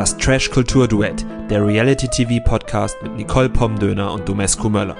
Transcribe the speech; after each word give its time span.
Das 0.00 0.16
Trash-Kultur-Duett, 0.16 1.26
der 1.50 1.62
Reality-TV-Podcast 1.62 3.02
mit 3.02 3.16
Nicole 3.16 3.50
Pomdöner 3.50 4.14
und 4.14 4.26
Domescu 4.26 4.70
Möller. 4.70 4.96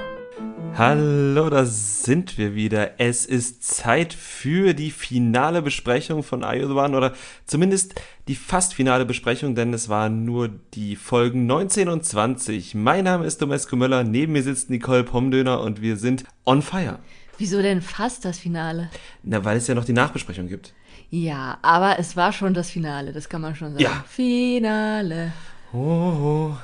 Hallo, 0.76 1.48
da 1.48 1.64
sind 1.64 2.36
wir 2.36 2.54
wieder. 2.54 3.00
Es 3.00 3.24
ist 3.24 3.64
Zeit 3.64 4.12
für 4.12 4.74
die 4.74 4.90
finale 4.90 5.62
Besprechung 5.62 6.22
von 6.22 6.44
Are 6.44 6.54
You 6.54 6.68
The 6.68 6.74
One 6.74 6.94
oder 6.94 7.14
zumindest 7.46 7.94
die 8.28 8.34
fast 8.34 8.74
finale 8.74 9.06
Besprechung, 9.06 9.54
denn 9.54 9.72
es 9.72 9.88
waren 9.88 10.26
nur 10.26 10.50
die 10.74 10.96
Folgen 10.96 11.46
19 11.46 11.88
und 11.88 12.04
20. 12.04 12.74
Mein 12.74 13.04
Name 13.04 13.24
ist 13.24 13.40
Domescu 13.40 13.76
Möller, 13.76 14.04
neben 14.04 14.34
mir 14.34 14.42
sitzt 14.42 14.68
Nicole 14.68 15.04
Pomdöner 15.04 15.62
und 15.62 15.80
wir 15.80 15.96
sind 15.96 16.24
on 16.44 16.60
fire. 16.60 16.98
Wieso 17.38 17.62
denn 17.62 17.80
fast 17.80 18.26
das 18.26 18.38
Finale? 18.38 18.90
Na, 19.22 19.42
weil 19.46 19.56
es 19.56 19.66
ja 19.66 19.74
noch 19.74 19.86
die 19.86 19.94
Nachbesprechung 19.94 20.46
gibt. 20.46 20.74
Ja, 21.10 21.58
aber 21.62 21.98
es 21.98 22.16
war 22.16 22.32
schon 22.32 22.54
das 22.54 22.70
Finale, 22.70 23.12
das 23.12 23.28
kann 23.28 23.40
man 23.40 23.54
schon 23.56 23.72
sagen. 23.72 23.82
Ja. 23.82 24.04
Finale. 24.08 25.32
Oh, 25.72 25.76
oh. 25.78 26.56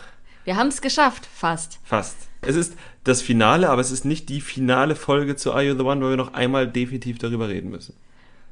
Wir 0.45 0.57
haben 0.57 0.69
es 0.69 0.81
geschafft, 0.81 1.27
fast. 1.27 1.81
Fast. 1.83 2.17
Es 2.43 2.55
ist 2.55 2.75
das 3.03 3.23
Finale, 3.23 3.69
aber 3.69 3.81
es 3.81 3.91
ist 3.91 4.05
nicht 4.05 4.29
die 4.29 4.41
finale 4.41 4.95
Folge 4.95 5.35
zu 5.35 5.53
Are 5.53 5.65
You 5.65 5.75
The 5.77 5.83
One, 5.83 6.01
weil 6.01 6.11
wir 6.11 6.17
noch 6.17 6.35
einmal 6.35 6.69
definitiv 6.69 7.19
darüber 7.19 7.49
reden 7.49 7.71
müssen. 7.71 7.95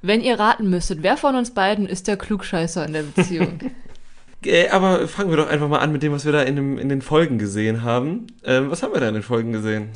Wenn 0.02 0.20
ihr 0.20 0.38
raten 0.38 0.68
müsstet, 0.68 1.02
wer 1.02 1.16
von 1.16 1.36
uns 1.36 1.52
beiden 1.52 1.86
ist 1.86 2.08
der 2.08 2.16
Klugscheißer 2.16 2.84
in 2.86 2.92
der 2.92 3.02
Beziehung? 3.02 3.60
Äh, 4.46 4.68
aber 4.68 5.08
fangen 5.08 5.30
wir 5.30 5.36
doch 5.38 5.48
einfach 5.48 5.68
mal 5.68 5.78
an 5.78 5.92
mit 5.92 6.02
dem, 6.02 6.12
was 6.12 6.24
wir 6.24 6.32
da 6.32 6.42
in, 6.42 6.56
dem, 6.56 6.78
in 6.78 6.90
den 6.90 7.02
Folgen 7.02 7.38
gesehen 7.38 7.82
haben. 7.82 8.26
Ähm, 8.44 8.70
was 8.70 8.82
haben 8.82 8.92
wir 8.92 9.00
da 9.00 9.08
in 9.08 9.14
den 9.14 9.22
Folgen 9.22 9.52
gesehen? 9.52 9.88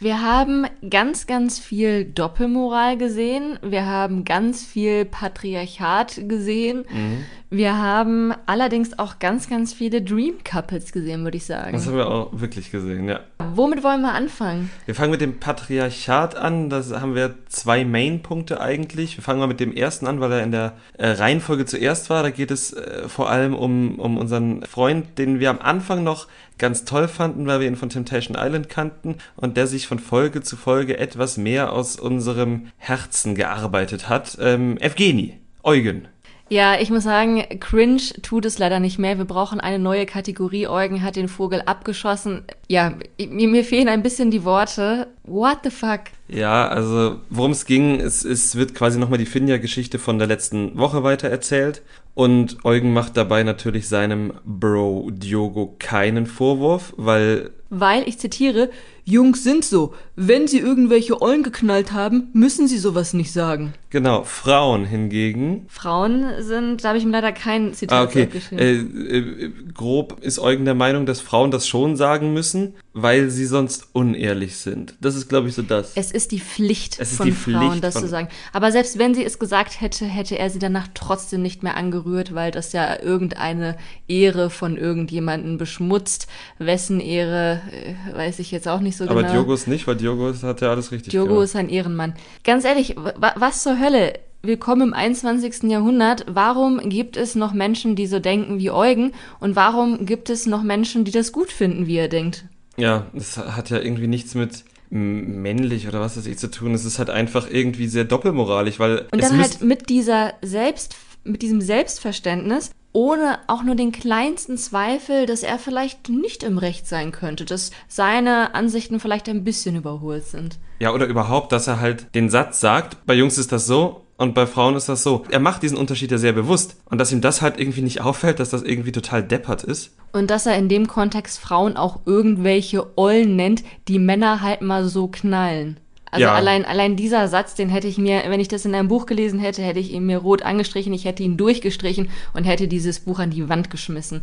Wir 0.00 0.22
haben 0.22 0.66
ganz, 0.88 1.26
ganz 1.26 1.58
viel 1.58 2.04
Doppelmoral 2.04 2.96
gesehen. 2.96 3.58
Wir 3.62 3.86
haben 3.86 4.24
ganz 4.24 4.64
viel 4.64 5.04
Patriarchat 5.04 6.28
gesehen. 6.28 6.84
Mhm. 6.88 7.24
Wir 7.50 7.78
haben 7.78 8.34
allerdings 8.44 8.98
auch 8.98 9.18
ganz, 9.18 9.48
ganz 9.48 9.72
viele 9.72 10.02
Dream 10.02 10.34
Couples 10.44 10.92
gesehen, 10.92 11.24
würde 11.24 11.38
ich 11.38 11.46
sagen. 11.46 11.72
Das 11.72 11.86
haben 11.86 11.96
wir 11.96 12.08
auch 12.08 12.28
wirklich 12.32 12.70
gesehen, 12.70 13.08
ja. 13.08 13.20
Womit 13.54 13.82
wollen 13.82 14.02
wir 14.02 14.12
anfangen? 14.12 14.70
Wir 14.84 14.94
fangen 14.94 15.12
mit 15.12 15.22
dem 15.22 15.40
Patriarchat 15.40 16.36
an. 16.36 16.68
Da 16.68 16.82
haben 17.00 17.14
wir 17.14 17.34
zwei 17.48 17.86
Main-Punkte 17.86 18.60
eigentlich. 18.60 19.16
Wir 19.16 19.24
fangen 19.24 19.40
mal 19.40 19.46
mit 19.46 19.60
dem 19.60 19.72
ersten 19.72 20.06
an, 20.06 20.20
weil 20.20 20.32
er 20.32 20.42
in 20.42 20.52
der 20.52 20.74
äh, 20.98 21.08
Reihenfolge 21.08 21.64
zuerst 21.64 22.10
war. 22.10 22.22
Da 22.22 22.28
geht 22.28 22.50
es 22.50 22.74
äh, 22.74 23.08
vor 23.08 23.30
allem 23.30 23.54
um, 23.54 23.98
um 23.98 24.18
unseren 24.18 24.62
Freund, 24.64 25.16
den 25.16 25.40
wir 25.40 25.48
am 25.48 25.60
Anfang 25.60 26.04
noch 26.04 26.28
ganz 26.58 26.84
toll 26.84 27.08
fanden, 27.08 27.46
weil 27.46 27.60
wir 27.60 27.66
ihn 27.66 27.76
von 27.76 27.88
Temptation 27.88 28.36
Island 28.38 28.68
kannten 28.68 29.16
und 29.36 29.56
der 29.56 29.66
sich 29.66 29.86
von 29.86 29.98
Folge 29.98 30.42
zu 30.42 30.56
Folge 30.56 30.98
etwas 30.98 31.38
mehr 31.38 31.72
aus 31.72 31.98
unserem 31.98 32.68
Herzen 32.76 33.34
gearbeitet 33.34 34.10
hat. 34.10 34.36
Ähm, 34.38 34.76
Evgeni, 34.78 35.38
Eugen. 35.62 36.08
Ja, 36.50 36.80
ich 36.80 36.90
muss 36.90 37.04
sagen, 37.04 37.44
cringe 37.60 38.00
tut 38.22 38.46
es 38.46 38.58
leider 38.58 38.80
nicht 38.80 38.98
mehr. 38.98 39.18
Wir 39.18 39.26
brauchen 39.26 39.60
eine 39.60 39.78
neue 39.78 40.06
Kategorie. 40.06 40.66
Eugen 40.66 41.02
hat 41.02 41.16
den 41.16 41.28
Vogel 41.28 41.62
abgeschossen. 41.66 42.44
Ja, 42.68 42.94
mir, 43.18 43.48
mir 43.48 43.64
fehlen 43.64 43.88
ein 43.88 44.02
bisschen 44.02 44.30
die 44.30 44.44
Worte. 44.44 45.08
What 45.24 45.58
the 45.64 45.70
fuck? 45.70 46.00
Ja, 46.28 46.68
also 46.68 47.16
worum 47.28 47.50
es 47.50 47.66
ging, 47.66 48.00
es, 48.00 48.24
es 48.24 48.56
wird 48.56 48.74
quasi 48.74 48.98
nochmal 48.98 49.18
die 49.18 49.26
Finja-Geschichte 49.26 49.98
von 49.98 50.18
der 50.18 50.26
letzten 50.26 50.78
Woche 50.78 51.02
weiter 51.02 51.28
erzählt. 51.28 51.82
Und 52.14 52.64
Eugen 52.64 52.92
macht 52.92 53.16
dabei 53.16 53.42
natürlich 53.42 53.88
seinem 53.88 54.32
Bro 54.44 55.10
Diogo 55.12 55.76
keinen 55.78 56.26
Vorwurf, 56.26 56.92
weil 56.96 57.50
Weil, 57.70 58.08
ich 58.08 58.18
zitiere, 58.18 58.70
Jungs 59.04 59.44
sind 59.44 59.64
so. 59.64 59.94
Wenn 60.20 60.48
sie 60.48 60.58
irgendwelche 60.58 61.22
Ollen 61.22 61.44
geknallt 61.44 61.92
haben, 61.92 62.28
müssen 62.32 62.66
sie 62.66 62.78
sowas 62.78 63.14
nicht 63.14 63.32
sagen. 63.32 63.72
Genau, 63.90 64.24
Frauen 64.24 64.84
hingegen. 64.84 65.64
Frauen 65.68 66.24
sind, 66.40 66.82
da 66.82 66.88
habe 66.88 66.98
ich 66.98 67.04
mir 67.04 67.12
leider 67.12 67.30
kein 67.32 67.72
Zitat 67.72 67.96
Ah, 67.98 68.02
okay. 68.04 68.24
aufgeschrieben. 68.26 68.58
Äh, 68.58 69.16
äh, 69.18 69.52
grob 69.72 70.18
ist 70.20 70.40
Eugen 70.40 70.64
der 70.64 70.74
Meinung, 70.74 71.06
dass 71.06 71.20
Frauen 71.20 71.50
das 71.52 71.68
schon 71.68 71.96
sagen 71.96 72.32
müssen, 72.34 72.74
weil 72.92 73.30
sie 73.30 73.46
sonst 73.46 73.88
unehrlich 73.92 74.56
sind. 74.56 74.94
Das 75.00 75.14
ist, 75.14 75.28
glaube 75.28 75.48
ich, 75.48 75.54
so 75.54 75.62
das. 75.62 75.92
Es 75.94 76.10
ist 76.10 76.32
die 76.32 76.40
Pflicht 76.40 76.98
Es 76.98 77.12
ist 77.12 77.16
von 77.18 77.26
die 77.26 77.32
Frauen, 77.32 77.68
Pflicht 77.70 77.84
das 77.84 77.94
von- 77.94 78.02
zu 78.02 78.08
sagen. 78.08 78.28
Aber 78.52 78.72
selbst 78.72 78.98
wenn 78.98 79.14
sie 79.14 79.24
es 79.24 79.38
gesagt 79.38 79.80
hätte, 79.80 80.04
hätte 80.04 80.36
er 80.36 80.50
sie 80.50 80.58
danach 80.58 80.88
trotzdem 80.94 81.42
nicht 81.42 81.62
mehr 81.62 81.76
angerührt, 81.76 82.34
weil 82.34 82.50
das 82.50 82.72
ja 82.72 83.00
irgendeine 83.00 83.76
Ehre 84.08 84.50
von 84.50 84.76
irgendjemanden 84.76 85.58
beschmutzt. 85.58 86.26
Wessen 86.58 86.98
Ehre, 87.00 87.62
äh, 87.72 88.16
weiß 88.16 88.40
ich 88.40 88.50
jetzt 88.50 88.66
auch 88.68 88.80
nicht 88.80 88.96
so 88.96 89.04
Aber 89.04 89.22
genau. 89.22 89.32
Diogos 89.34 89.66
nicht, 89.68 89.86
weil 89.86 89.94
Diogos 90.08 90.42
hat 90.42 90.62
ja 90.62 90.70
alles 90.70 90.90
richtig 90.90 91.10
Diogo 91.10 91.28
gemacht. 91.28 91.44
ist 91.44 91.56
ein 91.56 91.68
Ehrenmann. 91.68 92.14
Ganz 92.42 92.64
ehrlich, 92.64 92.96
wa 92.96 93.34
was 93.36 93.62
zur 93.62 93.78
Hölle? 93.78 94.14
Willkommen 94.40 94.88
im 94.88 94.94
21. 94.94 95.64
Jahrhundert. 95.64 96.24
Warum 96.28 96.88
gibt 96.88 97.18
es 97.18 97.34
noch 97.34 97.52
Menschen, 97.52 97.94
die 97.94 98.06
so 98.06 98.18
denken 98.18 98.58
wie 98.58 98.70
Eugen? 98.70 99.12
Und 99.38 99.54
warum 99.54 100.06
gibt 100.06 100.30
es 100.30 100.46
noch 100.46 100.62
Menschen, 100.62 101.04
die 101.04 101.10
das 101.10 101.32
gut 101.32 101.52
finden, 101.52 101.86
wie 101.86 101.96
er 101.96 102.08
denkt? 102.08 102.46
Ja, 102.78 103.06
das 103.12 103.36
hat 103.36 103.68
ja 103.68 103.80
irgendwie 103.80 104.06
nichts 104.06 104.34
mit 104.34 104.64
männlich 104.88 105.86
oder 105.86 106.00
was 106.00 106.16
weiß 106.16 106.24
ich 106.26 106.38
zu 106.38 106.50
tun. 106.50 106.72
Es 106.72 106.86
ist 106.86 106.98
halt 106.98 107.10
einfach 107.10 107.46
irgendwie 107.50 107.88
sehr 107.88 108.04
doppelmoralisch, 108.04 108.78
weil 108.78 109.06
Und 109.12 109.22
dann 109.22 109.38
halt 109.38 109.60
mit 109.60 109.90
dieser 109.90 110.32
Selbst, 110.40 110.96
mit 111.24 111.42
diesem 111.42 111.60
Selbstverständnis, 111.60 112.70
ohne 112.98 113.38
auch 113.46 113.62
nur 113.62 113.76
den 113.76 113.92
kleinsten 113.92 114.58
Zweifel, 114.58 115.26
dass 115.26 115.44
er 115.44 115.60
vielleicht 115.60 116.08
nicht 116.08 116.42
im 116.42 116.58
Recht 116.58 116.88
sein 116.88 117.12
könnte, 117.12 117.44
dass 117.44 117.70
seine 117.86 118.56
Ansichten 118.56 118.98
vielleicht 118.98 119.28
ein 119.28 119.44
bisschen 119.44 119.76
überholt 119.76 120.24
sind. 120.24 120.58
Ja, 120.80 120.92
oder 120.92 121.06
überhaupt, 121.06 121.52
dass 121.52 121.68
er 121.68 121.78
halt 121.78 122.12
den 122.16 122.28
Satz 122.28 122.58
sagt, 122.58 123.06
bei 123.06 123.14
Jungs 123.14 123.38
ist 123.38 123.52
das 123.52 123.68
so 123.68 124.04
und 124.16 124.34
bei 124.34 124.48
Frauen 124.48 124.74
ist 124.74 124.88
das 124.88 125.04
so. 125.04 125.22
Er 125.30 125.38
macht 125.38 125.62
diesen 125.62 125.78
Unterschied 125.78 126.10
ja 126.10 126.18
sehr 126.18 126.32
bewusst. 126.32 126.74
Und 126.86 126.98
dass 126.98 127.12
ihm 127.12 127.20
das 127.20 127.40
halt 127.40 127.60
irgendwie 127.60 127.82
nicht 127.82 128.00
auffällt, 128.00 128.40
dass 128.40 128.50
das 128.50 128.64
irgendwie 128.64 128.90
total 128.90 129.22
deppert 129.22 129.62
ist. 129.62 129.94
Und 130.12 130.28
dass 130.28 130.46
er 130.46 130.56
in 130.56 130.68
dem 130.68 130.88
Kontext 130.88 131.38
Frauen 131.38 131.76
auch 131.76 132.00
irgendwelche 132.04 132.98
Ollen 132.98 133.36
nennt, 133.36 133.62
die 133.86 134.00
Männer 134.00 134.40
halt 134.40 134.60
mal 134.60 134.88
so 134.88 135.06
knallen. 135.06 135.78
Also 136.10 136.24
Ja. 136.24 136.34
allein, 136.34 136.64
allein 136.64 136.96
dieser 136.96 137.28
Satz, 137.28 137.54
den 137.54 137.68
hätte 137.68 137.86
ich 137.88 137.98
mir, 137.98 138.22
wenn 138.28 138.40
ich 138.40 138.48
das 138.48 138.64
in 138.64 138.74
einem 138.74 138.88
Buch 138.88 139.06
gelesen 139.06 139.38
hätte, 139.40 139.62
hätte 139.62 139.80
ich 139.80 139.92
ihn 139.92 140.06
mir 140.06 140.18
rot 140.18 140.42
angestrichen, 140.42 140.92
ich 140.92 141.04
hätte 141.04 141.22
ihn 141.22 141.36
durchgestrichen 141.36 142.08
und 142.34 142.44
hätte 142.44 142.68
dieses 142.68 143.00
Buch 143.00 143.18
an 143.18 143.30
die 143.30 143.48
Wand 143.48 143.70
geschmissen. 143.70 144.22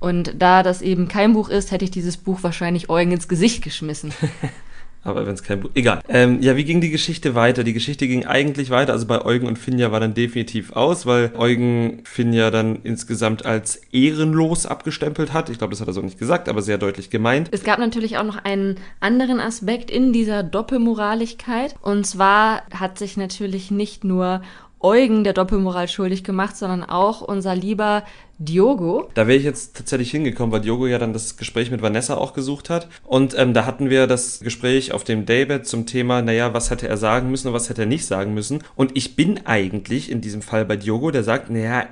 Und 0.00 0.34
da 0.38 0.62
das 0.62 0.82
eben 0.82 1.08
kein 1.08 1.32
Buch 1.34 1.48
ist, 1.48 1.70
hätte 1.72 1.84
ich 1.84 1.90
dieses 1.90 2.16
Buch 2.16 2.42
wahrscheinlich 2.42 2.88
Eugen 2.90 3.12
ins 3.12 3.28
Gesicht 3.28 3.62
geschmissen. 3.62 4.12
Aber 5.06 5.26
wenn 5.26 5.34
es 5.34 5.42
kein 5.42 5.60
Buch. 5.60 5.70
Egal. 5.74 6.00
Ähm, 6.08 6.42
ja, 6.42 6.56
wie 6.56 6.64
ging 6.64 6.80
die 6.80 6.90
Geschichte 6.90 7.34
weiter? 7.34 7.64
Die 7.64 7.72
Geschichte 7.72 8.06
ging 8.06 8.26
eigentlich 8.26 8.70
weiter. 8.70 8.92
Also 8.92 9.06
bei 9.06 9.24
Eugen 9.24 9.46
und 9.46 9.58
Finja 9.58 9.92
war 9.92 10.00
dann 10.00 10.14
definitiv 10.14 10.72
aus, 10.72 11.06
weil 11.06 11.32
Eugen 11.36 12.02
Finja 12.04 12.50
dann 12.50 12.76
insgesamt 12.82 13.46
als 13.46 13.76
ehrenlos 13.92 14.66
abgestempelt 14.66 15.32
hat. 15.32 15.48
Ich 15.50 15.58
glaube, 15.58 15.72
das 15.72 15.80
hat 15.80 15.88
er 15.88 15.92
so 15.94 16.02
nicht 16.02 16.18
gesagt, 16.18 16.48
aber 16.48 16.62
sehr 16.62 16.78
deutlich 16.78 17.10
gemeint. 17.10 17.48
Es 17.52 17.64
gab 17.64 17.78
natürlich 17.78 18.18
auch 18.18 18.24
noch 18.24 18.44
einen 18.44 18.76
anderen 19.00 19.40
Aspekt 19.40 19.90
in 19.90 20.12
dieser 20.12 20.42
Doppelmoraligkeit. 20.42 21.76
Und 21.80 22.06
zwar 22.06 22.62
hat 22.72 22.98
sich 22.98 23.16
natürlich 23.16 23.70
nicht 23.70 24.04
nur 24.04 24.42
Eugen 24.86 25.24
der 25.24 25.32
Doppelmoral 25.32 25.88
schuldig 25.88 26.22
gemacht, 26.22 26.56
sondern 26.56 26.84
auch 26.84 27.20
unser 27.20 27.56
lieber 27.56 28.04
Diogo. 28.38 29.10
Da 29.14 29.26
wäre 29.26 29.36
ich 29.36 29.42
jetzt 29.42 29.76
tatsächlich 29.76 30.12
hingekommen, 30.12 30.52
weil 30.52 30.60
Diogo 30.60 30.86
ja 30.86 30.98
dann 30.98 31.12
das 31.12 31.36
Gespräch 31.36 31.72
mit 31.72 31.82
Vanessa 31.82 32.16
auch 32.16 32.34
gesucht 32.34 32.70
hat. 32.70 32.86
Und 33.02 33.36
ähm, 33.36 33.52
da 33.52 33.66
hatten 33.66 33.90
wir 33.90 34.06
das 34.06 34.38
Gespräch 34.38 34.92
auf 34.92 35.02
dem 35.02 35.26
Daybed 35.26 35.66
zum 35.66 35.86
Thema, 35.86 36.22
naja, 36.22 36.54
was 36.54 36.70
hätte 36.70 36.86
er 36.86 36.96
sagen 36.98 37.32
müssen 37.32 37.48
und 37.48 37.54
was 37.54 37.68
hätte 37.68 37.82
er 37.82 37.88
nicht 37.88 38.06
sagen 38.06 38.32
müssen. 38.32 38.62
Und 38.76 38.96
ich 38.96 39.16
bin 39.16 39.44
eigentlich 39.44 40.08
in 40.08 40.20
diesem 40.20 40.40
Fall 40.40 40.64
bei 40.64 40.76
Diogo, 40.76 41.10
der 41.10 41.24
sagt, 41.24 41.50
naja, 41.50 41.88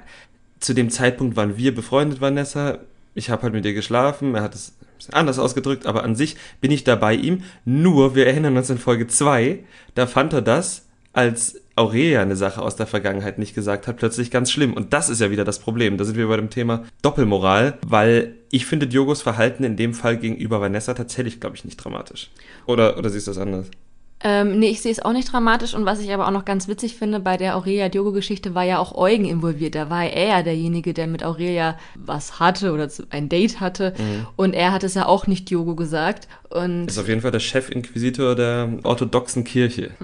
zu 0.60 0.72
dem 0.72 0.88
Zeitpunkt 0.88 1.34
waren 1.34 1.56
wir 1.56 1.74
befreundet, 1.74 2.20
Vanessa. 2.20 2.78
Ich 3.16 3.28
habe 3.28 3.42
halt 3.42 3.54
mit 3.54 3.64
ihr 3.64 3.74
geschlafen. 3.74 4.36
Er 4.36 4.42
hat 4.42 4.54
es 4.54 4.72
anders 5.10 5.40
ausgedrückt, 5.40 5.86
aber 5.86 6.04
an 6.04 6.14
sich 6.14 6.36
bin 6.60 6.70
ich 6.70 6.84
da 6.84 6.94
bei 6.94 7.14
ihm. 7.14 7.42
Nur, 7.64 8.14
wir 8.14 8.28
erinnern 8.28 8.56
uns 8.56 8.70
in 8.70 8.78
Folge 8.78 9.08
2, 9.08 9.58
da 9.96 10.06
fand 10.06 10.32
er 10.32 10.42
das 10.42 10.86
als 11.12 11.60
Aurelia 11.76 12.22
eine 12.22 12.36
Sache 12.36 12.62
aus 12.62 12.76
der 12.76 12.86
Vergangenheit 12.86 13.38
nicht 13.38 13.54
gesagt 13.54 13.86
hat, 13.86 13.96
plötzlich 13.96 14.30
ganz 14.30 14.50
schlimm. 14.50 14.74
Und 14.74 14.92
das 14.92 15.08
ist 15.08 15.20
ja 15.20 15.30
wieder 15.30 15.44
das 15.44 15.58
Problem. 15.58 15.96
Da 15.96 16.04
sind 16.04 16.16
wir 16.16 16.28
bei 16.28 16.36
dem 16.36 16.50
Thema 16.50 16.84
Doppelmoral, 17.02 17.78
weil 17.86 18.36
ich 18.50 18.66
finde 18.66 18.86
Diogos 18.86 19.22
Verhalten 19.22 19.64
in 19.64 19.76
dem 19.76 19.94
Fall 19.94 20.16
gegenüber 20.16 20.60
Vanessa 20.60 20.94
tatsächlich, 20.94 21.40
glaube 21.40 21.56
ich, 21.56 21.64
nicht 21.64 21.76
dramatisch. 21.76 22.30
Oder, 22.66 22.96
oder 22.98 23.10
siehst 23.10 23.26
du 23.26 23.32
das 23.32 23.38
anders? 23.38 23.70
Ähm, 24.20 24.58
nee, 24.58 24.68
ich 24.68 24.80
sehe 24.80 24.92
es 24.92 25.00
auch 25.00 25.12
nicht 25.12 25.32
dramatisch. 25.32 25.74
Und 25.74 25.84
was 25.84 26.00
ich 26.00 26.12
aber 26.12 26.26
auch 26.26 26.32
noch 26.32 26.44
ganz 26.44 26.68
witzig 26.68 26.96
finde, 26.96 27.20
bei 27.20 27.36
der 27.36 27.56
Aurelia-Diogo-Geschichte 27.56 28.54
war 28.54 28.64
ja 28.64 28.78
auch 28.78 28.94
Eugen 28.94 29.26
involviert. 29.26 29.74
Da 29.74 29.90
war 29.90 30.04
er 30.04 30.28
ja 30.28 30.42
derjenige, 30.42 30.94
der 30.94 31.06
mit 31.06 31.24
Aurelia 31.24 31.78
was 31.94 32.40
hatte 32.40 32.72
oder 32.72 32.88
ein 33.10 33.28
Date 33.28 33.60
hatte. 33.60 33.92
Und 34.36 34.54
er 34.54 34.72
hat 34.72 34.82
es 34.82 34.94
ja 34.94 35.06
auch 35.06 35.26
nicht 35.26 35.50
Diogo 35.50 35.74
gesagt. 35.74 36.28
Und 36.48 36.86
Ist 36.86 36.98
auf 36.98 37.08
jeden 37.08 37.20
Fall 37.20 37.32
der 37.32 37.40
Chefinquisitor 37.40 38.34
der 38.34 38.78
orthodoxen 38.84 39.44
Kirche. 39.44 39.90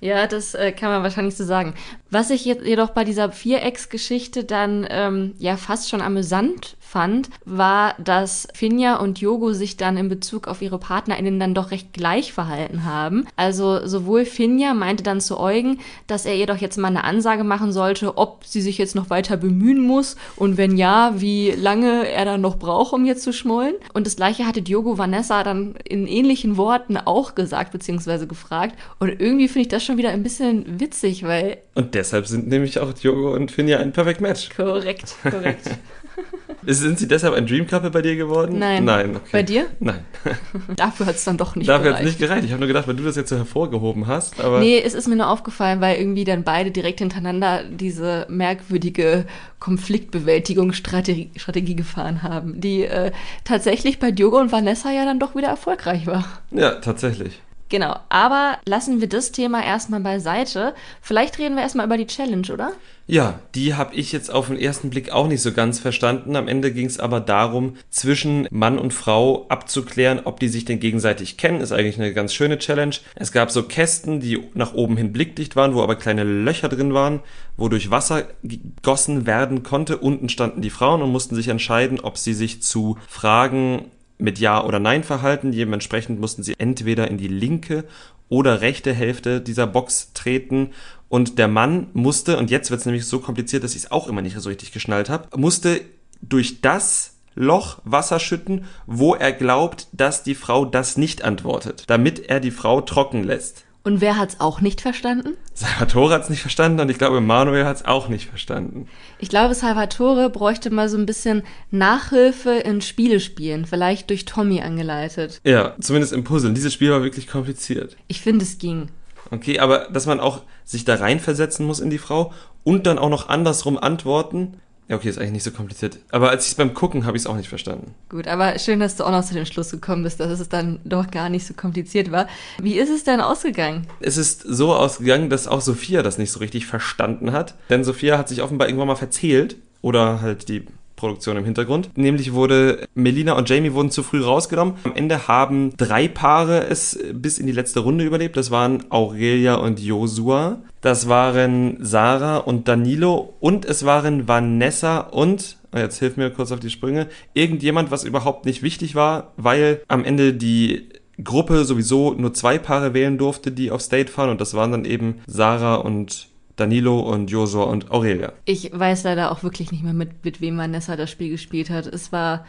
Ja, 0.00 0.26
das 0.26 0.54
äh, 0.54 0.72
kann 0.72 0.90
man 0.90 1.02
wahrscheinlich 1.02 1.36
so 1.36 1.44
sagen. 1.44 1.74
Was 2.10 2.30
ich 2.30 2.44
jetzt 2.44 2.64
jedoch 2.64 2.90
bei 2.90 3.04
dieser 3.04 3.32
Vierecksgeschichte 3.32 4.44
dann 4.44 4.86
ähm, 4.88 5.34
ja 5.38 5.56
fast 5.56 5.90
schon 5.90 6.00
amüsant 6.00 6.76
fand, 6.80 7.28
war, 7.44 7.94
dass 7.98 8.48
Finja 8.54 8.96
und 8.96 9.20
Yogo 9.20 9.52
sich 9.52 9.76
dann 9.76 9.96
in 9.96 10.08
Bezug 10.08 10.46
auf 10.48 10.62
ihre 10.62 10.78
PartnerInnen 10.78 11.40
dann 11.40 11.54
doch 11.54 11.70
recht 11.70 11.92
gleich 11.92 12.32
verhalten 12.32 12.84
haben. 12.84 13.26
Also 13.38 13.86
sowohl 13.86 14.24
Finja 14.24 14.74
meinte 14.74 15.04
dann 15.04 15.20
zu 15.20 15.38
Eugen, 15.38 15.78
dass 16.08 16.26
er 16.26 16.34
ihr 16.34 16.46
doch 16.46 16.56
jetzt 16.56 16.76
mal 16.76 16.88
eine 16.88 17.04
Ansage 17.04 17.44
machen 17.44 17.70
sollte, 17.70 18.18
ob 18.18 18.44
sie 18.44 18.60
sich 18.60 18.78
jetzt 18.78 18.96
noch 18.96 19.10
weiter 19.10 19.36
bemühen 19.36 19.80
muss 19.80 20.16
und 20.34 20.56
wenn 20.56 20.76
ja, 20.76 21.14
wie 21.18 21.52
lange 21.52 22.08
er 22.08 22.24
dann 22.24 22.40
noch 22.40 22.58
braucht, 22.58 22.92
um 22.92 23.04
jetzt 23.04 23.22
zu 23.22 23.32
schmollen. 23.32 23.74
Und 23.94 24.08
das 24.08 24.16
gleiche 24.16 24.44
hatte 24.44 24.60
Diogo 24.60 24.98
Vanessa 24.98 25.44
dann 25.44 25.76
in 25.88 26.08
ähnlichen 26.08 26.56
Worten 26.56 26.96
auch 26.96 27.36
gesagt 27.36 27.70
bzw. 27.70 28.26
gefragt. 28.26 28.76
Und 28.98 29.08
irgendwie 29.08 29.46
finde 29.46 29.60
ich 29.60 29.68
das 29.68 29.84
schon 29.84 29.98
wieder 29.98 30.10
ein 30.10 30.24
bisschen 30.24 30.80
witzig, 30.80 31.22
weil. 31.22 31.58
Und 31.76 31.94
deshalb 31.94 32.26
sind 32.26 32.48
nämlich 32.48 32.80
auch 32.80 32.92
Diogo 32.92 33.34
und 33.34 33.52
Finja 33.52 33.78
ein 33.78 33.92
Perfect 33.92 34.20
Match. 34.20 34.48
Korrekt, 34.56 35.14
korrekt. 35.22 35.70
Sind 36.66 36.98
sie 36.98 37.08
deshalb 37.08 37.34
ein 37.34 37.46
Dream 37.46 37.66
Couple 37.66 37.90
bei 37.90 38.02
dir 38.02 38.16
geworden? 38.16 38.58
Nein. 38.58 38.84
Nein. 38.84 39.16
Okay. 39.16 39.28
Bei 39.32 39.42
dir? 39.42 39.66
Nein. 39.80 40.00
Dafür 40.76 41.06
hat 41.06 41.14
es 41.14 41.24
dann 41.24 41.36
doch 41.36 41.56
nicht 41.56 41.68
Dafür 41.68 41.92
hat 41.92 42.00
es 42.00 42.06
nicht 42.06 42.18
gereicht. 42.18 42.44
Ich 42.44 42.50
habe 42.50 42.60
nur 42.60 42.66
gedacht, 42.66 42.88
weil 42.88 42.96
du 42.96 43.04
das 43.04 43.16
jetzt 43.16 43.30
so 43.30 43.36
hervorgehoben 43.36 44.06
hast. 44.06 44.40
Aber 44.40 44.60
Nee, 44.60 44.80
es 44.80 44.94
ist 44.94 45.08
mir 45.08 45.16
nur 45.16 45.28
aufgefallen, 45.30 45.80
weil 45.80 45.98
irgendwie 45.98 46.24
dann 46.24 46.42
beide 46.42 46.70
direkt 46.70 46.98
hintereinander 46.98 47.64
diese 47.64 48.26
merkwürdige 48.28 49.24
Konfliktbewältigungsstrategie 49.60 51.30
Strategie 51.36 51.76
gefahren 51.76 52.22
haben, 52.22 52.60
die 52.60 52.84
äh, 52.84 53.12
tatsächlich 53.44 53.98
bei 53.98 54.10
Diogo 54.10 54.38
und 54.38 54.52
Vanessa 54.52 54.90
ja 54.90 55.04
dann 55.04 55.18
doch 55.18 55.34
wieder 55.34 55.48
erfolgreich 55.48 56.06
war. 56.06 56.24
ja, 56.50 56.72
tatsächlich. 56.76 57.40
Genau, 57.68 57.96
aber 58.08 58.58
lassen 58.64 59.00
wir 59.00 59.08
das 59.08 59.30
Thema 59.30 59.62
erstmal 59.62 60.00
beiseite. 60.00 60.74
Vielleicht 61.02 61.38
reden 61.38 61.56
wir 61.56 61.62
erstmal 61.62 61.84
über 61.84 61.98
die 61.98 62.06
Challenge, 62.06 62.46
oder? 62.50 62.72
Ja, 63.06 63.40
die 63.54 63.74
habe 63.74 63.94
ich 63.94 64.12
jetzt 64.12 64.30
auf 64.30 64.48
den 64.48 64.58
ersten 64.58 64.90
Blick 64.90 65.12
auch 65.12 65.28
nicht 65.28 65.42
so 65.42 65.52
ganz 65.52 65.78
verstanden. 65.78 66.36
Am 66.36 66.48
Ende 66.48 66.72
ging 66.72 66.86
es 66.86 66.98
aber 66.98 67.20
darum, 67.20 67.76
zwischen 67.90 68.46
Mann 68.50 68.78
und 68.78 68.94
Frau 68.94 69.46
abzuklären, 69.48 70.20
ob 70.24 70.40
die 70.40 70.48
sich 70.48 70.64
denn 70.64 70.80
gegenseitig 70.80 71.36
kennen. 71.36 71.60
Ist 71.60 71.72
eigentlich 71.72 71.98
eine 71.98 72.14
ganz 72.14 72.32
schöne 72.32 72.58
Challenge. 72.58 72.96
Es 73.14 73.32
gab 73.32 73.50
so 73.50 73.62
Kästen, 73.62 74.20
die 74.20 74.42
nach 74.54 74.72
oben 74.74 74.96
hin 74.96 75.12
blickdicht 75.12 75.54
waren, 75.56 75.74
wo 75.74 75.82
aber 75.82 75.96
kleine 75.96 76.24
Löcher 76.24 76.68
drin 76.68 76.94
waren, 76.94 77.20
wodurch 77.56 77.90
Wasser 77.90 78.28
gegossen 78.42 79.26
werden 79.26 79.62
konnte. 79.62 79.98
Unten 79.98 80.30
standen 80.30 80.62
die 80.62 80.70
Frauen 80.70 81.02
und 81.02 81.12
mussten 81.12 81.34
sich 81.34 81.48
entscheiden, 81.48 82.00
ob 82.00 82.16
sie 82.16 82.34
sich 82.34 82.62
zu 82.62 82.98
Fragen 83.08 83.90
mit 84.18 84.38
Ja 84.38 84.64
oder 84.64 84.78
Nein 84.78 85.04
verhalten. 85.04 85.52
Dementsprechend 85.52 86.20
mussten 86.20 86.42
sie 86.42 86.54
entweder 86.58 87.08
in 87.10 87.18
die 87.18 87.28
linke 87.28 87.84
oder 88.28 88.60
rechte 88.60 88.92
Hälfte 88.92 89.40
dieser 89.40 89.66
Box 89.66 90.12
treten. 90.12 90.70
Und 91.08 91.38
der 91.38 91.48
Mann 91.48 91.88
musste, 91.94 92.36
und 92.36 92.50
jetzt 92.50 92.70
wird 92.70 92.80
es 92.80 92.86
nämlich 92.86 93.06
so 93.06 93.20
kompliziert, 93.20 93.64
dass 93.64 93.74
ich 93.74 93.84
es 93.84 93.90
auch 93.90 94.08
immer 94.08 94.22
nicht 94.22 94.38
so 94.38 94.48
richtig 94.48 94.72
geschnallt 94.72 95.08
habe, 95.08 95.38
musste 95.38 95.80
durch 96.20 96.60
das 96.60 97.14
Loch 97.34 97.78
Wasser 97.84 98.18
schütten, 98.18 98.64
wo 98.86 99.14
er 99.14 99.32
glaubt, 99.32 99.86
dass 99.92 100.24
die 100.24 100.34
Frau 100.34 100.64
das 100.64 100.96
nicht 100.96 101.22
antwortet, 101.22 101.84
damit 101.86 102.28
er 102.28 102.40
die 102.40 102.50
Frau 102.50 102.80
trocken 102.80 103.22
lässt. 103.22 103.64
Und 103.88 104.02
wer 104.02 104.18
hat's 104.18 104.38
auch 104.38 104.60
nicht 104.60 104.82
verstanden? 104.82 105.38
Salvatore 105.54 106.12
hat 106.12 106.24
es 106.24 106.28
nicht 106.28 106.42
verstanden 106.42 106.78
und 106.78 106.90
ich 106.90 106.98
glaube, 106.98 107.22
Manuel 107.22 107.64
hat 107.64 107.76
es 107.76 107.84
auch 107.86 108.10
nicht 108.10 108.28
verstanden. 108.28 108.86
Ich 109.18 109.30
glaube, 109.30 109.54
Salvatore 109.54 110.28
bräuchte 110.28 110.68
mal 110.68 110.90
so 110.90 110.98
ein 110.98 111.06
bisschen 111.06 111.42
Nachhilfe 111.70 112.50
in 112.50 112.82
Spiele 112.82 113.18
spielen, 113.18 113.64
vielleicht 113.64 114.10
durch 114.10 114.26
Tommy 114.26 114.60
angeleitet. 114.60 115.40
Ja, 115.42 115.74
zumindest 115.80 116.12
im 116.12 116.22
Puzzeln. 116.22 116.54
Dieses 116.54 116.74
Spiel 116.74 116.90
war 116.90 117.02
wirklich 117.02 117.28
kompliziert. 117.28 117.96
Ich 118.08 118.20
finde, 118.20 118.44
es 118.44 118.58
ging. 118.58 118.90
Okay, 119.30 119.58
aber 119.58 119.88
dass 119.90 120.04
man 120.04 120.20
auch 120.20 120.42
sich 120.66 120.84
da 120.84 120.96
reinversetzen 120.96 121.64
muss 121.64 121.80
in 121.80 121.88
die 121.88 121.96
Frau 121.96 122.34
und 122.64 122.86
dann 122.86 122.98
auch 122.98 123.08
noch 123.08 123.30
andersrum 123.30 123.78
antworten. 123.78 124.60
Ja, 124.88 124.96
okay, 124.96 125.10
ist 125.10 125.18
eigentlich 125.18 125.32
nicht 125.32 125.42
so 125.42 125.50
kompliziert. 125.50 125.98
Aber 126.10 126.30
als 126.30 126.46
ich 126.46 126.52
es 126.52 126.54
beim 126.54 126.72
Gucken 126.72 127.04
habe 127.04 127.16
ich 127.16 127.22
es 127.22 127.26
auch 127.26 127.36
nicht 127.36 127.50
verstanden. 127.50 127.94
Gut, 128.08 128.26
aber 128.26 128.58
schön, 128.58 128.80
dass 128.80 128.96
du 128.96 129.04
auch 129.04 129.10
noch 129.10 129.24
zu 129.24 129.34
dem 129.34 129.44
Schluss 129.44 129.70
gekommen 129.70 130.02
bist, 130.02 130.18
dass 130.18 130.40
es 130.40 130.48
dann 130.48 130.80
doch 130.84 131.10
gar 131.10 131.28
nicht 131.28 131.46
so 131.46 131.52
kompliziert 131.52 132.10
war. 132.10 132.26
Wie 132.62 132.78
ist 132.78 132.88
es 132.88 133.04
denn 133.04 133.20
ausgegangen? 133.20 133.86
Es 134.00 134.16
ist 134.16 134.40
so 134.40 134.74
ausgegangen, 134.74 135.28
dass 135.28 135.46
auch 135.46 135.60
Sophia 135.60 136.02
das 136.02 136.16
nicht 136.16 136.32
so 136.32 136.40
richtig 136.40 136.66
verstanden 136.66 137.32
hat. 137.32 137.54
Denn 137.68 137.84
Sophia 137.84 138.16
hat 138.16 138.30
sich 138.30 138.40
offenbar 138.40 138.68
irgendwann 138.68 138.88
mal 138.88 138.96
verzählt. 138.96 139.56
Oder 139.80 140.20
halt 140.22 140.48
die 140.48 140.66
Produktion 140.98 141.38
im 141.38 141.44
Hintergrund. 141.44 141.90
Nämlich 141.96 142.34
wurde 142.34 142.86
Melina 142.94 143.32
und 143.32 143.48
Jamie 143.48 143.72
wurden 143.72 143.90
zu 143.90 144.02
früh 144.02 144.22
rausgenommen. 144.22 144.74
Am 144.84 144.94
Ende 144.94 145.28
haben 145.28 145.74
drei 145.78 146.08
Paare 146.08 146.66
es 146.66 146.98
bis 147.14 147.38
in 147.38 147.46
die 147.46 147.52
letzte 147.52 147.80
Runde 147.80 148.04
überlebt. 148.04 148.36
Das 148.36 148.50
waren 148.50 148.84
Aurelia 148.90 149.54
und 149.54 149.80
Josua. 149.80 150.58
Das 150.82 151.08
waren 151.08 151.78
Sarah 151.80 152.36
und 152.36 152.68
Danilo. 152.68 153.34
Und 153.40 153.64
es 153.64 153.86
waren 153.86 154.28
Vanessa 154.28 154.98
und 154.98 155.56
jetzt 155.74 155.98
hilf 155.98 156.16
mir 156.16 156.30
kurz 156.30 156.52
auf 156.52 156.60
die 156.60 156.70
Sprünge, 156.70 157.08
irgendjemand, 157.34 157.90
was 157.90 158.04
überhaupt 158.04 158.44
nicht 158.46 158.62
wichtig 158.62 158.94
war, 158.94 159.32
weil 159.36 159.82
am 159.88 160.04
Ende 160.04 160.34
die 160.34 160.88
Gruppe 161.22 161.64
sowieso 161.64 162.14
nur 162.14 162.32
zwei 162.32 162.58
Paare 162.58 162.94
wählen 162.94 163.18
durfte, 163.18 163.50
die 163.50 163.70
auf 163.70 163.82
State 163.82 164.10
fahren 164.10 164.30
und 164.30 164.40
das 164.40 164.54
waren 164.54 164.70
dann 164.70 164.84
eben 164.84 165.16
Sarah 165.26 165.76
und 165.76 166.28
Danilo 166.58 167.00
und 167.00 167.30
Josua 167.30 167.64
und 167.64 167.90
Aurelia. 167.90 168.32
Ich 168.44 168.70
weiß 168.72 169.04
leider 169.04 169.32
auch 169.32 169.42
wirklich 169.42 169.72
nicht 169.72 169.84
mehr, 169.84 169.92
mit, 169.92 170.24
mit 170.24 170.40
wem 170.40 170.58
Vanessa 170.58 170.96
das 170.96 171.10
Spiel 171.10 171.30
gespielt 171.30 171.70
hat. 171.70 171.86
Es 171.86 172.12
war 172.12 172.44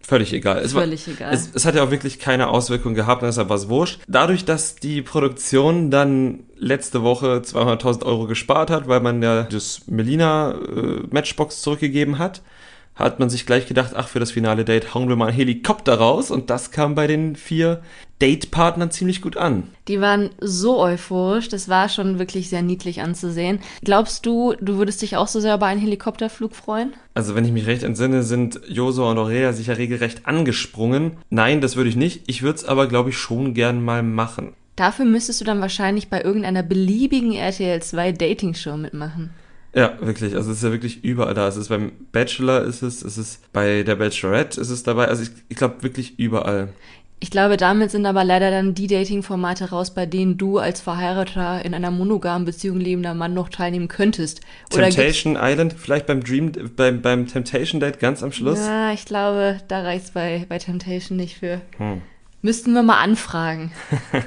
Völlig 0.00 0.32
egal. 0.32 0.58
Es 0.58 0.72
Völlig 0.72 1.06
war, 1.08 1.14
egal. 1.14 1.34
Es, 1.34 1.50
es 1.52 1.64
hat 1.64 1.74
ja 1.74 1.82
auch 1.82 1.90
wirklich 1.90 2.20
keine 2.20 2.48
Auswirkung 2.48 2.94
gehabt, 2.94 3.22
deshalb 3.22 3.48
war 3.48 3.56
es 3.56 3.68
wurscht. 3.68 4.02
Dadurch, 4.06 4.44
dass 4.44 4.76
die 4.76 5.02
Produktion 5.02 5.90
dann 5.90 6.44
letzte 6.56 7.02
Woche 7.02 7.42
200.000 7.44 8.04
Euro 8.04 8.26
gespart 8.26 8.70
hat, 8.70 8.86
weil 8.86 9.00
man 9.00 9.20
ja 9.20 9.42
das 9.42 9.82
Melina 9.88 10.52
äh, 10.52 11.02
Matchbox 11.10 11.60
zurückgegeben 11.60 12.18
hat, 12.18 12.42
hat 12.96 13.20
man 13.20 13.30
sich 13.30 13.46
gleich 13.46 13.66
gedacht, 13.66 13.92
ach, 13.94 14.08
für 14.08 14.18
das 14.18 14.32
finale 14.32 14.64
Date 14.64 14.94
hauen 14.94 15.08
wir 15.08 15.16
mal 15.16 15.28
einen 15.28 15.36
Helikopter 15.36 15.94
raus 15.94 16.30
und 16.30 16.50
das 16.50 16.70
kam 16.70 16.94
bei 16.94 17.06
den 17.06 17.36
vier 17.36 17.82
Date-Partnern 18.20 18.90
ziemlich 18.90 19.20
gut 19.20 19.36
an. 19.36 19.64
Die 19.88 20.00
waren 20.00 20.30
so 20.40 20.80
euphorisch, 20.80 21.50
das 21.50 21.68
war 21.68 21.90
schon 21.90 22.18
wirklich 22.18 22.48
sehr 22.48 22.62
niedlich 22.62 23.02
anzusehen. 23.02 23.60
Glaubst 23.84 24.24
du, 24.24 24.54
du 24.60 24.78
würdest 24.78 25.02
dich 25.02 25.16
auch 25.18 25.28
so 25.28 25.40
sehr 25.40 25.54
über 25.54 25.66
einen 25.66 25.80
Helikopterflug 25.80 26.56
freuen? 26.56 26.94
Also 27.12 27.34
wenn 27.34 27.44
ich 27.44 27.52
mich 27.52 27.66
recht 27.66 27.82
entsinne, 27.82 28.22
sind 28.22 28.60
Josua 28.66 29.10
und 29.10 29.18
Aurelia 29.18 29.52
sich 29.52 29.66
ja 29.66 29.74
regelrecht 29.74 30.26
angesprungen. 30.26 31.18
Nein, 31.28 31.60
das 31.60 31.76
würde 31.76 31.90
ich 31.90 31.96
nicht. 31.96 32.22
Ich 32.26 32.42
würde 32.42 32.56
es 32.56 32.64
aber, 32.64 32.86
glaube 32.86 33.10
ich, 33.10 33.18
schon 33.18 33.52
gern 33.52 33.84
mal 33.84 34.02
machen. 34.02 34.54
Dafür 34.76 35.04
müsstest 35.06 35.40
du 35.40 35.44
dann 35.44 35.60
wahrscheinlich 35.60 36.08
bei 36.08 36.22
irgendeiner 36.22 36.62
beliebigen 36.62 37.32
RTL 37.32 37.82
2 37.82 38.12
Dating-Show 38.12 38.76
mitmachen. 38.76 39.30
Ja, 39.76 39.92
wirklich. 40.00 40.34
Also 40.34 40.50
es 40.50 40.58
ist 40.58 40.64
ja 40.64 40.72
wirklich 40.72 41.04
überall 41.04 41.34
da. 41.34 41.46
Es 41.46 41.56
ist 41.56 41.68
beim 41.68 41.92
Bachelor, 42.10 42.62
ist 42.62 42.80
es, 42.80 43.02
es 43.02 43.18
ist 43.18 43.52
bei 43.52 43.82
der 43.82 43.96
Bachelorette, 43.96 44.58
ist 44.58 44.70
es 44.70 44.82
dabei. 44.82 45.08
Also 45.08 45.24
ich, 45.24 45.30
ich 45.50 45.56
glaube 45.56 45.82
wirklich 45.82 46.18
überall. 46.18 46.70
Ich 47.20 47.30
glaube, 47.30 47.58
damit 47.58 47.90
sind 47.90 48.06
aber 48.06 48.24
leider 48.24 48.50
dann 48.50 48.74
die 48.74 48.86
Dating-Formate 48.86 49.70
raus, 49.70 49.92
bei 49.92 50.06
denen 50.06 50.38
du 50.38 50.58
als 50.58 50.80
Verheirateter 50.80 51.62
in 51.64 51.74
einer 51.74 51.90
monogamen 51.90 52.46
Beziehung 52.46 52.80
lebender 52.80 53.12
Mann 53.12 53.34
noch 53.34 53.50
teilnehmen 53.50 53.88
könntest. 53.88 54.40
Oder 54.72 54.84
Temptation 54.84 55.36
Island, 55.38 55.74
vielleicht 55.78 56.06
beim 56.06 56.22
Dream, 56.22 56.52
beim, 56.74 57.02
beim 57.02 57.26
Temptation 57.26 57.80
Date 57.80 57.98
ganz 57.98 58.22
am 58.22 58.32
Schluss. 58.32 58.60
Ja, 58.60 58.92
ich 58.92 59.04
glaube, 59.04 59.60
da 59.68 59.82
reicht's 59.82 60.12
bei, 60.12 60.46
bei 60.48 60.58
Temptation 60.58 61.16
nicht 61.16 61.38
für. 61.38 61.60
Hm. 61.76 62.00
Müssten 62.40 62.72
wir 62.72 62.82
mal 62.82 63.00
anfragen. 63.00 63.72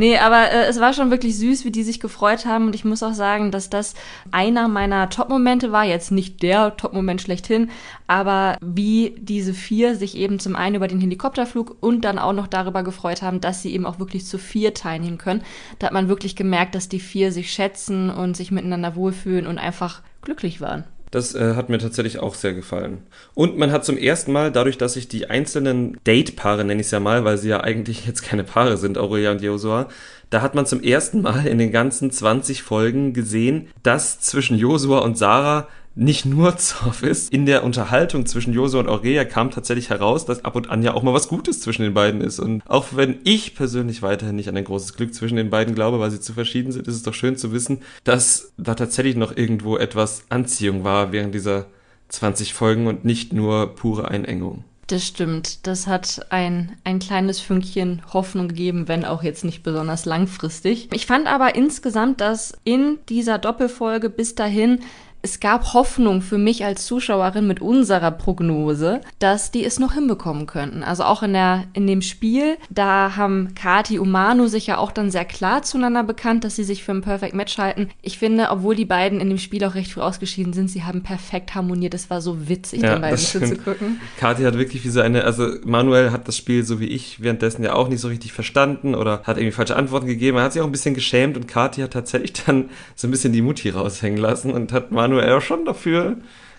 nee, 0.00 0.18
aber 0.18 0.50
äh, 0.50 0.66
es 0.66 0.80
war 0.80 0.92
schon 0.92 1.10
wirklich 1.10 1.36
süß, 1.36 1.64
wie 1.64 1.70
die 1.70 1.84
sich 1.84 2.00
gefreut 2.00 2.46
haben. 2.46 2.66
Und 2.66 2.74
ich 2.74 2.84
muss 2.84 3.02
auch 3.02 3.12
sagen, 3.12 3.50
dass 3.50 3.70
das 3.70 3.94
einer 4.32 4.66
meiner 4.66 5.08
Top-Momente 5.10 5.70
war. 5.70 5.84
Jetzt 5.84 6.10
nicht 6.10 6.42
der 6.42 6.76
Top-Moment 6.76 7.20
schlechthin, 7.20 7.70
aber 8.06 8.56
wie 8.60 9.14
diese 9.18 9.54
vier 9.54 9.94
sich 9.94 10.16
eben 10.16 10.38
zum 10.38 10.56
einen 10.56 10.74
über 10.74 10.88
den 10.88 11.00
Helikopterflug 11.00 11.76
und 11.80 12.04
dann 12.04 12.18
auch 12.18 12.32
noch 12.32 12.48
darüber 12.48 12.82
gefreut 12.82 13.22
haben, 13.22 13.40
dass 13.40 13.62
sie 13.62 13.72
eben 13.72 13.86
auch 13.86 13.98
wirklich 13.98 14.26
zu 14.26 14.38
vier 14.38 14.74
teilnehmen 14.74 15.18
können. 15.18 15.42
Da 15.78 15.86
hat 15.86 15.94
man 15.94 16.08
wirklich 16.08 16.34
gemerkt, 16.34 16.74
dass 16.74 16.88
die 16.88 17.00
vier 17.00 17.30
sich 17.30 17.52
schätzen 17.52 18.10
und 18.10 18.36
sich 18.36 18.50
miteinander 18.50 18.96
wohlfühlen 18.96 19.46
und 19.46 19.58
einfach 19.58 20.02
glücklich 20.22 20.60
waren. 20.60 20.84
Das 21.10 21.34
äh, 21.34 21.54
hat 21.54 21.68
mir 21.68 21.78
tatsächlich 21.78 22.20
auch 22.20 22.34
sehr 22.34 22.54
gefallen. 22.54 23.02
Und 23.34 23.58
man 23.58 23.72
hat 23.72 23.84
zum 23.84 23.96
ersten 23.96 24.32
Mal, 24.32 24.52
dadurch, 24.52 24.78
dass 24.78 24.94
sich 24.94 25.08
die 25.08 25.28
einzelnen 25.28 25.98
Date-Paare, 26.04 26.64
nenne 26.64 26.80
ich 26.80 26.86
es 26.86 26.92
ja 26.92 27.00
mal, 27.00 27.24
weil 27.24 27.36
sie 27.36 27.48
ja 27.48 27.60
eigentlich 27.60 28.06
jetzt 28.06 28.22
keine 28.22 28.44
Paare 28.44 28.76
sind, 28.76 28.96
Aurelia 28.96 29.32
und 29.32 29.42
Josua, 29.42 29.88
da 30.30 30.42
hat 30.42 30.54
man 30.54 30.66
zum 30.66 30.82
ersten 30.82 31.22
Mal 31.22 31.46
in 31.46 31.58
den 31.58 31.72
ganzen 31.72 32.12
20 32.12 32.62
Folgen 32.62 33.12
gesehen, 33.12 33.68
dass 33.82 34.20
zwischen 34.20 34.56
Josua 34.56 35.00
und 35.00 35.18
Sarah 35.18 35.66
nicht 36.00 36.24
nur 36.24 36.56
Zoff 36.56 37.02
ist. 37.02 37.32
In 37.32 37.46
der 37.46 37.62
Unterhaltung 37.62 38.26
zwischen 38.26 38.52
Josua 38.52 38.80
und 38.80 38.88
Aurelia 38.88 39.24
kam 39.24 39.50
tatsächlich 39.50 39.90
heraus, 39.90 40.24
dass 40.24 40.44
ab 40.44 40.56
und 40.56 40.70
an 40.70 40.82
ja 40.82 40.94
auch 40.94 41.02
mal 41.02 41.14
was 41.14 41.28
Gutes 41.28 41.60
zwischen 41.60 41.82
den 41.82 41.94
beiden 41.94 42.20
ist. 42.20 42.40
Und 42.40 42.62
auch 42.66 42.88
wenn 42.92 43.18
ich 43.24 43.54
persönlich 43.54 44.02
weiterhin 44.02 44.36
nicht 44.36 44.48
an 44.48 44.56
ein 44.56 44.64
großes 44.64 44.94
Glück 44.94 45.14
zwischen 45.14 45.36
den 45.36 45.50
beiden 45.50 45.74
glaube, 45.74 46.00
weil 46.00 46.10
sie 46.10 46.20
zu 46.20 46.32
verschieden 46.32 46.72
sind, 46.72 46.88
ist 46.88 46.96
es 46.96 47.02
doch 47.02 47.14
schön 47.14 47.36
zu 47.36 47.52
wissen, 47.52 47.82
dass 48.04 48.52
da 48.56 48.74
tatsächlich 48.74 49.16
noch 49.16 49.36
irgendwo 49.36 49.76
etwas 49.76 50.24
Anziehung 50.30 50.84
war 50.84 51.12
während 51.12 51.34
dieser 51.34 51.66
20 52.08 52.54
Folgen 52.54 52.86
und 52.86 53.04
nicht 53.04 53.32
nur 53.32 53.74
pure 53.74 54.08
Einengung. 54.08 54.64
Das 54.90 55.06
stimmt. 55.06 55.68
Das 55.68 55.86
hat 55.86 56.26
ein, 56.30 56.76
ein 56.82 56.98
kleines 56.98 57.38
Fünkchen 57.38 58.02
Hoffnung 58.12 58.48
gegeben, 58.48 58.88
wenn 58.88 59.04
auch 59.04 59.22
jetzt 59.22 59.44
nicht 59.44 59.62
besonders 59.62 60.04
langfristig. 60.04 60.88
Ich 60.92 61.06
fand 61.06 61.28
aber 61.28 61.54
insgesamt, 61.54 62.20
dass 62.20 62.54
in 62.64 62.98
dieser 63.08 63.38
Doppelfolge 63.38 64.10
bis 64.10 64.34
dahin 64.34 64.80
es 65.22 65.40
gab 65.40 65.74
Hoffnung 65.74 66.22
für 66.22 66.38
mich 66.38 66.64
als 66.64 66.86
Zuschauerin 66.86 67.46
mit 67.46 67.60
unserer 67.60 68.10
Prognose, 68.10 69.00
dass 69.18 69.50
die 69.50 69.64
es 69.64 69.78
noch 69.78 69.92
hinbekommen 69.92 70.46
könnten. 70.46 70.82
Also 70.82 71.04
auch 71.04 71.22
in 71.22 71.34
der, 71.34 71.64
in 71.74 71.86
dem 71.86 72.02
Spiel, 72.02 72.56
da 72.70 73.16
haben 73.16 73.54
Kati 73.54 73.98
und 73.98 74.10
Manu 74.10 74.46
sich 74.46 74.66
ja 74.66 74.78
auch 74.78 74.92
dann 74.92 75.10
sehr 75.10 75.24
klar 75.24 75.62
zueinander 75.62 76.04
bekannt, 76.04 76.44
dass 76.44 76.56
sie 76.56 76.64
sich 76.64 76.82
für 76.82 76.92
ein 76.92 77.02
Perfect 77.02 77.34
Match 77.34 77.58
halten. 77.58 77.90
Ich 78.02 78.18
finde, 78.18 78.48
obwohl 78.50 78.74
die 78.74 78.84
beiden 78.84 79.20
in 79.20 79.28
dem 79.28 79.38
Spiel 79.38 79.64
auch 79.64 79.74
recht 79.74 79.92
früh 79.92 80.00
ausgeschieden 80.00 80.52
sind, 80.52 80.68
sie 80.68 80.84
haben 80.84 81.02
perfekt 81.02 81.54
harmoniert. 81.54 81.94
Es 81.94 82.08
war 82.08 82.20
so 82.20 82.48
witzig, 82.48 82.82
Ja, 82.82 82.94
den 82.94 83.02
beiden 83.02 83.18
zuzugucken. 83.18 84.00
Kathi 84.18 84.44
hat 84.44 84.56
wirklich 84.56 84.84
wie 84.84 84.90
so 84.90 85.00
eine, 85.00 85.24
also 85.24 85.48
Manuel 85.64 86.12
hat 86.12 86.28
das 86.28 86.36
Spiel 86.36 86.64
so 86.64 86.80
wie 86.80 86.86
ich 86.86 87.22
währenddessen 87.22 87.62
ja 87.62 87.74
auch 87.74 87.88
nicht 87.88 88.00
so 88.00 88.08
richtig 88.08 88.32
verstanden 88.32 88.94
oder 88.94 89.22
hat 89.24 89.36
irgendwie 89.36 89.52
falsche 89.52 89.76
Antworten 89.76 90.06
gegeben. 90.06 90.38
Er 90.38 90.44
hat 90.44 90.54
sich 90.54 90.62
auch 90.62 90.66
ein 90.66 90.72
bisschen 90.72 90.94
geschämt 90.94 91.36
und 91.36 91.46
Kathi 91.46 91.82
hat 91.82 91.92
tatsächlich 91.92 92.32
dann 92.32 92.70
so 92.94 93.06
ein 93.06 93.10
bisschen 93.10 93.32
die 93.32 93.42
Mutti 93.42 93.68
raushängen 93.68 94.18
lassen 94.18 94.52
und 94.52 94.72
hat 94.72 94.92
Manuel 95.10 95.40
schon 95.40 95.64
dafür 95.64 96.16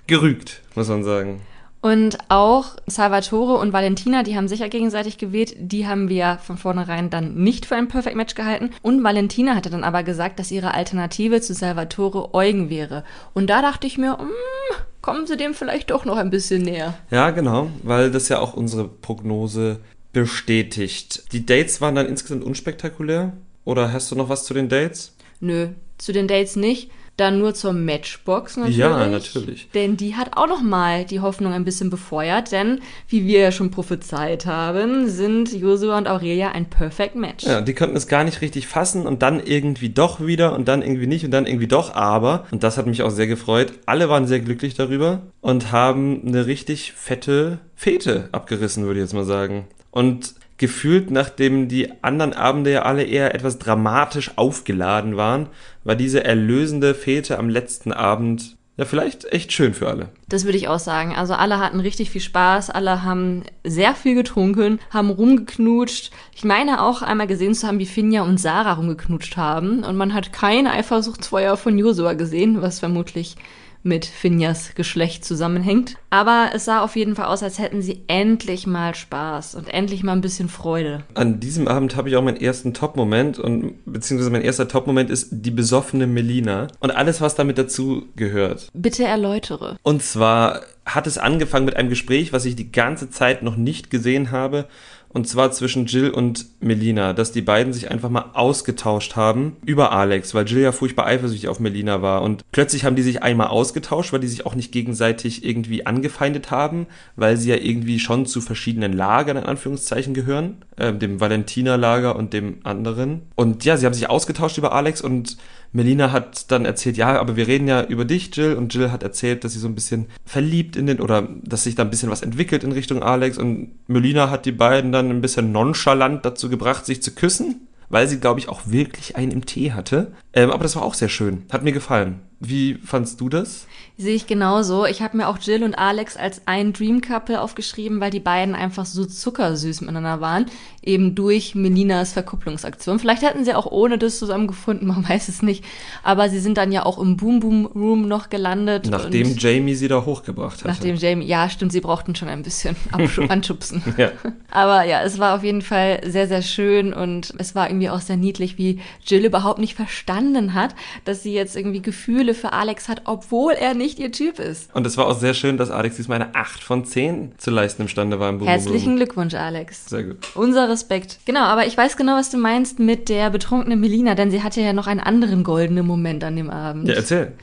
gerügt, 0.07 0.61
muss 0.75 0.89
man 0.89 1.03
sagen. 1.03 1.41
Und 1.81 2.19
auch 2.29 2.75
Salvatore 2.85 3.57
und 3.57 3.73
Valentina, 3.73 4.21
die 4.21 4.35
haben 4.35 4.47
sich 4.47 4.59
ja 4.59 4.67
gegenseitig 4.67 5.17
gewählt, 5.17 5.55
die 5.57 5.87
haben 5.87 6.09
wir 6.09 6.37
von 6.43 6.57
vornherein 6.57 7.09
dann 7.09 7.33
nicht 7.35 7.65
für 7.65 7.75
ein 7.75 7.87
Perfect 7.87 8.15
Match 8.15 8.35
gehalten. 8.35 8.69
Und 8.83 9.03
Valentina 9.03 9.55
hatte 9.55 9.71
dann 9.71 9.83
aber 9.83 10.03
gesagt, 10.03 10.37
dass 10.37 10.51
ihre 10.51 10.75
Alternative 10.75 11.41
zu 11.41 11.55
Salvatore 11.55 12.35
Eugen 12.35 12.69
wäre. 12.69 13.03
Und 13.33 13.49
da 13.49 13.63
dachte 13.63 13.87
ich 13.87 13.97
mir, 13.97 14.13
mm, 14.13 14.75
kommen 15.01 15.25
sie 15.25 15.37
dem 15.37 15.55
vielleicht 15.55 15.89
doch 15.89 16.05
noch 16.05 16.17
ein 16.17 16.29
bisschen 16.29 16.61
näher. 16.61 16.93
Ja, 17.09 17.31
genau, 17.31 17.71
weil 17.81 18.11
das 18.11 18.29
ja 18.29 18.37
auch 18.37 18.53
unsere 18.53 18.87
Prognose 18.87 19.79
bestätigt. 20.13 21.23
Die 21.31 21.47
Dates 21.47 21.81
waren 21.81 21.95
dann 21.95 22.05
insgesamt 22.05 22.43
unspektakulär. 22.43 23.33
Oder 23.65 23.91
hast 23.91 24.11
du 24.11 24.15
noch 24.15 24.29
was 24.29 24.45
zu 24.45 24.53
den 24.53 24.69
Dates? 24.69 25.15
Nö, 25.39 25.69
zu 25.97 26.11
den 26.11 26.27
Dates 26.27 26.55
nicht. 26.55 26.91
Dann 27.17 27.39
nur 27.39 27.53
zur 27.53 27.73
Matchbox 27.73 28.57
natürlich. 28.57 28.77
Ja, 28.77 29.07
natürlich. 29.07 29.69
Denn 29.73 29.97
die 29.97 30.15
hat 30.15 30.37
auch 30.37 30.47
noch 30.47 30.61
mal 30.61 31.05
die 31.05 31.19
Hoffnung 31.19 31.53
ein 31.53 31.65
bisschen 31.65 31.89
befeuert. 31.89 32.51
Denn, 32.51 32.79
wie 33.07 33.27
wir 33.27 33.39
ja 33.41 33.51
schon 33.51 33.69
prophezeit 33.69 34.45
haben, 34.45 35.07
sind 35.07 35.53
Josua 35.53 35.97
und 35.97 36.07
Aurelia 36.07 36.51
ein 36.51 36.69
Perfect 36.69 37.15
Match. 37.15 37.45
Ja, 37.45 37.61
die 37.61 37.73
konnten 37.73 37.95
es 37.95 38.07
gar 38.07 38.23
nicht 38.23 38.41
richtig 38.41 38.67
fassen 38.67 39.05
und 39.05 39.21
dann 39.21 39.39
irgendwie 39.39 39.89
doch 39.89 40.25
wieder 40.25 40.55
und 40.55 40.67
dann 40.67 40.81
irgendwie 40.81 41.07
nicht 41.07 41.25
und 41.25 41.31
dann 41.31 41.45
irgendwie 41.45 41.67
doch, 41.67 41.93
aber, 41.93 42.45
und 42.51 42.63
das 42.63 42.77
hat 42.77 42.87
mich 42.87 43.03
auch 43.03 43.11
sehr 43.11 43.27
gefreut, 43.27 43.73
alle 43.85 44.09
waren 44.09 44.25
sehr 44.25 44.39
glücklich 44.39 44.73
darüber 44.73 45.21
und 45.41 45.71
haben 45.71 46.23
eine 46.25 46.47
richtig 46.47 46.93
fette 46.93 47.59
Fete 47.75 48.29
abgerissen, 48.31 48.85
würde 48.85 48.99
ich 48.99 49.05
jetzt 49.05 49.13
mal 49.13 49.25
sagen. 49.25 49.67
Und 49.91 50.35
gefühlt, 50.61 51.09
nachdem 51.11 51.67
die 51.67 51.91
anderen 52.03 52.33
Abende 52.33 52.71
ja 52.71 52.83
alle 52.83 53.03
eher 53.03 53.35
etwas 53.35 53.57
dramatisch 53.57 54.37
aufgeladen 54.37 55.17
waren, 55.17 55.47
war 55.83 55.95
diese 55.95 56.23
erlösende 56.23 56.93
Fete 56.93 57.39
am 57.39 57.49
letzten 57.49 57.91
Abend 57.91 58.55
ja 58.77 58.85
vielleicht 58.85 59.25
echt 59.33 59.51
schön 59.51 59.73
für 59.73 59.89
alle. 59.89 60.09
Das 60.29 60.45
würde 60.45 60.59
ich 60.59 60.67
auch 60.67 60.79
sagen. 60.79 61.15
Also 61.15 61.33
alle 61.33 61.59
hatten 61.59 61.79
richtig 61.79 62.11
viel 62.11 62.21
Spaß, 62.21 62.69
alle 62.69 63.03
haben 63.03 63.43
sehr 63.63 63.95
viel 63.95 64.13
getrunken, 64.13 64.79
haben 64.91 65.09
rumgeknutscht. 65.09 66.11
Ich 66.35 66.43
meine 66.43 66.83
auch 66.83 67.01
einmal 67.01 67.27
gesehen 67.27 67.55
zu 67.55 67.67
haben, 67.67 67.79
wie 67.79 67.87
Finja 67.87 68.21
und 68.21 68.39
Sarah 68.39 68.73
rumgeknutscht 68.73 69.37
haben. 69.37 69.83
Und 69.83 69.97
man 69.97 70.13
hat 70.13 70.31
kein 70.31 70.67
Eifersuchtsfeuer 70.67 71.57
von 71.57 71.77
Josua 71.77 72.13
gesehen, 72.13 72.61
was 72.61 72.79
vermutlich 72.79 73.35
mit 73.83 74.05
Finjas 74.05 74.75
Geschlecht 74.75 75.25
zusammenhängt. 75.25 75.97
Aber 76.09 76.49
es 76.53 76.65
sah 76.65 76.81
auf 76.81 76.95
jeden 76.95 77.15
Fall 77.15 77.25
aus, 77.25 77.43
als 77.43 77.59
hätten 77.59 77.81
sie 77.81 78.03
endlich 78.07 78.67
mal 78.67 78.95
Spaß 78.95 79.55
und 79.55 79.73
endlich 79.73 80.03
mal 80.03 80.13
ein 80.13 80.21
bisschen 80.21 80.49
Freude. 80.49 81.03
An 81.13 81.39
diesem 81.39 81.67
Abend 81.67 81.95
habe 81.95 82.09
ich 82.09 82.15
auch 82.15 82.23
meinen 82.23 82.41
ersten 82.41 82.73
Top-Moment 82.73 83.39
und 83.39 83.75
beziehungsweise 83.85 84.31
mein 84.31 84.41
erster 84.41 84.67
Top-Moment 84.67 85.09
ist 85.09 85.29
die 85.31 85.51
besoffene 85.51 86.07
Melina 86.07 86.67
und 86.79 86.91
alles, 86.91 87.21
was 87.21 87.35
damit 87.35 87.57
dazu 87.57 88.03
gehört. 88.15 88.69
Bitte 88.73 89.03
erläutere. 89.03 89.77
Und 89.83 90.03
zwar 90.03 90.61
hat 90.85 91.07
es 91.07 91.17
angefangen 91.17 91.65
mit 91.65 91.75
einem 91.75 91.89
Gespräch, 91.89 92.33
was 92.33 92.45
ich 92.45 92.55
die 92.55 92.71
ganze 92.71 93.09
Zeit 93.09 93.43
noch 93.43 93.55
nicht 93.55 93.89
gesehen 93.89 94.31
habe. 94.31 94.67
Und 95.13 95.27
zwar 95.27 95.51
zwischen 95.51 95.85
Jill 95.85 96.09
und 96.09 96.45
Melina, 96.61 97.13
dass 97.13 97.31
die 97.31 97.41
beiden 97.41 97.73
sich 97.73 97.91
einfach 97.91 98.09
mal 98.09 98.31
ausgetauscht 98.33 99.15
haben 99.15 99.57
über 99.65 99.91
Alex, 99.91 100.33
weil 100.33 100.47
Jill 100.47 100.61
ja 100.61 100.71
furchtbar 100.71 101.05
eifersüchtig 101.05 101.49
auf 101.49 101.59
Melina 101.59 102.01
war. 102.01 102.21
Und 102.21 102.43
plötzlich 102.51 102.85
haben 102.85 102.95
die 102.95 103.01
sich 103.01 103.21
einmal 103.21 103.47
ausgetauscht, 103.47 104.13
weil 104.13 104.21
die 104.21 104.27
sich 104.27 104.45
auch 104.45 104.55
nicht 104.55 104.71
gegenseitig 104.71 105.43
irgendwie 105.43 105.85
angefeindet 105.85 106.51
haben, 106.51 106.87
weil 107.15 107.37
sie 107.37 107.49
ja 107.49 107.57
irgendwie 107.57 107.99
schon 107.99 108.25
zu 108.25 108.41
verschiedenen 108.41 108.93
Lagern 108.93 109.37
in 109.37 109.43
Anführungszeichen 109.43 110.13
gehören. 110.13 110.57
Äh, 110.81 110.93
dem 110.93 111.19
Valentina-Lager 111.19 112.15
und 112.15 112.33
dem 112.33 112.57
anderen. 112.63 113.21
Und 113.35 113.65
ja, 113.65 113.77
sie 113.77 113.85
haben 113.85 113.93
sich 113.93 114.09
ausgetauscht 114.09 114.57
über 114.57 114.71
Alex 114.71 115.01
und 115.01 115.37
Melina 115.73 116.11
hat 116.11 116.51
dann 116.51 116.65
erzählt, 116.65 116.97
ja, 116.97 117.19
aber 117.19 117.35
wir 117.35 117.47
reden 117.47 117.67
ja 117.67 117.83
über 117.83 118.05
dich, 118.05 118.35
Jill. 118.35 118.55
Und 118.55 118.73
Jill 118.73 118.91
hat 118.91 119.03
erzählt, 119.03 119.43
dass 119.43 119.53
sie 119.53 119.59
so 119.59 119.67
ein 119.67 119.75
bisschen 119.75 120.07
verliebt 120.25 120.75
in 120.75 120.85
den, 120.85 120.99
oder 120.99 121.29
dass 121.43 121.63
sich 121.63 121.75
da 121.75 121.83
ein 121.83 121.89
bisschen 121.89 122.09
was 122.09 122.21
entwickelt 122.21 122.63
in 122.63 122.71
Richtung 122.71 123.03
Alex. 123.03 123.37
Und 123.37 123.71
Melina 123.87 124.29
hat 124.29 124.45
die 124.45 124.51
beiden 124.51 124.91
dann 124.91 125.09
ein 125.09 125.21
bisschen 125.21 125.51
nonchalant 125.51 126.25
dazu 126.25 126.49
gebracht, 126.49 126.85
sich 126.85 127.01
zu 127.01 127.11
küssen, 127.11 127.67
weil 127.89 128.07
sie, 128.07 128.19
glaube 128.19 128.39
ich, 128.39 128.49
auch 128.49 128.61
wirklich 128.65 129.15
einen 129.15 129.31
im 129.31 129.45
Tee 129.45 129.71
hatte. 129.71 130.11
Ähm, 130.33 130.51
aber 130.51 130.63
das 130.63 130.75
war 130.75 130.83
auch 130.83 130.93
sehr 130.93 131.09
schön. 131.09 131.43
Hat 131.51 131.63
mir 131.63 131.73
gefallen. 131.73 132.19
Wie 132.43 132.79
fandst 132.83 133.21
du 133.21 133.29
das? 133.29 133.67
Sehe 133.97 134.15
ich 134.15 134.25
genauso. 134.25 134.87
Ich 134.87 135.03
habe 135.03 135.15
mir 135.15 135.27
auch 135.27 135.37
Jill 135.37 135.63
und 135.63 135.77
Alex 135.77 136.17
als 136.17 136.41
ein 136.47 136.73
Dream 136.73 137.01
Couple 137.01 137.39
aufgeschrieben, 137.39 137.99
weil 137.99 138.09
die 138.09 138.19
beiden 138.19 138.55
einfach 138.55 138.87
so 138.87 139.05
zuckersüß 139.05 139.81
miteinander 139.81 140.21
waren, 140.21 140.47
eben 140.81 141.13
durch 141.13 141.53
Melinas 141.53 142.13
Verkupplungsaktion. 142.13 142.97
Vielleicht 142.97 143.21
hätten 143.21 143.45
sie 143.45 143.53
auch 143.53 143.67
ohne 143.67 143.99
das 143.99 144.17
zusammengefunden, 144.17 144.87
man 144.87 145.07
weiß 145.07 145.27
es 145.27 145.43
nicht. 145.43 145.63
Aber 146.01 146.29
sie 146.29 146.39
sind 146.39 146.57
dann 146.57 146.71
ja 146.71 146.83
auch 146.83 146.97
im 146.97 147.15
Boom 147.15 147.41
Boom 147.41 147.67
Room 147.67 148.07
noch 148.07 148.29
gelandet. 148.29 148.87
Nachdem 148.89 149.37
Jamie 149.37 149.75
sie 149.75 149.87
da 149.87 150.03
hochgebracht 150.03 150.61
hat. 150.61 150.65
nachdem 150.65 150.95
Jamie, 150.95 151.27
ja, 151.27 151.47
stimmt, 151.47 151.71
sie 151.71 151.81
brauchten 151.81 152.15
schon 152.15 152.27
ein 152.27 152.41
bisschen 152.41 152.75
anschubsen. 153.29 153.83
Ja. 153.97 154.11
Aber 154.49 154.83
ja, 154.83 155.03
es 155.03 155.19
war 155.19 155.35
auf 155.35 155.43
jeden 155.43 155.61
Fall 155.61 156.01
sehr, 156.05 156.27
sehr 156.27 156.41
schön 156.41 156.93
und 156.93 157.33
es 157.37 157.53
war 157.53 157.69
irgendwie 157.69 157.89
auch 157.89 157.99
sehr 157.99 158.15
niedlich, 158.15 158.57
wie 158.57 158.79
Jill 159.05 159.25
überhaupt 159.25 159.59
nicht 159.59 159.75
verstanden 159.75 160.53
hat, 160.55 160.73
dass 161.05 161.21
sie 161.21 161.33
jetzt 161.33 161.55
irgendwie 161.55 161.81
Gefühle 161.81 162.30
für 162.33 162.53
Alex 162.53 162.87
hat, 162.87 163.03
obwohl 163.05 163.53
er 163.53 163.73
nicht 163.73 163.99
ihr 163.99 164.11
Typ 164.11 164.39
ist. 164.39 164.73
Und 164.75 164.85
es 164.85 164.97
war 164.97 165.07
auch 165.07 165.19
sehr 165.19 165.33
schön, 165.33 165.57
dass 165.57 165.71
Alex 165.71 165.97
diesmal 165.97 166.21
eine 166.21 166.35
8 166.35 166.63
von 166.63 166.85
10 166.85 167.33
zu 167.37 167.51
leisten 167.51 167.83
imstande 167.83 168.19
war 168.19 168.29
im 168.29 168.39
Boom 168.39 168.47
Herzlichen. 168.47 168.95
Glückwunsch, 168.95 169.33
Alex. 169.33 169.85
Sehr 169.87 170.03
gut. 170.03 170.17
Unser 170.35 170.69
Respekt. 170.69 171.19
Genau, 171.25 171.41
aber 171.41 171.65
ich 171.65 171.77
weiß 171.77 171.97
genau, 171.97 172.15
was 172.15 172.29
du 172.29 172.37
meinst 172.37 172.79
mit 172.79 173.09
der 173.09 173.29
betrunkenen 173.29 173.79
Melina, 173.79 174.15
denn 174.15 174.31
sie 174.31 174.43
hatte 174.43 174.61
ja 174.61 174.73
noch 174.73 174.87
einen 174.87 174.99
anderen 174.99 175.43
goldenen 175.43 175.85
Moment 175.85 176.23
an 176.23 176.35
dem 176.35 176.49
Abend. 176.49 176.87
Ja, 176.87 176.95
erzähl. 176.95 177.33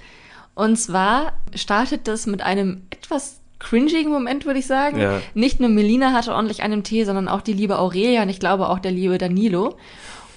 Und 0.54 0.76
zwar 0.76 1.34
startet 1.54 2.08
das 2.08 2.26
mit 2.26 2.42
einem 2.42 2.82
etwas 2.90 3.38
cringigen 3.58 4.10
Moment, 4.10 4.46
würde 4.46 4.58
ich 4.58 4.66
sagen. 4.66 4.98
Ja. 4.98 5.20
Nicht 5.34 5.60
nur 5.60 5.68
Melina 5.68 6.12
hatte 6.12 6.32
ordentlich 6.32 6.62
einen 6.62 6.84
Tee, 6.84 7.04
sondern 7.04 7.28
auch 7.28 7.40
die 7.40 7.52
liebe 7.52 7.78
Aurelia 7.78 8.22
und 8.22 8.28
ich 8.28 8.40
glaube 8.40 8.68
auch 8.68 8.78
der 8.78 8.92
liebe 8.92 9.18
Danilo. 9.18 9.76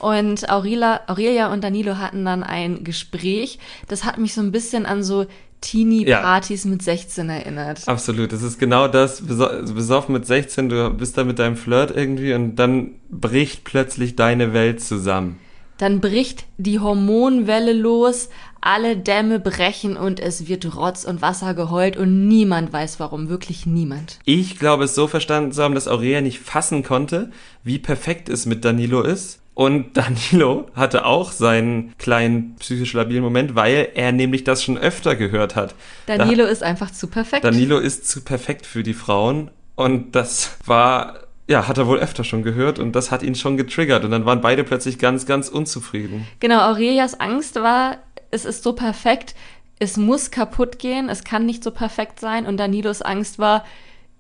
Und 0.02 0.50
Aurelia, 0.50 1.02
Aurelia 1.06 1.54
und 1.54 1.64
Danilo 1.64 1.98
hatten 1.98 2.26
dann 2.26 2.42
ein 2.42 2.84
Gespräch. 2.84 3.60
Das 3.88 4.04
hat 4.04 4.18
mich 4.18 4.34
so 4.34 4.42
ein 4.42 4.52
bisschen 4.52 4.88
an 4.88 5.04
so 5.04 5.28
Teenie-Partys 5.62 6.66
mit 6.66 6.82
16 6.82 7.30
erinnert. 7.30 7.88
Absolut, 7.88 8.34
das 8.34 8.42
ist 8.42 8.60
genau 8.60 8.88
das, 8.88 9.22
beso 9.22 9.48
besoffen 9.76 10.14
mit 10.14 10.26
16, 10.26 10.70
du 10.70 10.90
bist 10.90 11.20
da 11.20 11.24
mit 11.24 11.38
deinem 11.38 11.56
Flirt 11.56 11.96
irgendwie 11.96 12.34
und 12.34 12.56
dann 12.56 12.96
bricht 13.12 13.64
plötzlich 13.64 14.16
deine 14.16 14.54
Welt 14.54 14.82
zusammen. 14.82 15.40
Dann 15.78 16.00
bricht 16.00 16.46
die 16.58 16.80
Hormonwelle 16.80 17.74
los, 17.74 18.30
alle 18.60 18.98
Dämme 18.98 19.40
brechen 19.40 19.98
und 19.98 20.20
es 20.20 20.48
wird 20.48 20.76
Rotz 20.76 21.04
und 21.04 21.22
Wasser 21.22 21.54
geheult 21.54 21.96
und 21.96 22.28
niemand 22.28 22.74
weiß 22.74 23.00
warum, 23.00 23.30
wirklich 23.30 23.68
niemand. 23.68 24.18
Ich 24.26 24.58
glaube 24.58 24.86
es 24.86 24.96
so 24.96 25.06
verstanden 25.06 25.52
zu 25.52 25.62
haben, 25.62 25.76
dass 25.76 25.88
Aurelia 25.88 26.22
nicht 26.22 26.40
fassen 26.40 26.82
konnte, 26.82 27.30
wie 27.64 27.78
perfekt 27.78 28.30
es 28.30 28.48
mit 28.48 28.66
Danilo 28.66 29.04
ist. 29.04 29.41
Und 29.54 29.98
Danilo 29.98 30.68
hatte 30.76 31.06
auch 31.06 31.32
seinen 31.32 31.94
kleinen 31.98 32.56
psychisch 32.56 32.94
labilen 32.94 33.24
Moment, 33.24 33.56
weil 33.56 33.90
er 33.96 34.12
nämlich 34.12 34.44
das 34.44 34.64
schon 34.64 34.78
öfter 34.78 35.16
gehört 35.16 35.56
hat. 35.56 35.76
Danilo 36.06 36.46
ist 36.46 36.64
einfach 36.64 36.92
zu 36.92 37.08
perfekt. 37.08 37.44
Danilo 37.44 37.78
ist 37.78 38.08
zu 38.08 38.22
perfekt 38.22 38.66
für 38.66 38.84
die 38.84 38.94
Frauen 38.94 39.52
und 39.76 40.16
das 40.16 40.58
war, 40.66 41.20
ja, 41.48 41.68
hat 41.68 41.78
er 41.78 41.88
wohl 41.88 42.00
öfter 42.00 42.24
schon 42.24 42.44
gehört 42.44 42.80
und 42.80 42.94
das 42.94 43.12
hat 43.12 43.24
ihn 43.24 43.36
schon 43.36 43.58
getriggert 43.58 44.06
und 44.06 44.12
dann 44.12 44.26
waren 44.26 44.42
beide 44.42 44.64
plötzlich 44.64 45.00
ganz, 45.00 45.26
ganz 45.26 45.50
unzufrieden. 45.50 46.28
Genau, 46.40 46.70
Aurelias 46.70 47.20
Angst 47.20 47.56
war, 47.56 47.98
es 48.32 48.46
ist 48.46 48.64
so 48.64 48.74
perfekt, 48.74 49.36
es 49.80 49.98
muss 49.98 50.30
kaputt 50.30 50.78
gehen, 50.78 51.10
es 51.10 51.24
kann 51.24 51.46
nicht 51.46 51.64
so 51.64 51.72
perfekt 51.72 52.20
sein. 52.20 52.46
Und 52.46 52.58
Danilos 52.58 53.02
Angst 53.02 53.40
war, 53.40 53.66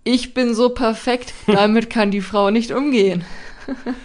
ich 0.03 0.33
bin 0.33 0.53
so 0.53 0.69
perfekt, 0.69 1.33
damit 1.47 1.89
kann 1.89 2.11
die 2.11 2.21
Frau 2.21 2.49
nicht 2.49 2.71
umgehen. 2.71 3.23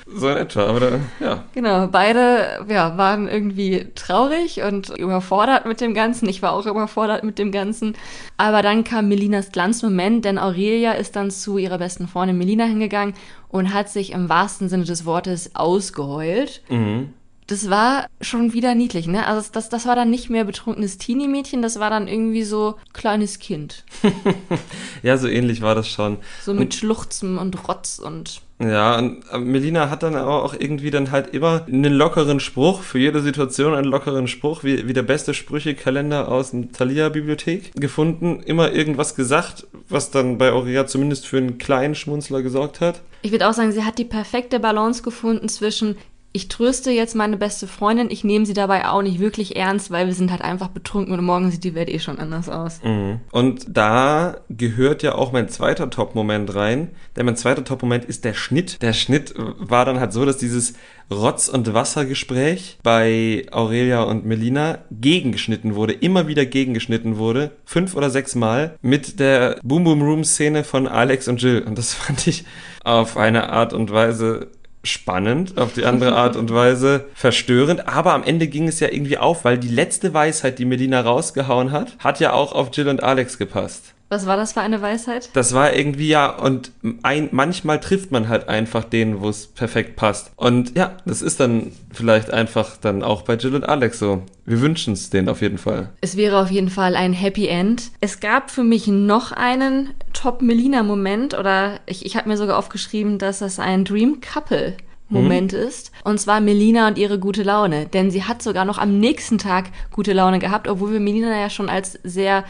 so 0.06 0.28
in 0.28 0.36
etwa, 0.36 0.66
aber 0.66 0.80
da, 0.80 1.00
ja. 1.20 1.44
Genau, 1.54 1.86
beide 1.88 2.64
ja, 2.68 2.96
waren 2.98 3.28
irgendwie 3.28 3.86
traurig 3.94 4.62
und 4.62 4.90
überfordert 4.90 5.66
mit 5.66 5.80
dem 5.80 5.94
Ganzen. 5.94 6.28
Ich 6.28 6.42
war 6.42 6.52
auch 6.52 6.66
überfordert 6.66 7.24
mit 7.24 7.38
dem 7.38 7.52
Ganzen. 7.52 7.94
Aber 8.36 8.62
dann 8.62 8.84
kam 8.84 9.08
Melinas 9.08 9.52
Glanzmoment, 9.52 10.24
denn 10.24 10.38
Aurelia 10.38 10.92
ist 10.92 11.16
dann 11.16 11.30
zu 11.30 11.58
ihrer 11.58 11.78
besten 11.78 12.06
Freundin 12.08 12.38
Melina 12.38 12.64
hingegangen 12.64 13.14
und 13.48 13.72
hat 13.72 13.88
sich 13.88 14.12
im 14.12 14.28
wahrsten 14.28 14.68
Sinne 14.68 14.84
des 14.84 15.06
Wortes 15.06 15.54
ausgeheult. 15.54 16.62
Mhm 16.68 17.14
das 17.46 17.70
war 17.70 18.06
schon 18.20 18.52
wieder 18.52 18.74
niedlich, 18.74 19.06
ne? 19.06 19.26
Also 19.26 19.48
das, 19.52 19.68
das 19.68 19.86
war 19.86 19.94
dann 19.94 20.10
nicht 20.10 20.30
mehr 20.30 20.44
betrunkenes 20.44 20.98
Teenie-Mädchen, 20.98 21.62
das 21.62 21.78
war 21.78 21.90
dann 21.90 22.08
irgendwie 22.08 22.42
so 22.42 22.74
kleines 22.92 23.38
Kind. 23.38 23.84
ja, 25.02 25.16
so 25.16 25.28
ähnlich 25.28 25.62
war 25.62 25.74
das 25.74 25.88
schon. 25.88 26.18
So 26.42 26.52
mit 26.52 26.62
und, 26.62 26.74
Schluchzen 26.74 27.38
und 27.38 27.68
Rotz 27.68 28.00
und. 28.00 28.42
Ja, 28.58 28.98
und 28.98 29.22
äh, 29.30 29.38
Melina 29.38 29.90
hat 29.90 30.02
dann 30.02 30.16
aber 30.16 30.42
auch 30.42 30.54
irgendwie 30.58 30.90
dann 30.90 31.10
halt 31.10 31.34
immer 31.34 31.66
einen 31.66 31.92
lockeren 31.92 32.40
Spruch, 32.40 32.82
für 32.82 32.98
jede 32.98 33.20
Situation 33.20 33.74
einen 33.74 33.86
lockeren 33.86 34.26
Spruch, 34.26 34.64
wie, 34.64 34.88
wie 34.88 34.94
der 34.94 35.02
beste 35.02 35.32
Sprüchekalender 35.32 36.28
aus 36.28 36.50
dem 36.50 36.72
Thalia-Bibliothek 36.72 37.74
gefunden. 37.74 38.40
Immer 38.44 38.72
irgendwas 38.72 39.14
gesagt, 39.14 39.66
was 39.88 40.10
dann 40.10 40.38
bei 40.38 40.50
Aurea 40.50 40.86
zumindest 40.86 41.26
für 41.26 41.36
einen 41.36 41.58
kleinen 41.58 41.94
Schmunzler 41.94 42.42
gesorgt 42.42 42.80
hat. 42.80 43.02
Ich 43.22 43.30
würde 43.30 43.48
auch 43.48 43.52
sagen, 43.52 43.72
sie 43.72 43.84
hat 43.84 43.98
die 43.98 44.04
perfekte 44.04 44.58
Balance 44.58 45.02
gefunden 45.02 45.48
zwischen 45.48 45.96
ich 46.32 46.48
tröste 46.48 46.90
jetzt 46.90 47.14
meine 47.14 47.38
beste 47.38 47.66
Freundin, 47.66 48.10
ich 48.10 48.22
nehme 48.22 48.44
sie 48.44 48.52
dabei 48.52 48.86
auch 48.88 49.00
nicht 49.00 49.20
wirklich 49.20 49.56
ernst, 49.56 49.90
weil 49.90 50.06
wir 50.06 50.12
sind 50.12 50.30
halt 50.30 50.42
einfach 50.42 50.68
betrunken 50.68 51.14
und 51.14 51.24
morgen 51.24 51.50
sieht 51.50 51.64
die 51.64 51.74
Welt 51.74 51.88
eh 51.88 51.98
schon 51.98 52.18
anders 52.18 52.50
aus. 52.50 52.80
Mhm. 52.84 53.20
Und 53.32 53.64
da 53.68 54.36
gehört 54.50 55.02
ja 55.02 55.14
auch 55.14 55.32
mein 55.32 55.48
zweiter 55.48 55.88
Top-Moment 55.88 56.54
rein, 56.54 56.90
denn 57.16 57.24
mein 57.24 57.36
zweiter 57.36 57.64
Top-Moment 57.64 58.04
ist 58.04 58.24
der 58.24 58.34
Schnitt. 58.34 58.82
Der 58.82 58.92
Schnitt 58.92 59.34
war 59.36 59.86
dann 59.86 59.98
halt 59.98 60.12
so, 60.12 60.26
dass 60.26 60.36
dieses 60.36 60.74
Rotz- 61.10 61.48
und 61.48 61.72
Wassergespräch 61.72 62.78
bei 62.82 63.46
Aurelia 63.52 64.02
und 64.02 64.26
Melina 64.26 64.80
gegengeschnitten 64.90 65.76
wurde, 65.76 65.92
immer 65.92 66.26
wieder 66.26 66.44
gegengeschnitten 66.44 67.16
wurde, 67.16 67.52
fünf 67.64 67.94
oder 67.94 68.10
sechs 68.10 68.34
Mal 68.34 68.76
mit 68.82 69.20
der 69.20 69.58
Boom 69.62 69.84
Boom 69.84 70.02
Room 70.02 70.24
Szene 70.24 70.64
von 70.64 70.88
Alex 70.88 71.28
und 71.28 71.40
Jill. 71.40 71.62
Und 71.62 71.78
das 71.78 71.94
fand 71.94 72.26
ich 72.26 72.44
auf 72.82 73.16
eine 73.16 73.50
Art 73.50 73.72
und 73.72 73.92
Weise 73.92 74.48
spannend, 74.86 75.58
auf 75.58 75.72
die 75.72 75.84
andere 75.84 76.14
Art 76.14 76.36
und 76.36 76.52
Weise 76.52 77.06
verstörend, 77.14 77.88
aber 77.88 78.14
am 78.14 78.22
Ende 78.22 78.46
ging 78.46 78.68
es 78.68 78.80
ja 78.80 78.88
irgendwie 78.88 79.18
auf, 79.18 79.44
weil 79.44 79.58
die 79.58 79.68
letzte 79.68 80.14
Weisheit, 80.14 80.58
die 80.58 80.64
Medina 80.64 81.00
rausgehauen 81.00 81.72
hat, 81.72 81.96
hat 81.98 82.20
ja 82.20 82.32
auch 82.32 82.52
auf 82.52 82.70
Jill 82.72 82.88
und 82.88 83.02
Alex 83.02 83.38
gepasst. 83.38 83.95
Was 84.08 84.26
war 84.26 84.36
das 84.36 84.52
für 84.52 84.60
eine 84.60 84.80
Weisheit? 84.82 85.30
Das 85.32 85.52
war 85.52 85.74
irgendwie 85.74 86.08
ja, 86.08 86.30
und 86.30 86.70
ein, 87.02 87.28
manchmal 87.32 87.80
trifft 87.80 88.12
man 88.12 88.28
halt 88.28 88.48
einfach 88.48 88.84
den, 88.84 89.20
wo 89.20 89.28
es 89.28 89.48
perfekt 89.48 89.96
passt. 89.96 90.30
Und 90.36 90.76
ja, 90.76 90.96
das 91.06 91.22
ist 91.22 91.40
dann 91.40 91.72
vielleicht 91.92 92.30
einfach 92.30 92.76
dann 92.76 93.02
auch 93.02 93.22
bei 93.22 93.34
Jill 93.34 93.56
und 93.56 93.68
Alex 93.68 93.98
so. 93.98 94.22
Wir 94.44 94.60
wünschen 94.60 94.92
es 94.92 95.10
denen 95.10 95.28
auf 95.28 95.42
jeden 95.42 95.58
Fall. 95.58 95.90
Es 96.00 96.16
wäre 96.16 96.40
auf 96.40 96.52
jeden 96.52 96.70
Fall 96.70 96.94
ein 96.94 97.12
Happy 97.12 97.48
End. 97.48 97.90
Es 98.00 98.20
gab 98.20 98.50
für 98.50 98.62
mich 98.62 98.86
noch 98.86 99.32
einen 99.32 99.90
Top-Melina-Moment 100.12 101.36
oder 101.36 101.80
ich, 101.86 102.06
ich 102.06 102.16
habe 102.16 102.28
mir 102.28 102.36
sogar 102.36 102.58
aufgeschrieben, 102.58 103.18
dass 103.18 103.40
das 103.40 103.58
ein 103.58 103.84
Dream 103.84 104.20
Couple 104.20 104.76
Moment 105.08 105.52
hm. 105.52 105.60
ist. 105.60 105.92
Und 106.04 106.18
zwar 106.18 106.40
Melina 106.40 106.88
und 106.88 106.98
ihre 106.98 107.18
gute 107.18 107.42
Laune. 107.42 107.86
Denn 107.86 108.10
sie 108.10 108.24
hat 108.24 108.42
sogar 108.42 108.64
noch 108.64 108.78
am 108.78 108.98
nächsten 108.98 109.38
Tag 109.38 109.66
gute 109.92 110.12
Laune 110.12 110.38
gehabt, 110.38 110.68
obwohl 110.68 110.92
wir 110.92 111.00
Melina 111.00 111.38
ja 111.38 111.50
schon 111.50 111.68
als 111.68 111.98
sehr 112.02 112.44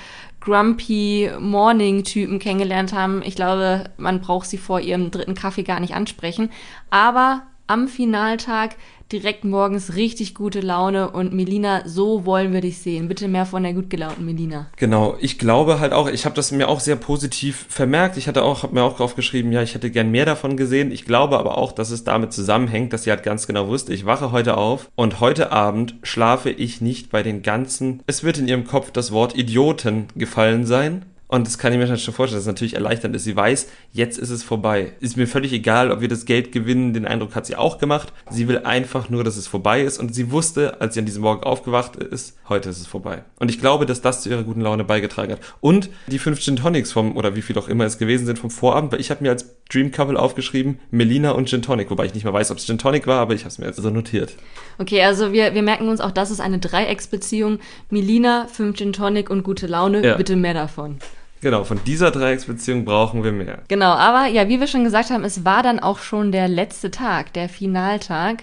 grumpy 0.46 1.28
Morning-Typen 1.40 2.38
kennengelernt 2.38 2.92
haben. 2.92 3.20
Ich 3.22 3.34
glaube, 3.34 3.90
man 3.96 4.20
braucht 4.20 4.46
sie 4.46 4.58
vor 4.58 4.80
ihrem 4.80 5.10
dritten 5.10 5.34
Kaffee 5.34 5.64
gar 5.64 5.80
nicht 5.80 5.94
ansprechen. 5.94 6.50
Aber 6.88 7.42
am 7.66 7.88
Finaltag 7.88 8.76
direkt 9.12 9.44
morgens 9.44 9.94
richtig 9.94 10.34
gute 10.34 10.60
Laune 10.60 11.10
und 11.10 11.32
Melina, 11.32 11.82
so 11.86 12.24
wollen 12.24 12.52
wir 12.52 12.60
dich 12.60 12.78
sehen. 12.78 13.06
Bitte 13.08 13.28
mehr 13.28 13.46
von 13.46 13.62
der 13.62 13.72
gut 13.72 13.88
gelaunten 13.88 14.24
Melina. 14.24 14.66
Genau, 14.76 15.16
ich 15.20 15.38
glaube 15.38 15.78
halt 15.78 15.92
auch, 15.92 16.08
ich 16.08 16.24
habe 16.24 16.34
das 16.34 16.50
mir 16.50 16.68
auch 16.68 16.80
sehr 16.80 16.96
positiv 16.96 17.66
vermerkt. 17.68 18.16
Ich 18.16 18.26
hatte 18.26 18.42
auch, 18.42 18.64
habe 18.64 18.74
mir 18.74 18.82
auch 18.82 18.96
drauf 18.96 19.14
geschrieben, 19.14 19.52
ja, 19.52 19.62
ich 19.62 19.74
hätte 19.74 19.90
gern 19.90 20.10
mehr 20.10 20.24
davon 20.24 20.56
gesehen. 20.56 20.90
Ich 20.90 21.04
glaube 21.04 21.38
aber 21.38 21.56
auch, 21.56 21.72
dass 21.72 21.90
es 21.90 22.04
damit 22.04 22.32
zusammenhängt, 22.32 22.92
dass 22.92 23.04
sie 23.04 23.10
halt 23.10 23.22
ganz 23.22 23.46
genau 23.46 23.68
wusste, 23.68 23.94
ich 23.94 24.06
wache 24.06 24.32
heute 24.32 24.56
auf 24.56 24.90
und 24.96 25.20
heute 25.20 25.52
Abend 25.52 25.94
schlafe 26.02 26.50
ich 26.50 26.80
nicht 26.80 27.10
bei 27.10 27.22
den 27.22 27.42
ganzen, 27.42 28.02
es 28.06 28.24
wird 28.24 28.38
in 28.38 28.48
ihrem 28.48 28.66
Kopf 28.66 28.90
das 28.90 29.12
Wort 29.12 29.36
Idioten 29.36 30.06
gefallen 30.16 30.66
sein 30.66 31.04
und 31.28 31.46
das 31.46 31.58
kann 31.58 31.72
ich 31.72 31.78
mir 31.78 31.86
schon 31.96 32.14
vorstellen, 32.14 32.38
dass 32.38 32.44
es 32.44 32.46
natürlich 32.46 32.74
erleichternd 32.74 33.16
ist. 33.16 33.24
Sie 33.24 33.34
weiß, 33.34 33.68
jetzt 33.92 34.16
ist 34.16 34.30
es 34.30 34.44
vorbei. 34.44 34.92
Ist 35.00 35.16
mir 35.16 35.26
völlig 35.26 35.52
egal, 35.52 35.90
ob 35.90 36.00
wir 36.00 36.06
das 36.06 36.24
Geld 36.24 36.52
gewinnen. 36.52 36.92
Den 36.92 37.04
Eindruck 37.04 37.34
hat 37.34 37.46
sie 37.46 37.56
auch 37.56 37.78
gemacht. 37.78 38.12
Sie 38.30 38.46
will 38.46 38.58
einfach 38.58 39.08
nur, 39.08 39.24
dass 39.24 39.36
es 39.36 39.48
vorbei 39.48 39.82
ist. 39.82 39.98
Und 39.98 40.14
sie 40.14 40.30
wusste, 40.30 40.80
als 40.80 40.94
sie 40.94 41.00
an 41.00 41.06
diesem 41.06 41.22
Morgen 41.22 41.42
aufgewacht 41.42 41.96
ist, 41.96 42.38
heute 42.48 42.68
ist 42.68 42.80
es 42.80 42.86
vorbei. 42.86 43.24
Und 43.40 43.50
ich 43.50 43.58
glaube, 43.58 43.86
dass 43.86 44.00
das 44.00 44.22
zu 44.22 44.30
ihrer 44.30 44.44
guten 44.44 44.60
Laune 44.60 44.84
beigetragen 44.84 45.32
hat. 45.32 45.40
Und 45.60 45.90
die 46.06 46.20
fünf 46.20 46.40
Gin 46.40 46.54
Tonics 46.54 46.92
vom, 46.92 47.16
oder 47.16 47.34
wie 47.34 47.42
viel 47.42 47.58
auch 47.58 47.66
immer 47.66 47.84
es 47.84 47.98
gewesen 47.98 48.26
sind 48.26 48.38
vom 48.38 48.50
Vorabend, 48.50 48.92
weil 48.92 49.00
ich 49.00 49.10
habe 49.10 49.24
mir 49.24 49.30
als 49.30 49.56
Dream 49.68 49.90
Couple 49.90 50.16
aufgeschrieben, 50.16 50.78
Melina 50.92 51.32
und 51.32 51.48
Gin 51.48 51.60
Tonic. 51.60 51.90
Wobei 51.90 52.06
ich 52.06 52.14
nicht 52.14 52.22
mehr 52.22 52.32
weiß, 52.32 52.52
ob 52.52 52.58
es 52.58 52.66
Gin 52.66 52.78
Tonic 52.78 53.08
war, 53.08 53.20
aber 53.20 53.34
ich 53.34 53.40
habe 53.40 53.48
es 53.48 53.58
mir 53.58 53.66
jetzt 53.66 53.82
so 53.82 53.90
notiert. 53.90 54.36
Okay, 54.78 55.02
also 55.02 55.32
wir, 55.32 55.54
wir 55.54 55.62
merken 55.62 55.88
uns 55.88 56.00
auch, 56.00 56.12
das 56.12 56.30
ist 56.30 56.38
eine 56.38 56.60
Dreiecksbeziehung. 56.60 57.58
Melina, 57.90 58.46
fünf 58.46 58.76
Gin 58.76 58.92
Tonic 58.92 59.28
und 59.28 59.42
gute 59.42 59.66
Laune. 59.66 60.06
Ja. 60.06 60.16
Bitte 60.16 60.36
mehr 60.36 60.54
davon. 60.54 60.98
Genau, 61.40 61.64
von 61.64 61.80
dieser 61.84 62.10
Dreiecksbeziehung 62.10 62.84
brauchen 62.84 63.22
wir 63.22 63.32
mehr. 63.32 63.58
Genau, 63.68 63.92
aber 63.92 64.26
ja, 64.26 64.48
wie 64.48 64.60
wir 64.60 64.66
schon 64.66 64.84
gesagt 64.84 65.10
haben, 65.10 65.24
es 65.24 65.44
war 65.44 65.62
dann 65.62 65.78
auch 65.78 65.98
schon 65.98 66.32
der 66.32 66.48
letzte 66.48 66.90
Tag, 66.90 67.32
der 67.32 67.48
Finaltag. 67.48 68.42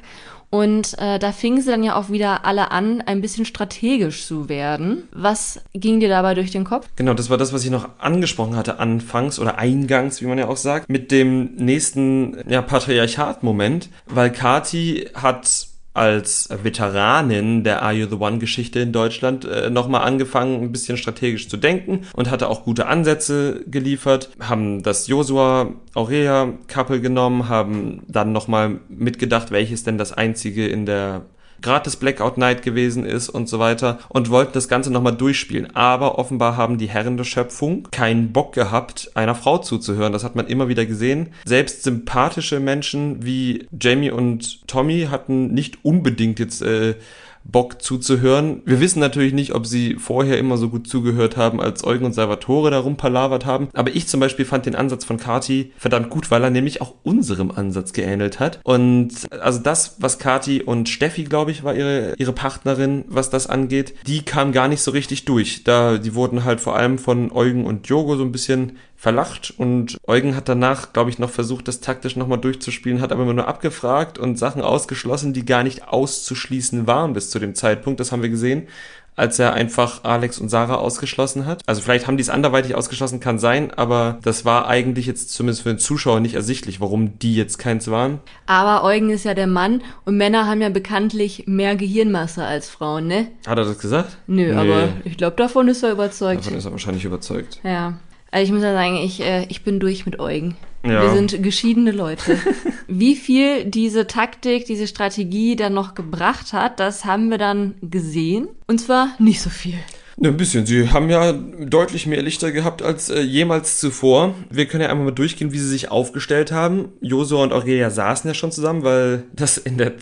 Und 0.54 1.00
äh, 1.00 1.18
da 1.18 1.32
fingen 1.32 1.64
sie 1.64 1.72
dann 1.72 1.82
ja 1.82 1.96
auch 1.96 2.12
wieder 2.12 2.46
alle 2.46 2.70
an, 2.70 3.02
ein 3.02 3.22
bisschen 3.22 3.44
strategisch 3.44 4.28
zu 4.28 4.50
werden. 4.50 5.08
Was 5.12 5.62
ging 5.74 6.00
dir 6.00 6.10
dabei 6.10 6.36
durch 6.36 6.52
den 6.52 6.64
Kopf? 6.64 6.88
Genau, 6.96 7.16
das 7.16 7.32
war 7.32 7.40
das, 7.40 7.54
was 7.54 7.66
ich 7.66 7.72
noch 7.72 7.90
angesprochen 7.98 8.56
hatte, 8.56 8.78
anfangs 8.78 9.40
oder 9.40 9.58
eingangs, 9.58 10.22
wie 10.22 10.28
man 10.28 10.38
ja 10.38 10.48
auch 10.48 10.58
sagt, 10.58 10.90
mit 10.90 11.10
dem 11.10 11.56
nächsten 11.56 12.38
ja, 12.48 12.62
Patriarchat-Moment, 12.62 13.90
weil 14.06 14.30
Kati 14.30 15.10
hat 15.16 15.73
als 15.94 16.50
Veteranin 16.64 17.64
der 17.64 17.82
Are 17.84 17.94
You 17.94 18.08
the 18.08 18.16
One 18.16 18.40
Geschichte 18.40 18.80
in 18.80 18.92
Deutschland 18.92 19.46
äh, 19.46 19.70
nochmal 19.70 20.02
angefangen, 20.02 20.64
ein 20.64 20.72
bisschen 20.72 20.98
strategisch 20.98 21.50
zu 21.50 21.58
denken 21.58 22.02
und 22.14 22.32
hatte 22.32 22.50
auch 22.50 22.64
gute 22.64 22.88
Ansätze 22.88 23.64
geliefert, 23.68 24.30
haben 24.40 24.82
das 24.82 25.08
Josua 25.08 25.74
Aurea 25.94 26.54
Couple 26.68 27.02
genommen, 27.02 27.48
haben 27.48 28.02
dann 28.08 28.32
nochmal 28.32 28.80
mitgedacht, 28.90 29.52
welches 29.52 29.84
denn 29.84 29.98
das 29.98 30.14
einzige 30.14 30.68
in 30.68 30.86
der 30.86 31.26
gratis 31.64 31.96
Blackout 31.96 32.38
Night 32.38 32.62
gewesen 32.62 33.06
ist 33.06 33.30
und 33.30 33.50
so 33.50 33.58
weiter 33.58 34.00
und 34.10 34.30
wollten 34.30 34.54
das 34.54 34.68
Ganze 34.68 34.92
nochmal 34.92 35.16
durchspielen. 35.16 35.76
Aber 35.76 36.20
offenbar 36.20 36.58
haben 36.58 36.78
die 36.78 36.90
Herren 36.90 37.18
der 37.18 37.24
Schöpfung 37.24 37.88
keinen 37.92 38.32
Bock 38.32 38.54
gehabt, 38.54 39.12
einer 39.16 39.34
Frau 39.34 39.58
zuzuhören. 39.58 40.14
Das 40.14 40.24
hat 40.24 40.36
man 40.36 40.48
immer 40.48 40.68
wieder 40.68 40.86
gesehen. 40.86 41.30
Selbst 41.46 41.84
sympathische 41.84 42.60
Menschen 42.60 43.26
wie 43.26 43.68
Jamie 43.80 44.12
und 44.12 44.68
Tommy 44.68 45.08
hatten 45.10 45.54
nicht 45.54 45.84
unbedingt 45.84 46.38
jetzt 46.40 46.62
äh, 46.62 46.96
Bock 47.44 47.82
zuzuhören. 47.82 48.62
Wir 48.66 48.80
wissen 48.80 49.00
natürlich 49.00 49.34
nicht, 49.34 49.54
ob 49.54 49.66
sie 49.66 49.96
vorher 49.96 50.38
immer 50.38 50.58
so 50.58 50.70
gut 50.70 50.88
zugehört 50.88 51.38
haben, 51.38 51.62
als 51.62 51.84
Eugen 51.84 52.06
und 52.06 52.14
Salvatore 52.14 52.72
darum 52.72 52.98
palavert 52.98 53.46
haben. 53.46 53.70
Aber 53.74 53.96
ich 53.96 54.08
zum 54.08 54.20
Beispiel 54.20 54.46
fand 54.46 54.66
den 54.66 54.76
Ansatz 54.76 55.06
von 55.06 55.18
Kati 55.18 55.72
verdammt 55.78 56.10
gut, 56.10 56.32
weil 56.32 56.44
er 56.44 56.50
nämlich 56.50 56.82
auch 56.82 56.96
unserem 57.04 57.52
Ansatz 57.52 57.94
geähnelt 57.94 58.40
hat. 58.40 58.60
Und 58.64 59.12
also 59.32 59.60
das, 59.60 59.98
was 60.00 60.20
Kati 60.20 60.62
und 60.62 60.90
Steffi, 60.90 61.26
glaube 61.26 61.52
ich, 61.52 61.64
war 61.64 61.76
ihre, 61.76 62.16
ihre 62.18 62.34
Partnerin, 62.34 63.06
was 63.08 63.30
das 63.30 63.48
angeht, 63.48 63.94
die 64.08 64.24
kam 64.24 64.52
gar 64.52 64.68
nicht 64.68 64.82
so 64.82 64.92
richtig 64.92 65.26
durch. 65.26 65.64
Da, 65.64 65.98
die 65.98 66.16
wurden 66.16 66.46
halt 66.46 66.62
vor 66.62 66.76
allem 66.76 66.98
von 66.98 67.32
Eugen 67.32 67.66
und 67.66 67.88
Jogo 67.88 68.16
so 68.16 68.24
ein 68.24 68.32
bisschen 68.32 68.78
verlacht 69.04 69.54
und 69.58 69.98
Eugen 70.08 70.34
hat 70.34 70.48
danach, 70.48 70.94
glaube 70.94 71.10
ich, 71.10 71.20
noch 71.20 71.30
versucht, 71.30 71.68
das 71.68 71.82
taktisch 71.82 72.16
nochmal 72.16 72.38
durchzuspielen, 72.38 73.02
hat 73.02 73.12
aber 73.12 73.24
immer 73.24 73.34
nur 73.34 73.50
abgefragt 73.50 74.18
und 74.18 74.40
Sachen 74.40 74.62
ausgeschlossen, 74.62 75.34
die 75.34 75.44
gar 75.44 75.64
nicht 75.64 75.90
auszuschließen 75.90 76.88
waren 76.88 77.12
bis 77.12 77.30
zu 77.30 77.38
dem 77.38 77.54
Zeitpunkt. 77.54 78.00
Das 78.00 78.14
haben 78.14 78.22
wir 78.22 78.30
gesehen, 78.30 78.70
als 79.18 79.40
er 79.40 79.52
einfach 79.52 80.06
Alex 80.06 80.40
und 80.40 80.48
Sarah 80.48 80.76
ausgeschlossen 80.76 81.46
hat. 81.46 81.64
Also 81.66 81.82
vielleicht 81.82 82.08
haben 82.08 82.16
die 82.16 82.22
es 82.22 82.30
anderweitig 82.30 82.76
ausgeschlossen, 82.76 83.20
kann 83.20 83.40
sein, 83.40 83.72
aber 83.72 84.20
das 84.24 84.46
war 84.46 84.70
eigentlich 84.70 85.06
jetzt 85.06 85.34
zumindest 85.34 85.64
für 85.64 85.70
den 85.74 85.80
Zuschauer 85.80 86.22
nicht 86.22 86.36
ersichtlich, 86.36 86.80
warum 86.80 87.20
die 87.20 87.36
jetzt 87.36 87.58
keins 87.58 87.92
waren. 87.92 88.22
Aber 88.46 88.86
Eugen 88.86 89.10
ist 89.10 89.26
ja 89.26 89.34
der 89.34 89.48
Mann 89.48 89.82
und 90.06 90.16
Männer 90.16 90.48
haben 90.48 90.62
ja 90.62 90.70
bekanntlich 90.70 91.44
mehr 91.46 91.76
Gehirnmasse 91.76 92.46
als 92.46 92.70
Frauen, 92.70 93.08
ne? 93.08 93.28
Hat 93.46 93.58
er 93.58 93.66
das 93.66 93.80
gesagt? 93.80 94.16
Nö, 94.28 94.46
nee. 94.46 94.54
aber 94.54 94.94
ich 95.04 95.18
glaube, 95.18 95.36
davon 95.36 95.68
ist 95.68 95.84
er 95.84 95.92
überzeugt. 95.92 96.46
Davon 96.46 96.58
ist 96.58 96.64
er 96.64 96.72
wahrscheinlich 96.72 97.04
überzeugt. 97.04 97.60
Ja. 97.66 97.96
Also 98.34 98.46
ich 98.46 98.52
muss 98.52 98.64
ja 98.64 98.74
sagen, 98.74 98.98
ich, 98.98 99.22
äh, 99.22 99.46
ich 99.50 99.64
bin 99.64 99.80
durch 99.80 100.08
mit 100.08 100.20
Eugen. 100.20 100.56
Ja. 100.84 101.04
Wir 101.04 101.14
sind 101.14 101.44
geschiedene 101.44 101.92
Leute. 101.92 102.40
Wie 102.88 103.16
viel 103.16 103.66
diese 103.66 104.08
Taktik, 104.08 104.66
diese 104.66 104.88
Strategie 104.88 105.56
dann 105.56 105.76
noch 105.76 105.94
gebracht 105.94 106.52
hat, 106.52 106.80
das 106.80 107.06
haben 107.06 107.30
wir 107.30 107.38
dann 107.38 107.76
gesehen. 107.84 108.48
Und 108.66 108.80
zwar 108.82 109.10
nicht 109.20 109.40
so 109.40 109.52
viel. 109.52 109.76
Ne, 110.18 110.30
ein 110.30 110.38
bisschen. 110.38 110.66
Sie 110.66 110.90
haben 110.90 111.12
ja 111.12 111.32
deutlich 111.32 112.08
mehr 112.08 112.24
Lichter 112.24 112.52
gehabt 112.52 112.82
als 112.82 113.12
äh, 113.12 113.22
jemals 113.22 113.80
zuvor. 113.80 114.34
Wir 114.50 114.66
können 114.66 114.82
ja 114.82 114.90
einmal 114.90 115.06
mal 115.06 115.12
durchgehen, 115.12 115.52
wie 115.54 115.60
sie 115.60 115.70
sich 115.70 115.92
aufgestellt 115.92 116.52
haben. 116.52 116.90
Josua 117.02 117.44
und 117.44 117.54
Aurelia 117.54 117.92
saßen 117.92 118.28
ja 118.28 118.34
schon 118.34 118.52
zusammen, 118.52 118.84
weil 118.84 119.26
das 119.34 119.58
in 119.60 119.78
der 119.78 119.94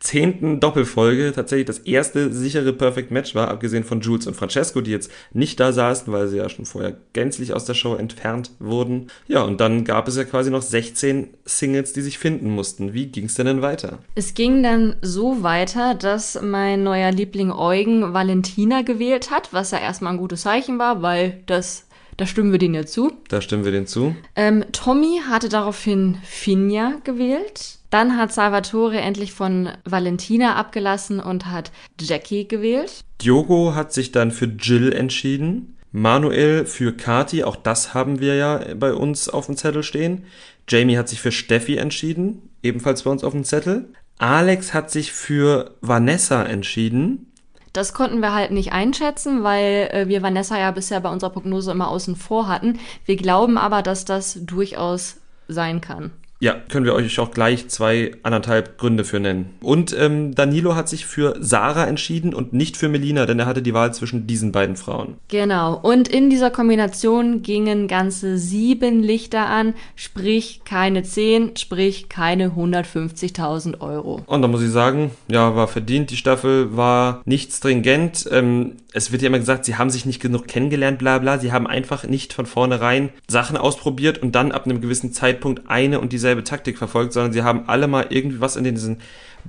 zehnten 0.00 0.60
Doppelfolge 0.60 1.32
tatsächlich 1.34 1.66
das 1.66 1.78
erste 1.78 2.32
sichere 2.32 2.72
Perfect 2.72 3.10
Match 3.10 3.34
war, 3.34 3.48
abgesehen 3.48 3.84
von 3.84 4.00
Jules 4.00 4.26
und 4.26 4.34
Francesco, 4.34 4.80
die 4.80 4.90
jetzt 4.90 5.12
nicht 5.32 5.60
da 5.60 5.72
saßen, 5.72 6.10
weil 6.10 6.26
sie 6.26 6.38
ja 6.38 6.48
schon 6.48 6.64
vorher 6.64 6.96
gänzlich 7.12 7.52
aus 7.52 7.66
der 7.66 7.74
Show 7.74 7.94
entfernt 7.94 8.50
wurden. 8.58 9.08
Ja, 9.28 9.42
und 9.42 9.60
dann 9.60 9.84
gab 9.84 10.08
es 10.08 10.16
ja 10.16 10.24
quasi 10.24 10.50
noch 10.50 10.62
16 10.62 11.28
Singles, 11.44 11.92
die 11.92 12.00
sich 12.00 12.18
finden 12.18 12.50
mussten. 12.50 12.94
Wie 12.94 13.06
ging 13.06 13.26
es 13.26 13.34
denn 13.34 13.46
denn 13.46 13.60
weiter? 13.60 13.98
Es 14.14 14.32
ging 14.32 14.62
dann 14.62 14.96
so 15.02 15.42
weiter, 15.42 15.94
dass 15.94 16.40
mein 16.40 16.82
neuer 16.82 17.12
Liebling 17.12 17.52
Eugen 17.52 18.14
Valentina 18.14 18.80
gewählt 18.80 19.30
hat, 19.30 19.52
was 19.52 19.70
ja 19.70 19.78
erstmal 19.78 20.14
ein 20.14 20.18
gutes 20.18 20.42
Zeichen 20.42 20.78
war, 20.78 21.02
weil 21.02 21.42
das 21.44 21.86
da 22.20 22.26
stimmen 22.26 22.52
wir 22.52 22.58
denen 22.58 22.74
ja 22.74 22.84
zu. 22.84 23.14
Da 23.28 23.40
stimmen 23.40 23.64
wir 23.64 23.72
denen 23.72 23.86
zu. 23.86 24.14
Ähm, 24.36 24.62
Tommy 24.72 25.22
hatte 25.26 25.48
daraufhin 25.48 26.18
Finja 26.22 26.96
gewählt. 27.02 27.78
Dann 27.88 28.18
hat 28.18 28.30
Salvatore 28.30 29.00
endlich 29.00 29.32
von 29.32 29.70
Valentina 29.86 30.56
abgelassen 30.56 31.18
und 31.18 31.46
hat 31.46 31.72
Jackie 31.98 32.46
gewählt. 32.46 33.00
Diogo 33.22 33.74
hat 33.74 33.94
sich 33.94 34.12
dann 34.12 34.32
für 34.32 34.44
Jill 34.44 34.92
entschieden. 34.92 35.78
Manuel 35.92 36.66
für 36.66 36.92
Kati, 36.92 37.42
auch 37.42 37.56
das 37.56 37.94
haben 37.94 38.20
wir 38.20 38.34
ja 38.34 38.74
bei 38.74 38.92
uns 38.92 39.30
auf 39.30 39.46
dem 39.46 39.56
Zettel 39.56 39.82
stehen. 39.82 40.24
Jamie 40.68 40.98
hat 40.98 41.08
sich 41.08 41.22
für 41.22 41.32
Steffi 41.32 41.78
entschieden, 41.78 42.50
ebenfalls 42.62 43.04
bei 43.04 43.10
uns 43.10 43.24
auf 43.24 43.32
dem 43.32 43.44
Zettel. 43.44 43.94
Alex 44.18 44.74
hat 44.74 44.90
sich 44.90 45.12
für 45.12 45.74
Vanessa 45.80 46.42
entschieden. 46.42 47.29
Das 47.72 47.94
konnten 47.94 48.20
wir 48.20 48.34
halt 48.34 48.50
nicht 48.50 48.72
einschätzen, 48.72 49.44
weil 49.44 49.88
äh, 49.92 50.08
wir 50.08 50.22
Vanessa 50.22 50.58
ja 50.58 50.70
bisher 50.70 51.00
bei 51.00 51.10
unserer 51.10 51.30
Prognose 51.30 51.70
immer 51.70 51.88
außen 51.88 52.16
vor 52.16 52.48
hatten. 52.48 52.78
Wir 53.04 53.16
glauben 53.16 53.58
aber, 53.58 53.82
dass 53.82 54.04
das 54.04 54.38
durchaus 54.40 55.16
sein 55.46 55.80
kann. 55.80 56.10
Ja, 56.42 56.54
können 56.54 56.86
wir 56.86 56.94
euch 56.94 57.18
auch 57.20 57.32
gleich 57.32 57.68
zwei 57.68 58.12
anderthalb 58.22 58.78
Gründe 58.78 59.04
für 59.04 59.20
nennen. 59.20 59.50
Und 59.60 59.94
ähm, 59.98 60.34
Danilo 60.34 60.74
hat 60.74 60.88
sich 60.88 61.04
für 61.04 61.36
Sarah 61.38 61.84
entschieden 61.84 62.32
und 62.32 62.54
nicht 62.54 62.78
für 62.78 62.88
Melina, 62.88 63.26
denn 63.26 63.38
er 63.38 63.44
hatte 63.44 63.60
die 63.60 63.74
Wahl 63.74 63.92
zwischen 63.92 64.26
diesen 64.26 64.50
beiden 64.50 64.76
Frauen. 64.76 65.18
Genau. 65.28 65.78
Und 65.78 66.08
in 66.08 66.30
dieser 66.30 66.50
Kombination 66.50 67.42
gingen 67.42 67.88
ganze 67.88 68.38
sieben 68.38 69.02
Lichter 69.02 69.48
an, 69.48 69.74
sprich 69.96 70.62
keine 70.64 71.02
zehn, 71.02 71.56
sprich 71.58 72.08
keine 72.08 72.48
150.000 72.52 73.82
Euro. 73.82 74.22
Und 74.24 74.40
da 74.40 74.48
muss 74.48 74.62
ich 74.62 74.70
sagen, 74.70 75.10
ja, 75.28 75.54
war 75.54 75.68
verdient. 75.68 76.10
Die 76.10 76.16
Staffel 76.16 76.74
war 76.74 77.20
nicht 77.26 77.52
stringent. 77.52 78.26
Ähm, 78.32 78.76
es 78.92 79.12
wird 79.12 79.22
ja 79.22 79.28
immer 79.28 79.38
gesagt, 79.38 79.64
sie 79.64 79.76
haben 79.76 79.90
sich 79.90 80.04
nicht 80.04 80.20
genug 80.20 80.48
kennengelernt, 80.48 80.98
bla 80.98 81.18
bla. 81.18 81.38
Sie 81.38 81.52
haben 81.52 81.66
einfach 81.66 82.04
nicht 82.04 82.32
von 82.32 82.46
vornherein 82.46 83.10
Sachen 83.28 83.56
ausprobiert 83.56 84.18
und 84.18 84.34
dann 84.34 84.52
ab 84.52 84.64
einem 84.64 84.80
gewissen 84.80 85.12
Zeitpunkt 85.12 85.68
eine 85.68 86.00
und 86.00 86.12
dieselbe 86.12 86.44
Taktik 86.44 86.78
verfolgt, 86.78 87.12
sondern 87.12 87.32
sie 87.32 87.42
haben 87.42 87.68
alle 87.68 87.86
mal 87.86 88.06
irgendwie 88.10 88.40
was 88.40 88.56
in 88.56 88.64
diesen 88.64 88.98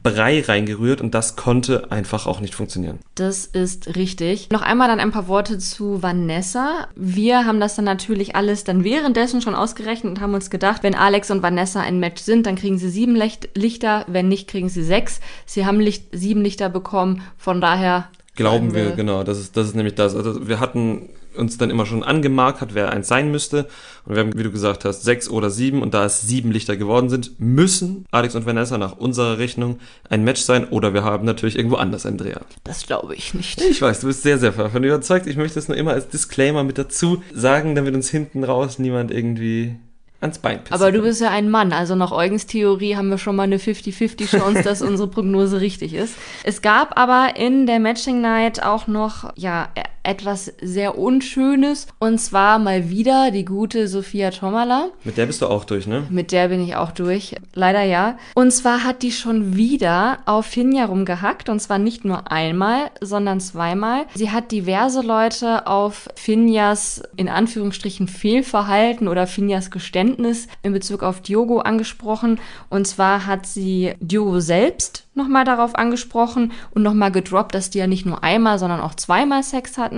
Brei 0.04 0.42
reingerührt 0.42 1.02
und 1.02 1.14
das 1.14 1.36
konnte 1.36 1.92
einfach 1.92 2.26
auch 2.26 2.40
nicht 2.40 2.56
funktionieren. 2.56 3.00
Das 3.16 3.46
ist 3.46 3.96
richtig. 3.96 4.50
Noch 4.50 4.62
einmal 4.62 4.88
dann 4.88 5.00
ein 5.00 5.12
paar 5.12 5.28
Worte 5.28 5.58
zu 5.58 6.02
Vanessa. 6.02 6.88
Wir 6.96 7.46
haben 7.46 7.60
das 7.60 7.76
dann 7.76 7.86
natürlich 7.86 8.36
alles 8.36 8.64
dann 8.64 8.84
währenddessen 8.84 9.42
schon 9.42 9.56
ausgerechnet 9.56 10.12
und 10.12 10.22
haben 10.22 10.34
uns 10.34 10.50
gedacht, 10.50 10.84
wenn 10.84 10.96
Alex 10.96 11.30
und 11.30 11.44
Vanessa 11.44 11.82
ein 11.82 12.00
Match 12.00 12.22
sind, 12.22 12.46
dann 12.46 12.56
kriegen 12.56 12.78
sie 12.78 12.90
sieben 12.90 13.16
Lichter, 13.16 14.06
wenn 14.08 14.28
nicht, 14.30 14.48
kriegen 14.48 14.70
sie 14.70 14.84
sechs. 14.84 15.20
Sie 15.46 15.66
haben 15.66 15.80
Licht, 15.80 16.06
sieben 16.14 16.42
Lichter 16.42 16.70
bekommen, 16.70 17.22
von 17.38 17.60
daher 17.60 18.08
Glauben 18.36 18.74
wir, 18.74 18.92
genau. 18.92 19.24
Das 19.24 19.40
ist, 19.40 19.58
das 19.58 19.68
ist 19.68 19.76
nämlich 19.76 19.96
das. 19.96 20.16
Also 20.16 20.48
wir 20.48 20.60
hatten 20.60 21.10
uns 21.36 21.58
dann 21.58 21.70
immer 21.70 21.86
schon 21.86 22.04
angemarkt 22.04 22.62
hat, 22.62 22.74
wer 22.74 22.92
eins 22.92 23.08
sein 23.08 23.32
müsste. 23.32 23.68
Und 24.06 24.16
wir 24.16 24.22
haben, 24.22 24.38
wie 24.38 24.44
du 24.44 24.52
gesagt 24.52 24.86
hast, 24.86 25.04
sechs 25.04 25.30
oder 25.30 25.50
sieben. 25.50 25.82
Und 25.82 25.94
da 25.94 26.06
es 26.06 26.22
sieben 26.22 26.52
Lichter 26.52 26.78
geworden 26.78 27.10
sind, 27.10 27.40
müssen 27.40 28.06
Alex 28.12 28.36
und 28.36 28.46
Vanessa 28.46 28.78
nach 28.78 28.98
unserer 28.98 29.38
Rechnung 29.38 29.80
ein 30.10 30.24
Match 30.24 30.42
sein. 30.42 30.68
Oder 30.70 30.94
wir 30.94 31.04
haben 31.04 31.26
natürlich 31.26 31.58
irgendwo 31.58 31.78
anders 31.78 32.06
einen 32.06 32.18
Dreher. 32.18 32.42
Das 32.64 32.86
glaube 32.86 33.16
ich 33.16 33.34
nicht. 33.34 33.62
Ich 33.62 33.82
weiß, 33.82 34.02
du 34.02 34.08
bist 34.08 34.24
sehr, 34.24 34.38
sehr 34.38 34.52
davon 34.52 34.84
überzeugt. 34.84 35.28
Ich 35.28 35.38
möchte 35.38 35.60
es 35.60 35.68
nur 35.68 35.78
immer 35.78 35.92
als 35.92 36.10
Disclaimer 36.10 36.64
mit 36.64 36.78
dazu 36.78 37.24
sagen, 37.34 37.76
damit 37.76 37.96
uns 37.96 38.10
hinten 38.10 38.44
raus 38.44 38.80
niemand 38.80 39.12
irgendwie 39.12 39.76
ans 40.22 40.40
Bein 40.40 40.64
pissen. 40.64 40.74
Aber 40.74 40.92
du 40.92 41.02
bist 41.02 41.22
ja 41.22 41.30
ein 41.30 41.50
Mann, 41.50 41.74
also 41.74 41.96
nach 41.96 42.12
Eugens 42.12 42.46
Theorie 42.46 42.96
haben 42.96 43.10
wir 43.10 43.18
schon 43.18 43.36
mal 43.36 43.44
eine 43.44 43.58
50-50 43.58 44.38
Chance, 44.38 44.64
dass 44.64 44.82
unsere 44.82 45.10
Prognose 45.10 45.60
richtig 45.60 45.94
ist. 45.94 46.16
Es 46.44 46.62
gab 46.62 46.98
aber 46.98 47.36
in 47.36 47.66
der 47.66 47.80
Matching 47.80 48.22
Night 48.22 48.64
auch 48.64 48.88
noch, 48.88 49.34
ja, 49.36 49.70
etwas 50.04 50.54
sehr 50.62 50.98
Unschönes. 50.98 51.88
Und 52.00 52.20
zwar 52.20 52.60
mal 52.60 52.90
wieder 52.90 53.32
die 53.32 53.46
gute 53.46 53.88
Sophia 53.88 54.32
Tomala. 54.32 54.90
Mit 55.04 55.18
der 55.18 55.26
bist 55.26 55.42
du 55.42 55.48
auch 55.48 55.66
durch, 55.66 55.88
ne? 55.88 56.06
Mit 56.10 56.32
der 56.32 56.48
bin 56.48 56.64
ich 56.64 56.76
auch 56.76 56.92
durch. 56.92 57.36
Leider 57.54 57.84
ja. 57.84 58.18
Und 58.36 58.52
zwar 58.52 58.84
hat 58.84 59.04
die 59.04 59.12
schon 59.12 59.56
wieder 59.56 60.20
auf 60.26 60.46
Finja 60.46 60.86
rumgehackt. 60.86 61.50
Und 61.50 61.60
zwar 61.60 61.78
nicht 61.78 62.06
nur 62.06 62.32
einmal, 62.32 62.92
sondern 63.02 63.40
zweimal. 63.40 64.06
Sie 64.16 64.32
hat 64.32 64.52
diverse 64.52 65.02
Leute 65.02 65.68
auf 65.68 66.08
Finjas, 66.16 67.02
in 67.16 67.30
Anführungsstrichen, 67.30 68.08
Fehlverhalten 68.08 69.08
oder 69.08 69.28
Finjas 69.28 69.72
Geständnis 69.72 70.48
in 70.64 70.74
Bezug 70.74 71.04
auf 71.04 71.22
Diogo 71.22 71.60
angesprochen. 71.60 72.40
Und 72.70 72.88
zwar 72.88 73.26
hat 73.26 73.46
sie 73.46 73.94
Diogo 74.00 74.40
selbst 74.40 75.06
nochmal 75.14 75.44
darauf 75.44 75.76
angesprochen 75.76 76.54
und 76.74 76.84
nochmal 76.84 77.12
gedroppt, 77.12 77.54
dass 77.54 77.70
die 77.70 77.80
ja 77.80 77.88
nicht 77.88 78.06
nur 78.06 78.24
einmal, 78.24 78.60
sondern 78.60 78.80
auch 78.80 78.96
zweimal 78.96 79.44
Sex 79.44 79.78
hatten. 79.78 79.91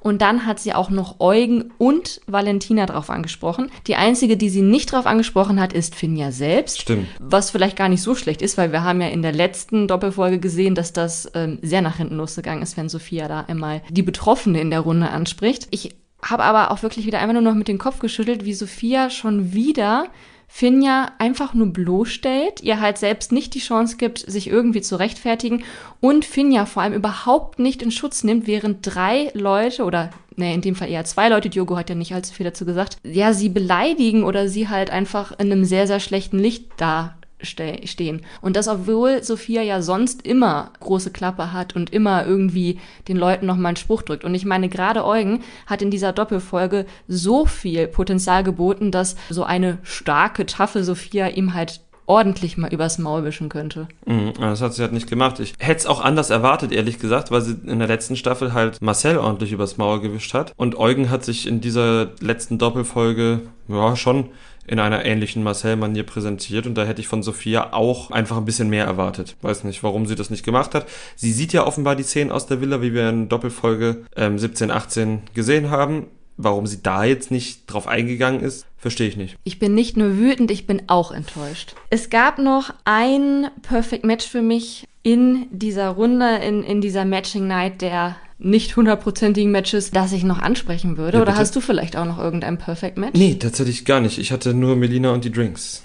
Und 0.00 0.22
dann 0.22 0.46
hat 0.46 0.60
sie 0.60 0.74
auch 0.74 0.90
noch 0.90 1.20
Eugen 1.20 1.72
und 1.78 2.20
Valentina 2.26 2.86
drauf 2.86 3.10
angesprochen. 3.10 3.70
Die 3.86 3.96
einzige, 3.96 4.36
die 4.36 4.48
sie 4.48 4.62
nicht 4.62 4.92
drauf 4.92 5.06
angesprochen 5.06 5.60
hat, 5.60 5.72
ist 5.72 5.94
Finja 5.94 6.30
selbst. 6.30 6.80
Stimmt. 6.80 7.08
Was 7.18 7.50
vielleicht 7.50 7.76
gar 7.76 7.88
nicht 7.88 8.02
so 8.02 8.14
schlecht 8.14 8.42
ist, 8.42 8.56
weil 8.58 8.72
wir 8.72 8.84
haben 8.84 9.00
ja 9.00 9.08
in 9.08 9.22
der 9.22 9.32
letzten 9.32 9.88
Doppelfolge 9.88 10.38
gesehen, 10.38 10.74
dass 10.74 10.92
das 10.92 11.30
ähm, 11.34 11.58
sehr 11.62 11.82
nach 11.82 11.96
hinten 11.96 12.16
losgegangen 12.16 12.62
ist, 12.62 12.76
wenn 12.76 12.88
Sophia 12.88 13.28
da 13.28 13.40
einmal 13.40 13.82
die 13.90 14.02
Betroffene 14.02 14.60
in 14.60 14.70
der 14.70 14.80
Runde 14.80 15.10
anspricht. 15.10 15.68
Ich 15.70 15.94
habe 16.22 16.44
aber 16.44 16.70
auch 16.70 16.82
wirklich 16.82 17.06
wieder 17.06 17.20
einmal 17.20 17.34
nur 17.34 17.42
noch 17.42 17.54
mit 17.54 17.68
dem 17.68 17.78
Kopf 17.78 18.00
geschüttelt, 18.00 18.44
wie 18.44 18.54
Sophia 18.54 19.10
schon 19.10 19.52
wieder 19.52 20.08
Finja 20.50 21.12
einfach 21.18 21.54
nur 21.54 21.68
bloßstellt, 21.68 22.62
ihr 22.62 22.80
halt 22.80 22.98
selbst 22.98 23.30
nicht 23.30 23.54
die 23.54 23.60
Chance 23.60 23.96
gibt, 23.98 24.18
sich 24.18 24.48
irgendwie 24.48 24.80
zu 24.80 24.96
rechtfertigen 24.96 25.62
und 26.00 26.24
Finja 26.24 26.66
vor 26.66 26.82
allem 26.82 26.94
überhaupt 26.94 27.58
nicht 27.58 27.82
in 27.82 27.90
Schutz 27.90 28.24
nimmt, 28.24 28.46
während 28.46 28.78
drei 28.82 29.30
Leute 29.34 29.84
oder 29.84 30.10
nee, 30.36 30.54
in 30.54 30.62
dem 30.62 30.74
Fall 30.74 30.88
eher 30.88 31.04
zwei 31.04 31.28
Leute, 31.28 31.50
Diogo 31.50 31.76
hat 31.76 31.90
ja 31.90 31.94
nicht 31.94 32.14
allzu 32.14 32.32
viel 32.32 32.44
dazu 32.44 32.64
gesagt, 32.64 32.96
ja, 33.04 33.34
sie 33.34 33.50
beleidigen 33.50 34.24
oder 34.24 34.48
sie 34.48 34.68
halt 34.68 34.90
einfach 34.90 35.32
in 35.32 35.52
einem 35.52 35.64
sehr, 35.64 35.86
sehr 35.86 36.00
schlechten 36.00 36.38
Licht 36.38 36.64
da 36.78 37.17
ste 37.42 37.86
stehen. 37.86 38.22
Und 38.40 38.56
das, 38.56 38.68
obwohl 38.68 39.22
Sophia 39.22 39.62
ja 39.62 39.82
sonst 39.82 40.22
immer 40.26 40.72
große 40.80 41.10
Klappe 41.10 41.52
hat 41.52 41.76
und 41.76 41.92
immer 41.92 42.26
irgendwie 42.26 42.78
den 43.08 43.16
Leuten 43.16 43.46
nochmal 43.46 43.70
einen 43.70 43.76
Spruch 43.76 44.02
drückt. 44.02 44.24
Und 44.24 44.34
ich 44.34 44.44
meine, 44.44 44.68
gerade 44.68 45.04
Eugen 45.04 45.42
hat 45.66 45.82
in 45.82 45.90
dieser 45.90 46.12
Doppelfolge 46.12 46.86
so 47.06 47.46
viel 47.46 47.86
Potenzial 47.86 48.44
geboten, 48.44 48.90
dass 48.90 49.16
so 49.30 49.44
eine 49.44 49.78
starke, 49.82 50.46
taffe 50.46 50.84
Sophia 50.84 51.28
ihm 51.28 51.54
halt 51.54 51.80
ordentlich 52.08 52.56
mal 52.56 52.72
übers 52.72 52.98
Maul 52.98 53.22
wischen 53.24 53.50
könnte. 53.50 53.86
Mhm, 54.06 54.32
das 54.40 54.62
hat 54.62 54.72
sie 54.72 54.82
halt 54.82 54.92
nicht 54.92 55.10
gemacht. 55.10 55.38
Ich 55.40 55.52
hätte 55.58 55.80
es 55.80 55.86
auch 55.86 56.00
anders 56.00 56.30
erwartet, 56.30 56.72
ehrlich 56.72 56.98
gesagt, 56.98 57.30
weil 57.30 57.42
sie 57.42 57.56
in 57.66 57.78
der 57.78 57.86
letzten 57.86 58.16
Staffel 58.16 58.54
halt 58.54 58.80
Marcel 58.80 59.18
ordentlich 59.18 59.52
übers 59.52 59.76
Maul 59.76 60.00
gewischt 60.00 60.32
hat. 60.32 60.54
Und 60.56 60.78
Eugen 60.78 61.10
hat 61.10 61.24
sich 61.24 61.46
in 61.46 61.60
dieser 61.60 62.08
letzten 62.20 62.56
Doppelfolge 62.56 63.42
ja 63.68 63.94
schon 63.94 64.30
in 64.68 64.78
einer 64.78 65.04
ähnlichen 65.04 65.42
Marcel-Manier 65.42 66.04
präsentiert 66.04 66.66
und 66.66 66.74
da 66.74 66.84
hätte 66.84 67.00
ich 67.00 67.08
von 67.08 67.22
Sophia 67.22 67.72
auch 67.72 68.10
einfach 68.10 68.36
ein 68.36 68.44
bisschen 68.44 68.68
mehr 68.68 68.84
erwartet. 68.84 69.36
Weiß 69.40 69.64
nicht, 69.64 69.82
warum 69.82 70.06
sie 70.06 70.14
das 70.14 70.30
nicht 70.30 70.44
gemacht 70.44 70.74
hat. 70.74 70.86
Sie 71.16 71.32
sieht 71.32 71.52
ja 71.52 71.66
offenbar 71.66 71.96
die 71.96 72.02
Szenen 72.02 72.30
aus 72.30 72.46
der 72.46 72.60
Villa, 72.60 72.82
wie 72.82 72.92
wir 72.92 73.08
in 73.08 73.28
Doppelfolge 73.28 74.04
ähm, 74.14 74.38
17, 74.38 74.70
18 74.70 75.22
gesehen 75.34 75.70
haben. 75.70 76.06
Warum 76.36 76.68
sie 76.68 76.82
da 76.82 77.02
jetzt 77.02 77.32
nicht 77.32 77.62
drauf 77.66 77.88
eingegangen 77.88 78.40
ist, 78.40 78.64
verstehe 78.76 79.08
ich 79.08 79.16
nicht. 79.16 79.36
Ich 79.42 79.58
bin 79.58 79.74
nicht 79.74 79.96
nur 79.96 80.18
wütend, 80.18 80.52
ich 80.52 80.68
bin 80.68 80.82
auch 80.86 81.10
enttäuscht. 81.10 81.74
Es 81.90 82.10
gab 82.10 82.38
noch 82.38 82.72
ein 82.84 83.48
Perfect 83.62 84.04
Match 84.04 84.24
für 84.24 84.42
mich 84.42 84.86
in 85.02 85.46
dieser 85.50 85.88
Runde, 85.88 86.36
in, 86.36 86.62
in 86.62 86.80
dieser 86.80 87.04
Matching 87.04 87.48
Night, 87.48 87.82
der 87.82 88.16
nicht 88.38 88.76
hundertprozentigen 88.76 89.50
Matches, 89.50 89.90
das 89.90 90.12
ich 90.12 90.24
noch 90.24 90.38
ansprechen 90.38 90.96
würde? 90.96 91.18
Ja, 91.18 91.22
Oder 91.22 91.36
hast 91.36 91.56
du 91.56 91.60
vielleicht 91.60 91.96
auch 91.96 92.04
noch 92.04 92.18
irgendein 92.18 92.58
Perfect 92.58 92.96
Match? 92.96 93.18
Nee, 93.18 93.34
tatsächlich 93.34 93.84
gar 93.84 94.00
nicht. 94.00 94.18
Ich 94.18 94.32
hatte 94.32 94.54
nur 94.54 94.76
Melina 94.76 95.10
und 95.10 95.24
die 95.24 95.32
Drinks. 95.32 95.82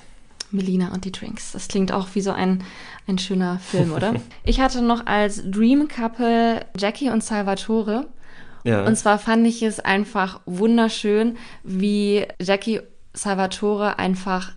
Melina 0.51 0.93
und 0.93 1.03
die 1.05 1.11
Drinks. 1.11 1.51
Das 1.51 1.67
klingt 1.67 1.91
auch 1.91 2.09
wie 2.13 2.21
so 2.21 2.31
ein, 2.31 2.63
ein 3.07 3.17
schöner 3.17 3.59
Film, 3.59 3.91
oder? 3.91 4.13
ich 4.43 4.59
hatte 4.59 4.81
noch 4.81 5.07
als 5.07 5.49
Dream 5.49 5.87
Couple 5.87 6.65
Jackie 6.77 7.09
und 7.09 7.23
Salvatore. 7.23 8.07
Ja. 8.63 8.85
Und 8.85 8.95
zwar 8.95 9.19
fand 9.19 9.45
ich 9.47 9.63
es 9.63 9.79
einfach 9.79 10.39
wunderschön, 10.45 11.37
wie 11.63 12.25
Jackie 12.39 12.81
Salvatore 13.13 13.99
einfach 13.99 14.53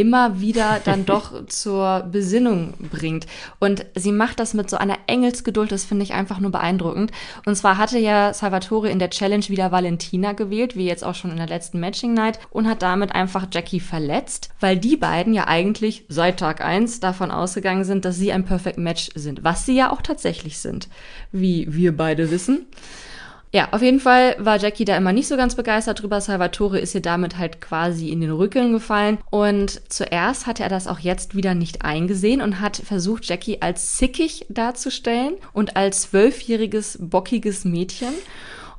immer 0.00 0.40
wieder 0.40 0.80
dann 0.82 1.04
doch 1.04 1.44
zur 1.46 2.08
Besinnung 2.10 2.72
bringt. 2.90 3.26
Und 3.58 3.84
sie 3.94 4.12
macht 4.12 4.40
das 4.40 4.54
mit 4.54 4.70
so 4.70 4.78
einer 4.78 4.96
Engelsgeduld, 5.06 5.70
das 5.70 5.84
finde 5.84 6.04
ich 6.04 6.14
einfach 6.14 6.40
nur 6.40 6.50
beeindruckend. 6.50 7.12
Und 7.44 7.54
zwar 7.54 7.76
hatte 7.76 7.98
ja 7.98 8.32
Salvatore 8.32 8.88
in 8.88 8.98
der 8.98 9.10
Challenge 9.10 9.46
wieder 9.48 9.72
Valentina 9.72 10.32
gewählt, 10.32 10.74
wie 10.74 10.86
jetzt 10.86 11.04
auch 11.04 11.14
schon 11.14 11.30
in 11.30 11.36
der 11.36 11.46
letzten 11.46 11.80
Matching 11.80 12.14
Night, 12.14 12.40
und 12.50 12.66
hat 12.66 12.82
damit 12.82 13.14
einfach 13.14 13.46
Jackie 13.52 13.80
verletzt, 13.80 14.50
weil 14.60 14.78
die 14.78 14.96
beiden 14.96 15.34
ja 15.34 15.46
eigentlich 15.46 16.04
seit 16.08 16.38
Tag 16.38 16.64
1 16.64 17.00
davon 17.00 17.30
ausgegangen 17.30 17.84
sind, 17.84 18.04
dass 18.04 18.16
sie 18.16 18.32
ein 18.32 18.44
Perfect 18.44 18.78
Match 18.78 19.10
sind, 19.14 19.44
was 19.44 19.66
sie 19.66 19.76
ja 19.76 19.92
auch 19.92 20.00
tatsächlich 20.00 20.58
sind, 20.58 20.88
wie 21.30 21.66
wir 21.70 21.94
beide 21.94 22.30
wissen. 22.30 22.66
Ja, 23.52 23.68
auf 23.72 23.82
jeden 23.82 23.98
Fall 23.98 24.36
war 24.38 24.58
Jackie 24.58 24.84
da 24.84 24.96
immer 24.96 25.12
nicht 25.12 25.26
so 25.26 25.36
ganz 25.36 25.56
begeistert 25.56 26.00
drüber. 26.00 26.20
Salvatore 26.20 26.78
ist 26.78 26.94
ihr 26.94 27.02
damit 27.02 27.36
halt 27.36 27.60
quasi 27.60 28.10
in 28.10 28.20
den 28.20 28.30
Rücken 28.30 28.72
gefallen. 28.72 29.18
Und 29.28 29.82
zuerst 29.88 30.46
hatte 30.46 30.62
er 30.62 30.68
das 30.68 30.86
auch 30.86 31.00
jetzt 31.00 31.34
wieder 31.34 31.54
nicht 31.54 31.82
eingesehen 31.82 32.42
und 32.42 32.60
hat 32.60 32.76
versucht, 32.76 33.24
Jackie 33.24 33.60
als 33.60 33.96
zickig 33.96 34.46
darzustellen 34.48 35.34
und 35.52 35.76
als 35.76 36.02
zwölfjähriges, 36.02 36.98
bockiges 37.00 37.64
Mädchen. 37.64 38.14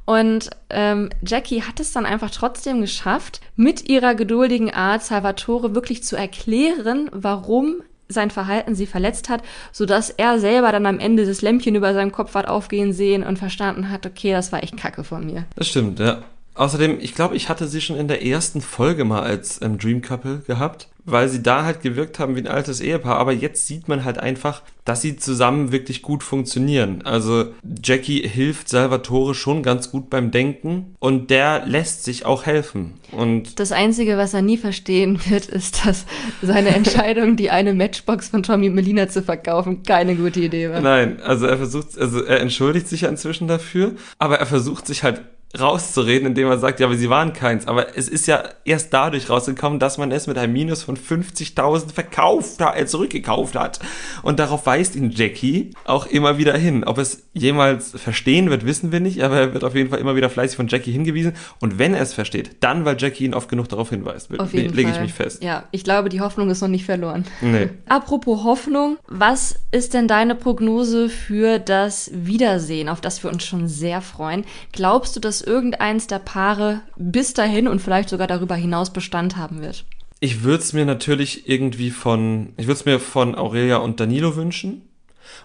Und 0.06 0.50
ähm, 0.70 1.10
Jackie 1.26 1.64
hat 1.64 1.82
es 1.82 1.92
dann 1.92 2.06
einfach 2.06 2.32
trotzdem 2.32 2.80
geschafft, 2.80 3.42
mit 3.58 3.90
ihrer 3.90 4.16
geduldigen 4.16 4.74
Art 4.74 5.04
Salvatore 5.04 5.76
wirklich 5.76 6.04
zu 6.04 6.16
erklären, 6.16 7.10
warum 7.12 7.84
sein 8.12 8.32
Verhalten 8.32 8.76
sie 8.76 8.86
verletzt 8.86 9.30
hat, 9.30 9.42
so 9.72 9.86
dass 9.86 10.10
er 10.10 10.40
selber 10.40 10.72
dann 10.72 10.86
am 10.86 11.00
Ende 11.00 11.26
das 11.26 11.42
Lämpchen 11.42 11.76
über 11.76 11.94
seinem 11.94 12.12
Kopf 12.12 12.36
hat 12.36 12.48
aufgehen 12.48 12.94
sehen 12.94 13.24
und 13.24 13.40
verstanden 13.40 13.90
hat, 13.90 14.06
okay, 14.06 14.32
das 14.32 14.52
war 14.52 14.64
echt 14.64 14.78
Kacke 14.78 15.04
von 15.04 15.26
mir. 15.26 15.46
Das 15.56 15.68
stimmt, 15.68 16.00
ja. 16.00 16.24
Außerdem, 16.54 17.00
ich 17.00 17.16
glaube, 17.16 17.36
ich 17.36 17.50
hatte 17.50 17.68
sie 17.68 17.82
schon 17.82 17.98
in 17.98 18.08
der 18.08 18.26
ersten 18.26 18.62
Folge 18.62 19.06
mal 19.06 19.24
als 19.24 19.62
ähm, 19.62 19.78
Dream 19.78 20.02
Couple 20.02 20.40
gehabt 20.46 20.90
weil 21.06 21.30
sie 21.30 21.42
da 21.42 21.64
halt 21.64 21.82
gewirkt 21.82 22.20
haben 22.20 22.36
wie 22.36 22.42
ein 22.42 22.48
altes 22.48 22.82
Ehepaar. 22.82 23.18
Aber 23.18 23.32
jetzt 23.32 23.68
sieht 23.68 23.88
man 23.88 24.04
halt 24.06 24.18
einfach, 24.18 24.62
dass 24.86 25.02
sie 25.02 25.18
zusammen 25.18 25.72
wirklich 25.72 26.02
gut 26.02 26.24
funktionieren. 26.24 27.02
Also 27.04 27.48
Jackie 27.84 28.28
hilft 28.28 28.70
Salvatore 28.70 29.36
schon 29.36 29.64
ganz 29.64 29.92
gut 29.92 30.10
beim 30.10 30.32
Denken 30.32 30.96
und 31.00 31.30
der 31.30 31.66
lässt 31.66 32.04
sich 32.04 32.26
auch 32.26 32.46
helfen. 32.46 32.94
Und 33.12 33.60
das 33.60 33.72
Einzige, 33.72 34.18
was 34.18 34.34
er 34.34 34.42
nie 34.42 34.58
verstehen 34.58 35.20
wird, 35.30 35.48
ist, 35.48 35.86
dass 35.86 36.06
seine 36.42 36.70
Entscheidung, 36.76 37.36
die 37.36 37.50
eine 37.50 37.74
Matchbox 37.74 38.30
von 38.30 38.44
Tommy 38.44 38.70
Melina 38.70 39.08
zu 39.08 39.22
verkaufen, 39.22 39.84
keine 39.84 40.16
gute 40.16 40.40
Idee 40.40 40.70
war. 40.70 40.82
Nein, 40.82 41.22
also 41.22 41.46
er 41.46 41.58
versucht, 41.58 41.98
also 41.98 42.24
er 42.24 42.40
entschuldigt 42.40 42.88
sich 42.88 43.02
ja 43.02 43.10
inzwischen 43.10 43.48
dafür, 43.48 43.94
aber 44.18 44.40
er 44.40 44.46
versucht 44.46 44.88
sich 44.88 45.04
halt 45.04 45.22
rauszureden, 45.60 46.28
indem 46.28 46.48
er 46.48 46.58
sagt, 46.58 46.80
ja, 46.80 46.88
aber 46.88 46.96
sie 46.96 47.10
waren 47.10 47.34
keins. 47.34 47.68
Aber 47.68 47.98
es 47.98 48.08
ist 48.08 48.28
ja 48.28 48.44
erst 48.64 48.94
dadurch 48.94 49.30
rausgekommen, 49.30 49.80
dass 49.80 49.98
man 49.98 50.12
es 50.12 50.28
mit 50.28 50.38
einem 50.38 50.54
Minus 50.54 50.84
von 50.84 50.98
50.000 50.98 51.92
verkauft, 51.92 52.62
äh, 52.62 52.86
zurückgekauft 52.86 53.56
hat. 53.56 53.80
Und 54.24 54.40
darauf 54.40 54.66
weist 54.66 54.96
ihn 54.96 55.12
Jackie 55.12 55.72
auch 55.86 56.06
immer 56.06 56.38
wieder 56.38 56.58
hin. 56.58 56.84
Ob 56.84 56.98
es 56.98 57.24
jemals 57.34 57.92
verstehen 57.92 58.50
wird, 58.50 58.66
wissen 58.66 58.92
wir 58.92 59.00
nicht, 59.00 59.22
aber 59.24 59.40
er 59.40 59.54
wird 59.54 59.64
auf 59.64 59.76
jeden 59.76 59.90
Fall 59.90 60.00
immer 60.00 60.16
wieder 60.16 60.30
fleißig 60.30 60.56
von 60.56 60.68
Jackie 60.68 60.92
hingewiesen. 60.92 61.34
Und 61.60 61.80
wenn 61.80 61.94
er 61.94 62.02
es 62.02 62.14
versteht, 62.14 62.58
dann, 62.62 62.86
weil 62.86 62.96
Jackie 62.98 63.26
ihn 63.26 63.34
oft 63.34 63.50
genug 63.50 63.70
darauf 63.70 63.90
hinweist, 63.90 64.30
lege 64.54 64.90
ich 64.90 65.00
mich 65.00 65.14
fest. 65.14 65.44
Ja, 65.44 65.66
ich 65.72 65.84
glaube, 65.84 66.10
die 66.10 66.22
Hoffnung 66.22 66.50
ist 66.50 66.62
noch 66.62 66.68
nicht 66.68 66.86
verloren. 66.86 67.26
Nee. 67.42 67.70
Apropos 67.90 68.44
Hoffnung, 68.44 68.98
was 69.08 69.56
ist 69.72 69.94
denn 69.94 70.08
deine 70.08 70.36
Prognose 70.36 71.10
für 71.10 71.60
das 71.60 72.10
Wiedersehen, 72.14 72.90
auf 72.90 73.02
das 73.02 73.24
wir 73.24 73.32
uns 73.32 73.44
schon 73.44 73.68
sehr 73.68 74.02
freuen? 74.02 74.46
Glaubst 74.72 75.16
du, 75.16 75.20
dass 75.20 75.41
irgendeins 75.42 76.08
der 76.08 76.20
Paare 76.20 76.82
bis 76.98 77.34
dahin 77.34 77.68
und 77.68 77.82
vielleicht 77.82 78.10
sogar 78.10 78.28
darüber 78.28 78.56
hinaus 78.56 78.92
Bestand 78.92 79.38
haben 79.38 79.62
wird? 79.62 79.86
Ich 80.20 80.44
würde 80.44 80.64
es 80.64 80.74
mir 80.74 80.86
natürlich 80.86 81.50
irgendwie 81.50 81.90
von, 81.90 82.54
ich 82.58 82.68
würde 82.68 82.80
es 82.80 82.86
mir 82.86 83.00
von 83.00 83.36
Aurelia 83.36 83.78
und 83.78 84.00
Danilo 84.00 84.36
wünschen. 84.36 84.84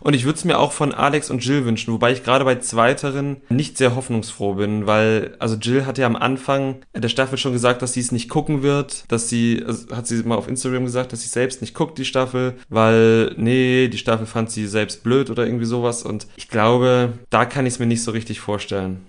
Und 0.01 0.15
ich 0.15 0.25
würde 0.25 0.37
es 0.37 0.45
mir 0.45 0.59
auch 0.59 0.73
von 0.73 0.93
Alex 0.93 1.31
und 1.31 1.45
Jill 1.45 1.65
wünschen, 1.65 1.93
wobei 1.93 2.13
ich 2.13 2.25
gerade 2.25 2.45
bei 2.45 2.57
zweiteren 2.57 3.39
nicht 3.49 3.79
sehr 3.79 3.95
hoffnungsfroh 3.95 4.55
bin, 4.55 4.87
weil, 4.87 5.35
also 5.39 5.57
Jill 5.57 5.87
hat 5.87 5.99
ja 5.99 6.07
am 6.07 6.17
Anfang 6.17 6.77
der 6.95 7.09
Staffel 7.09 7.39
schon 7.39 7.53
gesagt, 7.53 7.83
dass 7.83 7.93
sie 7.93 8.01
es 8.01 8.13
nicht 8.13 8.29
gucken 8.29 8.63
wird, 8.63 9.05
dass 9.09 9.29
sie, 9.29 9.63
also 9.67 9.95
hat 9.95 10.07
sie 10.07 10.23
mal 10.25 10.37
auf 10.37 10.49
Instagram 10.49 10.85
gesagt, 10.85 11.13
dass 11.13 11.23
sie 11.23 11.29
selbst 11.29 11.61
nicht 11.61 11.75
guckt, 11.75 11.99
die 11.99 12.05
Staffel, 12.05 12.55
weil, 12.69 13.35
nee, 13.37 13.89
die 13.89 13.99
Staffel 13.99 14.27
fand 14.27 14.51
sie 14.51 14.67
selbst 14.67 15.03
blöd 15.03 15.31
oder 15.31 15.47
irgendwie 15.47 15.67
sowas 15.67 16.03
und 16.03 16.27
ich 16.37 16.49
glaube, 16.49 17.15
da 17.31 17.45
kann 17.45 17.67
ich 17.67 17.75
es 17.75 17.79
mir 17.79 17.87
nicht 17.87 18.03
so 18.03 18.11
richtig 18.11 18.41
vorstellen. 18.41 19.01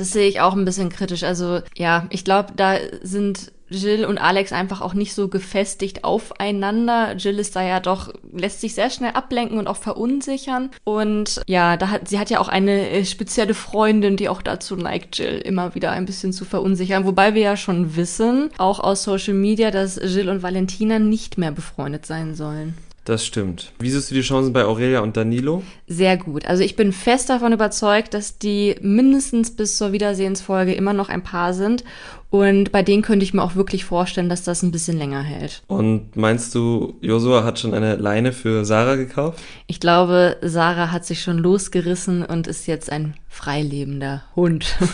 Das 0.00 0.12
sehe 0.12 0.26
ich 0.26 0.40
auch 0.40 0.54
ein 0.54 0.64
bisschen 0.64 0.88
kritisch. 0.88 1.24
Also 1.24 1.60
ja, 1.76 2.06
ich 2.08 2.24
glaube, 2.24 2.54
da 2.56 2.76
sind 3.02 3.52
Jill 3.68 4.06
und 4.06 4.16
Alex 4.16 4.50
einfach 4.50 4.80
auch 4.80 4.94
nicht 4.94 5.12
so 5.12 5.28
gefestigt 5.28 6.04
aufeinander. 6.04 7.16
Jill 7.16 7.38
ist 7.38 7.54
da 7.54 7.62
ja 7.62 7.80
doch, 7.80 8.10
lässt 8.32 8.62
sich 8.62 8.74
sehr 8.74 8.88
schnell 8.88 9.12
ablenken 9.12 9.58
und 9.58 9.66
auch 9.66 9.76
verunsichern. 9.76 10.70
Und 10.84 11.42
ja, 11.46 11.76
da 11.76 11.90
hat, 11.90 12.08
sie 12.08 12.18
hat 12.18 12.30
ja 12.30 12.40
auch 12.40 12.48
eine 12.48 12.88
äh, 12.88 13.04
spezielle 13.04 13.52
Freundin, 13.52 14.16
die 14.16 14.30
auch 14.30 14.40
dazu 14.40 14.74
neigt, 14.74 15.18
Jill 15.18 15.38
immer 15.38 15.74
wieder 15.74 15.90
ein 15.90 16.06
bisschen 16.06 16.32
zu 16.32 16.46
verunsichern. 16.46 17.04
Wobei 17.04 17.34
wir 17.34 17.42
ja 17.42 17.56
schon 17.58 17.94
wissen, 17.94 18.48
auch 18.56 18.80
aus 18.80 19.02
Social 19.02 19.34
Media, 19.34 19.70
dass 19.70 19.96
Jill 19.96 20.30
und 20.30 20.42
Valentina 20.42 20.98
nicht 20.98 21.36
mehr 21.36 21.52
befreundet 21.52 22.06
sein 22.06 22.34
sollen. 22.34 22.74
Das 23.04 23.24
stimmt. 23.24 23.72
Wie 23.78 23.90
siehst 23.90 24.10
du 24.10 24.14
die 24.14 24.20
Chancen 24.20 24.52
bei 24.52 24.64
Aurelia 24.64 25.00
und 25.00 25.16
Danilo? 25.16 25.62
Sehr 25.86 26.18
gut. 26.18 26.46
Also 26.46 26.62
ich 26.62 26.76
bin 26.76 26.92
fest 26.92 27.30
davon 27.30 27.52
überzeugt, 27.52 28.12
dass 28.12 28.38
die 28.38 28.76
mindestens 28.82 29.56
bis 29.56 29.78
zur 29.78 29.92
Wiedersehensfolge 29.92 30.74
immer 30.74 30.92
noch 30.92 31.08
ein 31.08 31.22
Paar 31.22 31.54
sind. 31.54 31.82
Und 32.28 32.72
bei 32.72 32.82
denen 32.82 33.02
könnte 33.02 33.24
ich 33.24 33.34
mir 33.34 33.42
auch 33.42 33.56
wirklich 33.56 33.84
vorstellen, 33.84 34.28
dass 34.28 34.44
das 34.44 34.62
ein 34.62 34.70
bisschen 34.70 34.98
länger 34.98 35.22
hält. 35.22 35.62
Und 35.66 36.14
meinst 36.14 36.54
du, 36.54 36.94
Josua 37.00 37.42
hat 37.42 37.58
schon 37.58 37.74
eine 37.74 37.96
Leine 37.96 38.32
für 38.32 38.64
Sarah 38.64 38.96
gekauft? 38.96 39.40
Ich 39.66 39.80
glaube, 39.80 40.36
Sarah 40.42 40.92
hat 40.92 41.06
sich 41.06 41.22
schon 41.22 41.38
losgerissen 41.38 42.24
und 42.24 42.46
ist 42.46 42.66
jetzt 42.66 42.92
ein 42.92 43.14
freilebender 43.28 44.22
Hund. 44.36 44.76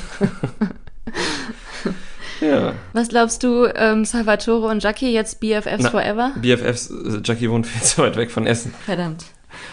Ja. 2.40 2.74
Was 2.92 3.08
glaubst 3.08 3.42
du, 3.42 3.66
ähm, 3.74 4.04
Salvatore 4.04 4.68
und 4.68 4.82
Jackie 4.82 5.12
jetzt 5.12 5.40
BFFs 5.40 5.82
Na, 5.84 5.90
forever? 5.90 6.32
BFFs, 6.40 6.90
äh, 6.90 7.20
Jackie 7.24 7.50
wohnt 7.50 7.66
viel 7.66 7.82
zu 7.86 8.02
weit 8.02 8.16
weg 8.16 8.30
von 8.30 8.46
Essen. 8.46 8.74
Verdammt. 8.84 9.24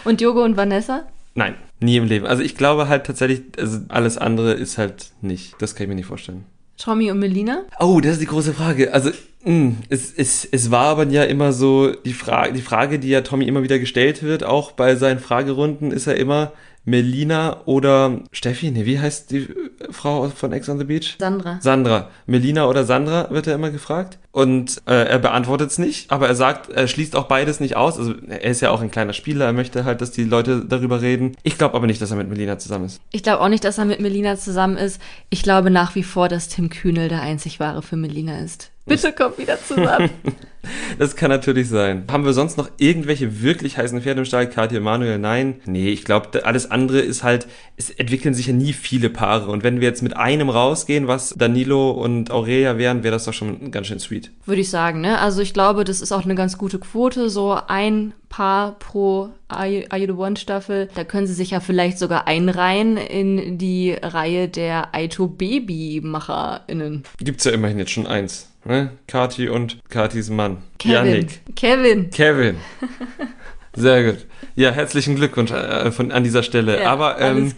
Und 0.04 0.20
Jogo 0.20 0.42
und 0.42 0.56
Vanessa? 0.56 1.04
Nein, 1.34 1.56
nie 1.80 1.96
im 1.96 2.04
Leben. 2.04 2.26
Also 2.26 2.42
ich 2.42 2.56
glaube 2.56 2.88
halt 2.88 3.04
tatsächlich, 3.06 3.42
also 3.58 3.80
alles 3.88 4.18
andere 4.18 4.52
ist 4.52 4.78
halt 4.78 5.10
nicht. 5.20 5.54
Das 5.58 5.74
kann 5.74 5.84
ich 5.84 5.88
mir 5.88 5.94
nicht 5.96 6.06
vorstellen. 6.06 6.44
Tommy 6.76 7.10
und 7.10 7.18
Melina? 7.18 7.62
Oh, 7.78 8.00
das 8.00 8.12
ist 8.12 8.20
die 8.20 8.26
große 8.26 8.52
Frage. 8.52 8.92
Also, 8.92 9.10
mh, 9.44 9.52
mm, 9.52 9.76
es, 9.88 10.12
es, 10.12 10.44
es 10.44 10.70
war 10.70 10.86
aber 10.86 11.06
ja 11.06 11.24
immer 11.24 11.52
so, 11.52 11.92
die 11.92 12.12
Frage, 12.12 12.52
die 12.52 12.62
Frage, 12.62 12.98
die 12.98 13.08
ja 13.08 13.20
Tommy 13.20 13.46
immer 13.46 13.62
wieder 13.62 13.78
gestellt 13.78 14.22
wird, 14.22 14.42
auch 14.44 14.72
bei 14.72 14.96
seinen 14.96 15.20
Fragerunden, 15.20 15.92
ist 15.92 16.06
ja 16.06 16.14
immer, 16.14 16.52
Melina 16.84 17.62
oder 17.64 18.20
Steffi, 18.32 18.70
nee, 18.70 18.84
wie 18.84 19.00
heißt 19.00 19.30
die 19.30 19.48
Frau 19.90 20.28
von 20.28 20.52
Ex 20.52 20.68
on 20.68 20.78
the 20.78 20.84
Beach? 20.84 21.16
Sandra. 21.18 21.58
Sandra. 21.60 22.10
Melina 22.26 22.66
oder 22.66 22.84
Sandra 22.84 23.30
wird 23.30 23.46
er 23.46 23.54
immer 23.54 23.70
gefragt. 23.70 24.18
Und 24.32 24.82
äh, 24.86 25.04
er 25.04 25.18
beantwortet 25.18 25.70
es 25.70 25.78
nicht, 25.78 26.10
aber 26.10 26.26
er 26.28 26.34
sagt, 26.34 26.70
er 26.70 26.88
schließt 26.88 27.16
auch 27.16 27.24
beides 27.24 27.60
nicht 27.60 27.76
aus. 27.76 27.98
Also 27.98 28.14
er 28.28 28.50
ist 28.50 28.60
ja 28.60 28.70
auch 28.70 28.80
ein 28.80 28.90
kleiner 28.90 29.12
Spieler, 29.12 29.46
er 29.46 29.52
möchte 29.52 29.84
halt, 29.84 30.00
dass 30.00 30.10
die 30.10 30.24
Leute 30.24 30.64
darüber 30.64 31.00
reden. 31.00 31.36
Ich 31.42 31.56
glaube 31.56 31.74
aber 31.74 31.86
nicht, 31.86 32.02
dass 32.02 32.10
er 32.10 32.16
mit 32.16 32.28
Melina 32.28 32.58
zusammen 32.58 32.86
ist. 32.86 33.00
Ich 33.12 33.22
glaube 33.22 33.40
auch 33.40 33.48
nicht, 33.48 33.64
dass 33.64 33.78
er 33.78 33.84
mit 33.84 34.00
Melina 34.00 34.36
zusammen 34.36 34.76
ist. 34.76 35.00
Ich 35.30 35.42
glaube 35.42 35.70
nach 35.70 35.94
wie 35.94 36.02
vor, 36.02 36.28
dass 36.28 36.48
Tim 36.48 36.68
Kühnel 36.68 37.08
der 37.08 37.22
einzig 37.22 37.60
wahre 37.60 37.82
für 37.82 37.96
Melina 37.96 38.40
ist. 38.40 38.72
Bitte 38.86 39.12
kommt 39.12 39.38
wieder 39.38 39.58
zusammen. 39.62 40.10
das 40.98 41.16
kann 41.16 41.30
natürlich 41.30 41.68
sein. 41.68 42.04
Haben 42.10 42.26
wir 42.26 42.34
sonst 42.34 42.58
noch 42.58 42.70
irgendwelche 42.76 43.42
wirklich 43.42 43.78
heißen 43.78 44.02
Pferde 44.02 44.20
im 44.20 44.24
Stall? 44.26 44.48
Katja 44.48 44.78
Emanuel? 44.78 45.18
Nein. 45.18 45.60
Nee, 45.64 45.88
ich 45.88 46.04
glaube, 46.04 46.44
alles 46.44 46.70
andere 46.70 47.00
ist 47.00 47.22
halt, 47.22 47.46
es 47.78 47.88
entwickeln 47.88 48.34
sich 48.34 48.48
ja 48.48 48.52
nie 48.52 48.74
viele 48.74 49.08
Paare. 49.08 49.50
Und 49.50 49.62
wenn 49.62 49.80
wir 49.80 49.88
jetzt 49.88 50.02
mit 50.02 50.16
einem 50.16 50.50
rausgehen, 50.50 51.08
was 51.08 51.30
Danilo 51.30 51.92
und 51.92 52.30
Aurelia 52.30 52.76
wären, 52.76 53.02
wäre 53.02 53.12
das 53.12 53.24
doch 53.24 53.32
schon 53.32 53.70
ganz 53.70 53.86
schön 53.86 54.00
sweet. 54.00 54.30
Würde 54.44 54.60
ich 54.60 54.68
sagen, 54.68 55.00
ne? 55.00 55.18
Also 55.18 55.40
ich 55.40 55.54
glaube, 55.54 55.84
das 55.84 56.02
ist 56.02 56.12
auch 56.12 56.24
eine 56.24 56.34
ganz 56.34 56.58
gute 56.58 56.78
Quote. 56.78 57.30
So 57.30 57.58
ein 57.66 58.12
Paar 58.28 58.78
pro 58.78 59.30
Are 59.48 59.68
You 59.68 60.06
the 60.06 60.10
One 60.10 60.36
Staffel. 60.36 60.90
Da 60.94 61.04
können 61.04 61.26
sie 61.26 61.34
sich 61.34 61.50
ja 61.50 61.60
vielleicht 61.60 61.98
sogar 61.98 62.26
einreihen 62.26 62.98
in 62.98 63.56
die 63.56 63.92
Reihe 63.92 64.48
der 64.48 64.94
Aito 64.94 65.26
Baby 65.26 66.00
MacherInnen. 66.02 67.04
Gibt's 67.18 67.44
ja 67.44 67.52
immerhin 67.52 67.78
jetzt 67.78 67.92
schon 67.92 68.06
eins. 68.06 68.50
Ne? 68.64 68.90
Kati 69.06 69.48
und 69.48 69.78
Katis 69.90 70.30
Mann. 70.30 70.58
Kevin. 70.78 70.94
Yannick. 70.94 71.40
Kevin. 71.54 72.10
Kevin. 72.10 72.56
Sehr 73.76 74.12
gut. 74.12 74.26
Ja, 74.54 74.70
herzlichen 74.70 75.16
Glückwunsch 75.16 75.50
äh, 75.50 75.90
von, 75.90 76.12
an 76.12 76.22
dieser 76.22 76.44
Stelle. 76.44 76.82
Ja, 76.82 76.92
Aber 76.92 77.20
ähm, 77.20 77.52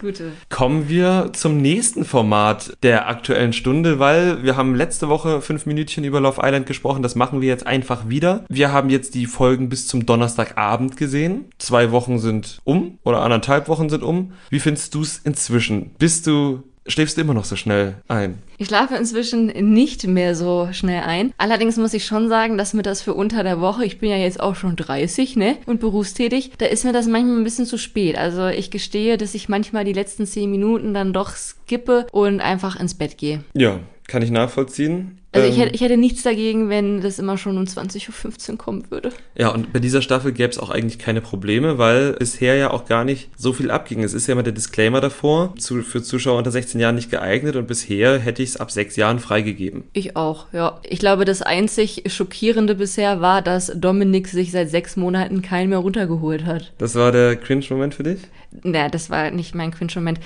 kommen 0.48 0.88
wir 0.88 1.30
zum 1.34 1.58
nächsten 1.58 2.06
Format 2.06 2.72
der 2.82 3.08
aktuellen 3.08 3.52
Stunde, 3.52 3.98
weil 3.98 4.42
wir 4.42 4.56
haben 4.56 4.74
letzte 4.74 5.08
Woche 5.08 5.42
fünf 5.42 5.66
Minütchen 5.66 6.04
über 6.04 6.20
Love 6.20 6.40
Island 6.42 6.66
gesprochen. 6.66 7.02
Das 7.02 7.14
machen 7.16 7.42
wir 7.42 7.48
jetzt 7.48 7.66
einfach 7.66 8.08
wieder. 8.08 8.44
Wir 8.48 8.72
haben 8.72 8.88
jetzt 8.88 9.14
die 9.14 9.26
Folgen 9.26 9.68
bis 9.68 9.86
zum 9.88 10.06
Donnerstagabend 10.06 10.96
gesehen. 10.96 11.46
Zwei 11.58 11.90
Wochen 11.90 12.18
sind 12.18 12.60
um 12.64 12.98
oder 13.04 13.20
anderthalb 13.20 13.68
Wochen 13.68 13.90
sind 13.90 14.02
um. 14.02 14.32
Wie 14.48 14.60
findest 14.60 14.94
du 14.94 15.02
es 15.02 15.18
inzwischen? 15.18 15.90
Bist 15.98 16.26
du 16.26 16.62
schläfst 16.88 17.16
du 17.16 17.20
immer 17.20 17.34
noch 17.34 17.44
so 17.44 17.56
schnell 17.56 17.96
ein? 18.08 18.38
Ich 18.58 18.68
schlafe 18.68 18.96
inzwischen 18.96 19.46
nicht 19.46 20.06
mehr 20.06 20.34
so 20.34 20.68
schnell 20.72 21.02
ein. 21.02 21.32
Allerdings 21.38 21.76
muss 21.76 21.94
ich 21.94 22.06
schon 22.06 22.28
sagen, 22.28 22.58
dass 22.58 22.74
mir 22.74 22.82
das 22.82 23.02
für 23.02 23.14
unter 23.14 23.42
der 23.42 23.60
Woche, 23.60 23.84
ich 23.84 23.98
bin 23.98 24.10
ja 24.10 24.16
jetzt 24.16 24.40
auch 24.40 24.54
schon 24.54 24.76
30, 24.76 25.36
ne, 25.36 25.56
und 25.66 25.80
berufstätig, 25.80 26.52
da 26.58 26.66
ist 26.66 26.84
mir 26.84 26.92
das 26.92 27.06
manchmal 27.06 27.38
ein 27.38 27.44
bisschen 27.44 27.66
zu 27.66 27.78
spät. 27.78 28.16
Also 28.16 28.46
ich 28.46 28.70
gestehe, 28.70 29.18
dass 29.18 29.34
ich 29.34 29.48
manchmal 29.48 29.84
die 29.84 29.92
letzten 29.92 30.26
10 30.26 30.50
Minuten 30.50 30.94
dann 30.94 31.12
doch 31.12 31.34
skippe 31.36 32.06
und 32.12 32.40
einfach 32.40 32.78
ins 32.78 32.94
Bett 32.94 33.18
gehe. 33.18 33.44
Ja, 33.54 33.80
kann 34.06 34.22
ich 34.22 34.30
nachvollziehen. 34.30 35.18
Also 35.32 35.48
ich, 35.48 35.58
hätte, 35.58 35.74
ich 35.74 35.80
hätte 35.82 35.96
nichts 35.96 36.22
dagegen, 36.22 36.68
wenn 36.68 37.00
das 37.00 37.18
immer 37.18 37.36
schon 37.36 37.58
um 37.58 37.64
20.15 37.64 38.52
Uhr 38.52 38.58
kommen 38.58 38.90
würde. 38.90 39.10
Ja, 39.36 39.50
und 39.50 39.72
bei 39.72 39.78
dieser 39.78 40.00
Staffel 40.00 40.32
gäbe 40.32 40.50
es 40.50 40.58
auch 40.58 40.70
eigentlich 40.70 40.98
keine 40.98 41.20
Probleme, 41.20 41.78
weil 41.78 42.14
bisher 42.14 42.56
ja 42.56 42.70
auch 42.70 42.86
gar 42.86 43.04
nicht 43.04 43.28
so 43.36 43.52
viel 43.52 43.70
abging. 43.70 44.02
Es 44.02 44.14
ist 44.14 44.26
ja 44.26 44.32
immer 44.32 44.42
der 44.42 44.54
Disclaimer 44.54 45.00
davor, 45.00 45.54
zu, 45.58 45.82
für 45.82 46.02
Zuschauer 46.02 46.38
unter 46.38 46.50
16 46.50 46.80
Jahren 46.80 46.94
nicht 46.94 47.10
geeignet 47.10 47.56
und 47.56 47.66
bisher 47.66 48.18
hätte 48.18 48.42
ich 48.42 48.50
es 48.50 48.56
ab 48.56 48.70
sechs 48.70 48.96
Jahren 48.96 49.18
freigegeben. 49.18 49.84
Ich 49.92 50.16
auch, 50.16 50.46
ja. 50.52 50.80
Ich 50.88 50.98
glaube, 50.98 51.24
das 51.24 51.42
einzig 51.42 52.04
Schockierende 52.06 52.74
bisher 52.74 53.20
war, 53.20 53.42
dass 53.42 53.72
Dominik 53.74 54.28
sich 54.28 54.52
seit 54.52 54.70
sechs 54.70 54.96
Monaten 54.96 55.42
keinen 55.42 55.70
mehr 55.70 55.78
runtergeholt 55.78 56.46
hat. 56.46 56.72
Das 56.78 56.94
war 56.94 57.12
der 57.12 57.36
Cringe-Moment 57.36 57.94
für 57.94 58.04
dich? 58.04 58.20
Naja, 58.62 58.88
das 58.88 59.10
war 59.10 59.30
nicht 59.30 59.54
mein 59.54 59.70
Cringe-Moment. 59.70 60.20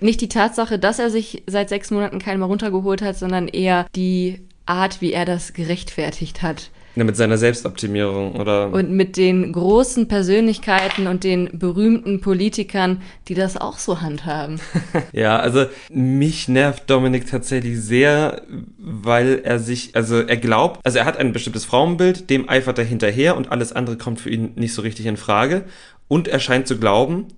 Nicht 0.00 0.20
die 0.20 0.28
Tatsache, 0.28 0.78
dass 0.78 0.98
er 0.98 1.10
sich 1.10 1.42
seit 1.46 1.68
sechs 1.68 1.90
Monaten 1.90 2.20
keinen 2.20 2.38
mehr 2.38 2.48
runtergeholt 2.48 3.02
hat, 3.02 3.18
sondern 3.18 3.48
eher 3.48 3.86
die 3.96 4.40
Art, 4.66 5.00
wie 5.00 5.12
er 5.12 5.24
das 5.24 5.52
gerechtfertigt 5.52 6.42
hat. 6.42 6.70
Ja, 6.94 7.04
mit 7.04 7.16
seiner 7.16 7.38
Selbstoptimierung, 7.38 8.32
oder? 8.36 8.70
Und 8.70 8.90
mit 8.90 9.16
den 9.16 9.50
großen 9.52 10.08
Persönlichkeiten 10.08 11.06
und 11.06 11.24
den 11.24 11.48
berühmten 11.58 12.20
Politikern, 12.20 13.00
die 13.28 13.34
das 13.34 13.56
auch 13.56 13.78
so 13.78 14.02
handhaben. 14.02 14.60
ja, 15.12 15.38
also 15.38 15.64
mich 15.90 16.48
nervt 16.48 16.90
Dominik 16.90 17.30
tatsächlich 17.30 17.80
sehr, 17.80 18.42
weil 18.76 19.40
er 19.42 19.58
sich, 19.58 19.96
also 19.96 20.20
er 20.20 20.36
glaubt, 20.36 20.80
also 20.84 20.98
er 20.98 21.06
hat 21.06 21.16
ein 21.16 21.32
bestimmtes 21.32 21.64
Frauenbild, 21.64 22.28
dem 22.28 22.50
eifert 22.50 22.78
er 22.78 22.84
hinterher 22.84 23.38
und 23.38 23.50
alles 23.50 23.72
andere 23.72 23.96
kommt 23.96 24.20
für 24.20 24.28
ihn 24.28 24.52
nicht 24.56 24.74
so 24.74 24.82
richtig 24.82 25.06
in 25.06 25.16
Frage. 25.16 25.64
Und 26.08 26.28
er 26.28 26.40
scheint 26.40 26.68
zu 26.68 26.78
glauben, 26.78 27.28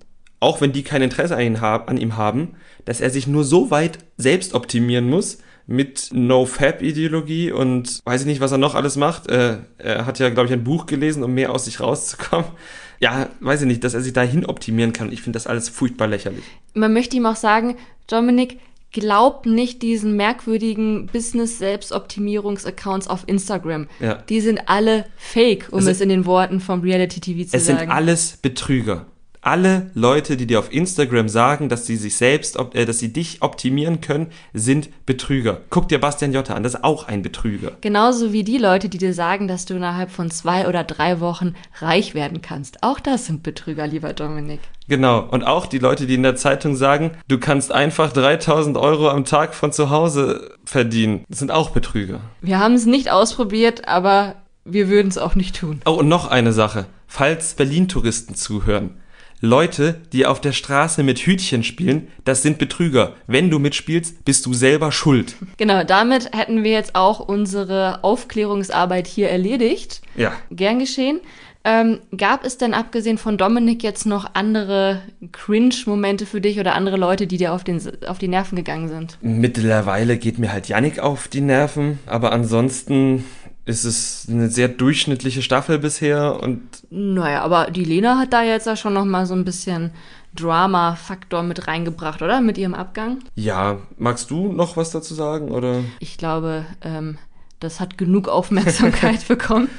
auch 0.41 0.59
wenn 0.59 0.73
die 0.73 0.83
kein 0.83 1.01
Interesse 1.01 1.37
an, 1.37 1.41
ihn 1.41 1.61
hab, 1.61 1.89
an 1.89 1.95
ihm 1.95 2.17
haben, 2.17 2.55
dass 2.83 2.99
er 2.99 3.09
sich 3.09 3.25
nur 3.25 3.45
so 3.45 3.71
weit 3.71 3.99
selbst 4.17 4.53
optimieren 4.53 5.09
muss, 5.09 5.37
mit 5.67 6.09
No-Fab-Ideologie 6.11 7.51
und 7.51 8.01
weiß 8.05 8.21
ich 8.21 8.27
nicht, 8.27 8.39
was 8.39 8.51
er 8.51 8.57
noch 8.57 8.75
alles 8.75 8.97
macht. 8.97 9.27
Äh, 9.27 9.57
er 9.77 10.05
hat 10.05 10.19
ja, 10.19 10.29
glaube 10.29 10.47
ich, 10.47 10.53
ein 10.53 10.63
Buch 10.63 10.85
gelesen, 10.85 11.23
um 11.23 11.33
mehr 11.33 11.51
aus 11.51 11.65
sich 11.65 11.79
rauszukommen. 11.79 12.47
Ja, 13.01 13.27
weiß 13.41 13.63
ich 13.63 13.67
nicht, 13.67 13.83
dass 13.83 13.93
er 13.93 13.99
sich 13.99 14.13
dahin 14.13 14.45
optimieren 14.45 14.93
kann. 14.93 15.11
Ich 15.11 15.21
finde 15.21 15.35
das 15.35 15.47
alles 15.47 15.67
furchtbar 15.67 16.07
lächerlich. 16.07 16.45
Man 16.73 16.93
möchte 16.93 17.17
ihm 17.17 17.25
auch 17.25 17.35
sagen, 17.35 17.75
Dominik, 18.07 18.57
glaub 18.93 19.45
nicht 19.45 19.81
diesen 19.81 20.15
merkwürdigen 20.15 21.07
Business-Selbstoptimierungs-Accounts 21.07 23.09
auf 23.09 23.25
Instagram. 23.27 23.89
Ja. 23.99 24.23
Die 24.29 24.39
sind 24.39 24.69
alle 24.69 25.07
fake, 25.17 25.67
um 25.71 25.79
es, 25.79 25.87
es 25.87 25.99
in 25.99 26.07
den 26.07 26.25
Worten 26.25 26.61
vom 26.61 26.79
Reality-TV 26.79 27.49
zu 27.49 27.57
es 27.57 27.65
sagen. 27.65 27.75
Es 27.75 27.81
sind 27.81 27.91
alles 27.91 28.37
Betrüger 28.37 29.07
alle 29.45 29.91
Leute, 29.93 30.37
die 30.37 30.47
dir 30.47 30.59
auf 30.59 30.73
Instagram 30.73 31.29
sagen, 31.29 31.69
dass 31.69 31.85
sie 31.85 31.97
sich 31.97 32.17
selbst, 32.17 32.57
äh, 32.73 32.85
dass 32.85 32.99
sie 32.99 33.13
dich 33.13 33.41
optimieren 33.41 34.01
können, 34.01 34.27
sind 34.53 34.89
Betrüger. 35.05 35.61
Guck 35.69 35.87
dir 35.87 35.99
Bastian 35.99 36.33
Jotta 36.33 36.55
an, 36.55 36.63
das 36.63 36.73
ist 36.73 36.83
auch 36.83 37.07
ein 37.07 37.21
Betrüger. 37.21 37.73
Genauso 37.81 38.33
wie 38.33 38.43
die 38.43 38.57
Leute, 38.57 38.89
die 38.89 38.97
dir 38.97 39.13
sagen, 39.13 39.47
dass 39.47 39.65
du 39.65 39.75
innerhalb 39.75 40.09
von 40.09 40.31
zwei 40.31 40.67
oder 40.67 40.83
drei 40.83 41.19
Wochen 41.19 41.53
reich 41.79 42.15
werden 42.15 42.41
kannst. 42.41 42.81
Auch 42.81 42.99
das 42.99 43.27
sind 43.27 43.43
Betrüger, 43.43 43.85
lieber 43.85 44.13
Dominik. 44.13 44.61
Genau. 44.87 45.19
Und 45.19 45.43
auch 45.43 45.67
die 45.67 45.79
Leute, 45.79 46.07
die 46.07 46.15
in 46.15 46.23
der 46.23 46.35
Zeitung 46.35 46.75
sagen, 46.75 47.11
du 47.27 47.39
kannst 47.39 47.71
einfach 47.71 48.11
3000 48.13 48.77
Euro 48.77 49.09
am 49.09 49.25
Tag 49.25 49.53
von 49.53 49.71
zu 49.71 49.91
Hause 49.91 50.51
verdienen. 50.65 51.23
Das 51.29 51.39
sind 51.39 51.51
auch 51.51 51.69
Betrüger. 51.69 52.21
Wir 52.41 52.59
haben 52.59 52.73
es 52.73 52.85
nicht 52.85 53.11
ausprobiert, 53.11 53.87
aber 53.87 54.35
wir 54.63 54.89
würden 54.89 55.07
es 55.09 55.19
auch 55.19 55.35
nicht 55.35 55.59
tun. 55.59 55.81
Oh, 55.85 55.91
und 55.91 56.07
noch 56.07 56.27
eine 56.27 56.51
Sache. 56.51 56.87
Falls 57.07 57.53
Berlin-Touristen 57.53 58.33
zuhören. 58.35 58.95
Leute, 59.41 60.01
die 60.13 60.25
auf 60.25 60.41
der 60.41 60.53
Straße 60.53 61.03
mit 61.03 61.19
Hütchen 61.19 61.63
spielen, 61.63 62.07
das 62.23 62.41
sind 62.41 62.57
Betrüger. 62.57 63.13
Wenn 63.27 63.49
du 63.49 63.59
mitspielst, 63.59 64.25
bist 64.25 64.45
du 64.45 64.53
selber 64.53 64.91
schuld. 64.91 65.35
Genau, 65.57 65.83
damit 65.83 66.35
hätten 66.35 66.63
wir 66.63 66.71
jetzt 66.71 66.95
auch 66.95 67.19
unsere 67.19 68.03
Aufklärungsarbeit 68.03 69.07
hier 69.07 69.29
erledigt. 69.29 70.01
Ja. 70.15 70.33
Gern 70.51 70.79
geschehen. 70.79 71.19
Ähm, 71.67 71.99
gab 72.15 72.45
es 72.45 72.59
denn 72.59 72.75
abgesehen 72.75 73.17
von 73.17 73.39
Dominik 73.39 73.81
jetzt 73.81 74.05
noch 74.05 74.35
andere 74.35 75.01
Cringe-Momente 75.31 76.27
für 76.27 76.39
dich 76.39 76.59
oder 76.59 76.75
andere 76.75 76.95
Leute, 76.95 77.25
die 77.25 77.37
dir 77.37 77.53
auf, 77.53 77.63
den, 77.63 77.81
auf 78.05 78.19
die 78.19 78.27
Nerven 78.27 78.55
gegangen 78.55 78.87
sind? 78.87 79.17
Mittlerweile 79.21 80.17
geht 80.17 80.37
mir 80.37 80.53
halt 80.53 80.69
Yannick 80.69 80.99
auf 80.99 81.27
die 81.27 81.41
Nerven, 81.41 81.97
aber 82.05 82.31
ansonsten 82.31 83.23
ist 83.65 83.83
es 83.83 84.27
eine 84.29 84.49
sehr 84.49 84.67
durchschnittliche 84.67 85.41
Staffel 85.41 85.79
bisher 85.79 86.39
und. 86.41 86.61
Naja, 86.89 87.41
aber 87.41 87.71
die 87.71 87.83
Lena 87.83 88.17
hat 88.19 88.31
da 88.31 88.43
jetzt 88.43 88.67
ja 88.67 88.75
schon 88.75 88.93
nochmal 88.93 89.25
so 89.25 89.33
ein 89.33 89.43
bisschen 89.43 89.91
Drama-Faktor 90.35 91.43
mit 91.43 91.67
reingebracht, 91.67 92.21
oder? 92.21 92.41
Mit 92.41 92.57
ihrem 92.57 92.75
Abgang. 92.75 93.19
Ja, 93.35 93.79
magst 93.97 94.29
du 94.29 94.51
noch 94.51 94.77
was 94.77 94.91
dazu 94.91 95.13
sagen, 95.13 95.49
oder? 95.51 95.83
Ich 95.99 96.17
glaube, 96.17 96.65
ähm, 96.81 97.17
das 97.59 97.79
hat 97.79 97.97
genug 97.97 98.27
Aufmerksamkeit 98.27 99.27
bekommen. 99.27 99.69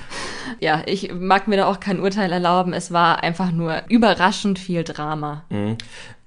Ja, 0.58 0.82
ich 0.86 1.12
mag 1.14 1.46
mir 1.46 1.56
da 1.56 1.66
auch 1.66 1.78
kein 1.78 2.00
Urteil 2.00 2.32
erlauben. 2.32 2.72
Es 2.72 2.90
war 2.90 3.22
einfach 3.22 3.52
nur 3.52 3.82
überraschend 3.88 4.58
viel 4.58 4.82
Drama. 4.82 5.44
Mhm 5.50 5.76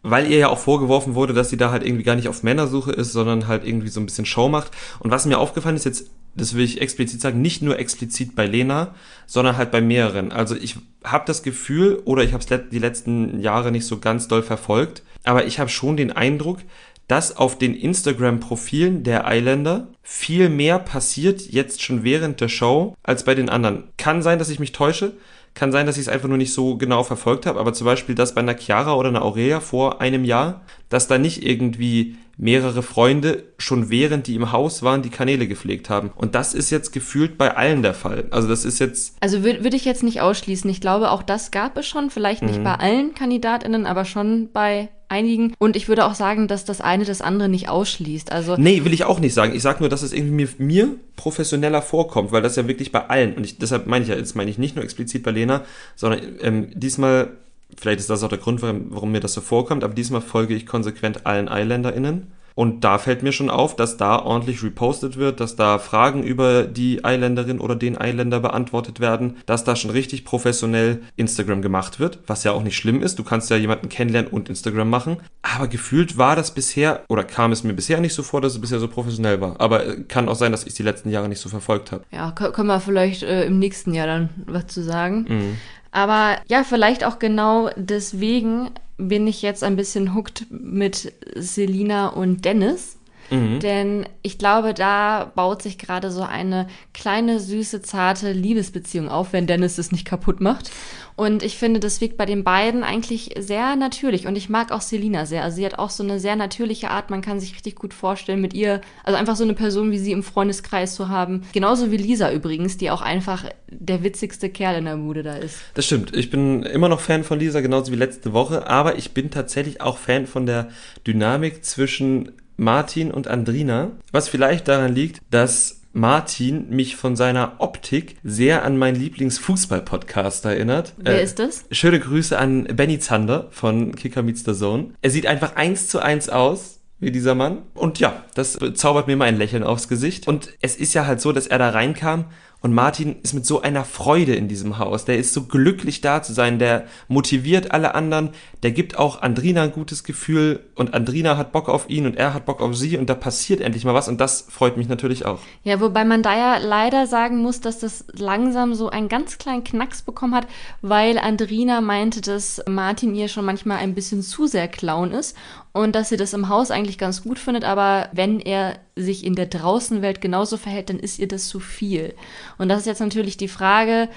weil 0.02 0.30
ihr 0.32 0.38
ja 0.38 0.50
auch 0.50 0.60
vorgeworfen 0.60 1.16
wurde, 1.16 1.34
dass 1.34 1.50
sie 1.50 1.58
da 1.58 1.72
halt 1.72 1.86
irgendwie 1.86 2.04
gar 2.04 2.16
nicht 2.16 2.28
auf 2.28 2.44
Männersuche 2.44 2.92
ist, 2.92 3.12
sondern 3.12 3.48
halt 3.48 3.66
irgendwie 3.66 3.90
so 3.90 4.00
ein 4.00 4.06
bisschen 4.06 4.26
Show 4.26 4.50
macht. 4.50 4.72
Und 5.00 5.12
was 5.12 5.26
mir 5.26 5.40
aufgefallen 5.40 5.76
ist 5.76 5.86
jetzt, 5.86 6.10
das 6.36 6.54
will 6.54 6.64
ich 6.64 6.82
explizit 6.82 7.22
sagen, 7.22 7.42
nicht 7.42 7.62
nur 7.62 7.80
explizit 7.80 8.36
bei 8.36 8.46
Lena, 8.46 8.96
sondern 9.26 9.58
halt 9.58 9.72
bei 9.72 9.82
mehreren. 9.82 10.32
Also 10.32 10.56
ich 10.56 10.78
habe 11.04 11.26
das 11.26 11.44
Gefühl, 11.44 12.02
oder 12.06 12.24
ich 12.24 12.34
habe 12.34 12.44
es 12.44 12.70
die 12.70 12.80
letzten 12.80 13.40
Jahre 13.40 13.72
nicht 13.72 13.86
so 13.86 14.00
ganz 14.00 14.28
doll 14.28 14.44
verfolgt, 14.44 15.04
aber 15.24 15.46
ich 15.46 15.60
habe 15.60 15.70
schon 15.70 15.98
den 15.98 16.12
Eindruck, 16.12 16.60
dass 17.08 17.36
auf 17.36 17.58
den 17.58 17.74
Instagram-Profilen 17.74 19.04
der 19.04 19.26
Eiländer 19.26 19.88
viel 20.04 20.48
mehr 20.48 20.78
passiert 20.78 21.42
jetzt 21.42 21.82
schon 21.82 22.04
während 22.04 22.40
der 22.40 22.50
Show 22.50 22.96
als 23.02 23.26
bei 23.26 23.34
den 23.34 23.50
anderen. 23.50 23.86
Kann 23.98 24.22
sein, 24.22 24.38
dass 24.38 24.50
ich 24.50 24.60
mich 24.60 24.72
täusche, 24.72 25.14
kann 25.54 25.72
sein, 25.72 25.86
dass 25.86 25.98
ich 25.98 26.04
es 26.04 26.08
einfach 26.10 26.28
nur 26.28 26.38
nicht 26.38 26.54
so 26.54 26.78
genau 26.78 27.04
verfolgt 27.04 27.46
habe, 27.46 27.60
aber 27.60 27.74
zum 27.74 27.86
Beispiel 27.86 28.16
das 28.16 28.36
bei 28.36 28.42
einer 28.42 28.58
Chiara 28.58 28.94
oder 28.94 29.10
einer 29.10 29.24
Aurea 29.24 29.60
vor 29.60 30.02
einem 30.02 30.24
Jahr, 30.24 30.62
dass 30.90 31.08
da 31.08 31.18
nicht 31.18 31.46
irgendwie 31.46 32.16
mehrere 32.40 32.82
Freunde 32.84 33.44
schon 33.58 33.90
während 33.90 34.28
die 34.28 34.36
im 34.36 34.54
Haus 34.54 34.82
waren, 34.82 35.02
die 35.02 35.10
Kanäle 35.10 35.46
gepflegt 35.48 35.90
haben. 35.90 36.12
Und 36.16 36.36
das 36.36 36.54
ist 36.54 36.70
jetzt 36.70 36.94
gefühlt 36.94 37.38
bei 37.38 37.56
allen 37.56 37.84
der 37.84 37.94
Fall. 37.94 38.28
Also 38.32 38.48
das 38.48 38.64
ist 38.64 38.80
jetzt. 38.80 39.18
Also 39.20 39.44
würde 39.44 39.64
würd 39.64 39.74
ich 39.74 39.84
jetzt 39.84 40.04
nicht 40.04 40.22
ausschließen. 40.22 40.70
Ich 40.70 40.80
glaube, 40.80 41.12
auch 41.12 41.22
das 41.22 41.52
gab 41.52 41.78
es 41.78 41.86
schon. 41.86 42.10
Vielleicht 42.10 42.42
nicht 42.42 42.60
mhm. 42.60 42.64
bei 42.64 42.76
allen 42.76 43.14
KandidatInnen, 43.14 43.86
aber 43.86 44.06
schon 44.06 44.50
bei 44.54 44.90
einigen. 45.10 45.54
Und 45.60 45.76
ich 45.76 45.88
würde 45.88 46.06
auch 46.06 46.16
sagen, 46.16 46.48
dass 46.48 46.66
das 46.66 46.82
eine 46.82 47.06
das 47.06 47.22
andere 47.22 47.50
nicht 47.50 47.70
ausschließt. 47.70 48.32
Also 48.32 48.56
nee, 48.58 48.84
will 48.86 48.94
ich 48.94 49.06
auch 49.06 49.20
nicht 49.20 49.34
sagen. 49.34 49.56
Ich 49.56 49.62
sage 49.62 49.80
nur, 49.80 49.90
dass 49.90 50.02
es 50.02 50.14
irgendwie 50.14 50.34
mir, 50.34 50.50
mir 50.58 50.96
professioneller 51.16 51.82
vorkommt, 51.82 52.32
weil 52.32 52.42
das 52.42 52.56
ja 52.56 52.68
wirklich 52.68 52.92
bei 52.92 53.08
allen, 53.08 53.34
und 53.34 53.44
ich, 53.44 53.58
deshalb 53.58 53.88
meine 53.88 54.04
ich 54.04 54.10
ja, 54.10 54.16
jetzt 54.16 54.36
meine 54.36 54.50
ich 54.50 54.58
nicht 54.58 54.76
nur 54.76 54.84
explizit 54.84 55.24
bei 55.24 55.32
Lena, 55.32 55.64
sondern 55.96 56.22
ähm, 56.42 56.68
diesmal 56.74 57.30
Vielleicht 57.78 58.00
ist 58.00 58.10
das 58.10 58.24
auch 58.24 58.30
der 58.30 58.40
Grund, 58.40 58.62
warum 58.64 59.12
mir 59.12 59.20
das 59.20 59.34
so 59.34 59.42
vorkommt, 59.42 59.84
aber 59.84 59.94
diesmal 59.94 60.22
folge 60.22 60.56
ich 60.56 60.66
konsequent 60.66 61.26
allen 61.28 61.48
EiländerInnen. 61.48 62.32
Und 62.60 62.84
da 62.84 62.98
fällt 62.98 63.24
mir 63.24 63.32
schon 63.32 63.50
auf, 63.50 63.78
dass 63.78 63.96
da 63.96 64.20
ordentlich 64.20 64.62
repostet 64.64 65.16
wird, 65.16 65.40
dass 65.40 65.56
da 65.56 65.80
Fragen 65.80 66.24
über 66.24 66.64
die 66.64 67.06
Eiländerin 67.06 67.62
oder 67.62 67.74
den 67.74 67.98
Eiländer 67.98 68.42
beantwortet 68.42 69.00
werden, 69.00 69.38
dass 69.46 69.64
da 69.64 69.78
schon 69.78 69.92
richtig 69.92 70.26
professionell 70.26 71.02
Instagram 71.16 71.62
gemacht 71.62 72.02
wird, 72.02 72.20
was 72.28 72.44
ja 72.44 72.52
auch 72.52 72.62
nicht 72.62 72.76
schlimm 72.76 73.02
ist. 73.02 73.18
Du 73.18 73.24
kannst 73.24 73.50
ja 73.50 73.56
jemanden 73.56 73.88
kennenlernen 73.88 74.30
und 74.30 74.50
Instagram 74.50 74.90
machen. 74.90 75.22
Aber 75.42 75.70
gefühlt 75.70 76.18
war 76.18 76.36
das 76.36 76.54
bisher 76.54 77.06
oder 77.08 77.24
kam 77.24 77.54
es 77.54 77.64
mir 77.64 77.72
bisher 77.72 78.02
nicht 78.02 78.14
so 78.14 78.24
vor, 78.24 78.42
dass 78.42 78.56
es 78.56 78.60
bisher 78.60 78.80
so 78.80 78.90
professionell 78.90 79.40
war. 79.40 79.56
Aber 79.62 79.88
äh, 79.88 80.02
kann 80.02 80.28
auch 80.28 80.36
sein, 80.36 80.52
dass 80.52 80.64
ich 80.64 80.72
es 80.72 80.76
die 80.76 80.84
letzten 80.84 81.12
Jahre 81.12 81.30
nicht 81.30 81.40
so 81.40 81.48
verfolgt 81.48 81.94
habe. 81.94 82.04
Ja, 82.12 82.32
können 82.32 82.68
wir 82.68 82.82
vielleicht 82.82 83.24
äh, 83.24 83.46
im 83.46 83.58
nächsten 83.60 83.94
Jahr 83.94 84.08
dann 84.08 84.32
was 84.48 84.68
zu 84.68 84.84
sagen. 84.84 85.26
Mhm. 85.30 85.58
Aber 85.92 86.36
ja, 86.50 86.66
vielleicht 86.66 87.06
auch 87.06 87.20
genau 87.20 87.70
deswegen 87.78 88.72
bin 89.00 89.26
ich 89.26 89.42
jetzt 89.42 89.64
ein 89.64 89.76
bisschen 89.76 90.14
hooked 90.14 90.46
mit 90.52 91.14
Selina 91.36 92.10
und 92.10 92.46
Dennis. 92.46 92.99
Mhm. 93.30 93.60
Denn 93.60 94.06
ich 94.22 94.38
glaube, 94.38 94.74
da 94.74 95.32
baut 95.36 95.62
sich 95.62 95.78
gerade 95.78 96.12
so 96.12 96.22
eine 96.22 96.68
kleine, 96.94 97.40
süße, 97.40 97.82
zarte 97.82 98.32
Liebesbeziehung 98.32 99.10
auf, 99.10 99.34
wenn 99.34 99.48
Dennis 99.48 99.78
es 99.78 99.92
nicht 99.92 100.06
kaputt 100.06 100.42
macht. 100.42 100.72
Und 101.20 101.44
ich 101.44 101.58
finde, 101.58 101.82
das 101.82 102.00
wirkt 102.00 102.16
bei 102.16 102.26
den 102.26 102.46
beiden 102.46 102.82
eigentlich 102.82 103.36
sehr 103.38 103.76
natürlich. 103.76 104.26
Und 104.26 104.38
ich 104.38 104.48
mag 104.48 104.72
auch 104.72 104.80
Selina 104.80 105.26
sehr. 105.26 105.44
Also 105.44 105.58
sie 105.58 105.66
hat 105.66 105.78
auch 105.78 105.90
so 105.90 106.02
eine 106.02 106.18
sehr 106.18 106.38
natürliche 106.38 106.92
Art. 106.92 107.10
Man 107.10 107.22
kann 107.22 107.42
sich 107.42 107.54
richtig 107.54 107.76
gut 107.76 107.94
vorstellen, 107.94 108.40
mit 108.40 108.54
ihr, 108.54 108.80
also 109.04 109.20
einfach 109.20 109.36
so 109.36 109.44
eine 109.44 109.54
Person 109.54 109.92
wie 109.92 110.00
sie 110.00 110.14
im 110.14 110.24
Freundeskreis 110.24 110.96
zu 110.96 111.10
haben. 111.10 111.42
Genauso 111.52 111.92
wie 111.92 111.98
Lisa 111.98 112.32
übrigens, 112.32 112.78
die 112.78 112.90
auch 112.90 113.02
einfach 113.02 113.44
der 113.68 114.02
witzigste 114.02 114.50
Kerl 114.50 114.78
in 114.78 114.86
der 114.86 114.96
Bude 114.96 115.22
da 115.22 115.36
ist. 115.36 115.58
Das 115.74 115.86
stimmt. 115.86 116.16
Ich 116.16 116.30
bin 116.30 116.64
immer 116.64 116.88
noch 116.88 117.02
Fan 117.02 117.26
von 117.26 117.38
Lisa, 117.38 117.60
genauso 117.60 117.92
wie 117.92 117.98
letzte 117.98 118.32
Woche. 118.32 118.68
Aber 118.68 118.98
ich 118.98 119.12
bin 119.12 119.30
tatsächlich 119.30 119.82
auch 119.82 119.98
Fan 119.98 120.26
von 120.26 120.46
der 120.46 120.70
Dynamik 121.06 121.66
zwischen 121.66 122.32
Martin 122.60 123.12
und 123.12 123.28
Andrina, 123.28 123.92
was 124.12 124.28
vielleicht 124.28 124.68
daran 124.68 124.94
liegt, 124.94 125.22
dass 125.32 125.80
Martin 125.94 126.70
mich 126.70 126.98
von 126.98 127.16
seiner 127.16 127.54
Optik 127.60 128.18
sehr 128.24 128.64
an 128.64 128.78
meinen 128.78 128.96
Lieblingsfußball-Podcast 128.96 130.46
erinnert. 130.46 130.94
Wer 130.98 131.20
äh, 131.20 131.24
ist 131.24 131.40
das? 131.40 131.66
Schöne 131.72 132.00
Grüße 132.00 132.38
an 132.38 132.66
Benny 132.66 133.00
Zander 133.00 133.48
von 133.52 133.96
Kicker 133.96 134.22
Meets 134.22 134.44
the 134.44 134.54
Zone. 134.54 134.92
Er 135.02 135.10
sieht 135.10 135.26
einfach 135.26 135.56
eins 135.56 135.88
zu 135.88 136.00
eins 136.00 136.30
aus 136.30 136.80
wie 137.00 137.12
dieser 137.12 137.34
Mann. 137.34 137.60
Und 137.74 138.00
ja, 138.00 138.24
das 138.36 138.60
zaubert 138.74 139.08
mir 139.08 139.16
mal 139.16 139.26
ein 139.26 139.38
Lächeln 139.38 139.64
aufs 139.64 139.88
Gesicht. 139.88 140.28
Und 140.28 140.54
es 140.62 140.76
ist 140.76 140.94
ja 140.94 141.06
halt 141.06 141.22
so, 141.22 141.32
dass 141.32 141.48
er 141.48 141.58
da 141.58 141.70
reinkam 141.70 142.26
und 142.62 142.74
Martin 142.74 143.16
ist 143.24 143.34
mit 143.34 143.46
so 143.46 143.62
einer 143.62 143.86
Freude 143.86 144.36
in 144.36 144.50
diesem 144.50 144.80
Haus. 144.80 145.06
Der 145.06 145.18
ist 145.18 145.34
so 145.34 145.44
glücklich 145.44 146.02
da 146.02 146.22
zu 146.22 146.34
sein. 146.34 146.60
Der 146.60 146.86
motiviert 147.08 147.72
alle 147.72 147.96
anderen. 147.96 148.32
Der 148.64 148.72
gibt 148.72 149.00
auch 149.00 149.22
Andrina 149.22 149.64
ein 149.64 149.72
gutes 149.72 150.04
Gefühl. 150.04 150.60
Und 150.76 150.94
Andrina 150.94 151.38
hat 151.38 151.54
Bock 151.54 151.70
auf 151.70 151.90
ihn 151.90 152.06
und 152.06 152.18
er 152.18 152.34
hat 152.34 152.46
Bock 152.46 152.62
auf 152.62 152.76
sie. 152.76 152.98
Und 152.98 153.10
da 153.10 153.16
passiert 153.16 153.62
endlich 153.62 153.86
mal 153.86 153.94
was. 153.94 154.10
Und 154.10 154.20
das 154.20 154.46
freut 154.50 154.76
mich 154.76 154.90
natürlich 154.90 155.26
auch. 155.26 155.40
Ja, 155.64 155.80
wobei 155.80 156.04
man 156.04 156.22
da 156.22 156.36
ja 156.36 156.58
leider 156.58 157.08
sagen 157.08 157.42
muss, 157.42 157.62
dass 157.62 157.80
das 157.80 158.04
langsam 158.12 158.74
so 158.74 158.90
einen 158.90 159.08
ganz 159.08 159.38
kleinen 159.38 159.64
Knacks 159.64 160.02
bekommen 160.02 160.36
hat, 160.36 160.48
weil 160.82 161.18
Andrina 161.18 161.80
meinte, 161.80 162.20
dass 162.20 162.62
Martin 162.68 163.16
ihr 163.16 163.30
schon 163.30 163.46
manchmal 163.46 163.78
ein 163.78 163.96
bisschen 163.96 164.22
zu 164.22 164.48
sehr 164.48 164.68
Clown 164.68 165.12
ist 165.12 165.38
und 165.80 165.94
dass 165.94 166.10
sie 166.10 166.18
das 166.18 166.34
im 166.34 166.50
Haus 166.50 166.72
eigentlich 166.72 166.98
ganz 166.98 167.24
gut 167.24 167.40
findet, 167.40 167.64
aber 167.64 168.10
wenn 168.12 168.40
er 168.40 168.80
sich 168.96 169.24
in 169.24 169.36
der 169.36 169.46
Draußenwelt 169.46 170.22
genauso 170.22 170.58
verhält, 170.58 170.90
dann 170.90 171.00
ist 171.00 171.20
ihr 171.20 171.28
das 171.28 171.48
zu 171.48 171.60
viel. 171.60 172.14
Und 172.58 172.70
das 172.70 172.82
ist 172.82 172.86
jetzt 172.86 173.00
natürlich 173.00 173.38
die 173.38 173.48
Frage, 173.48 174.10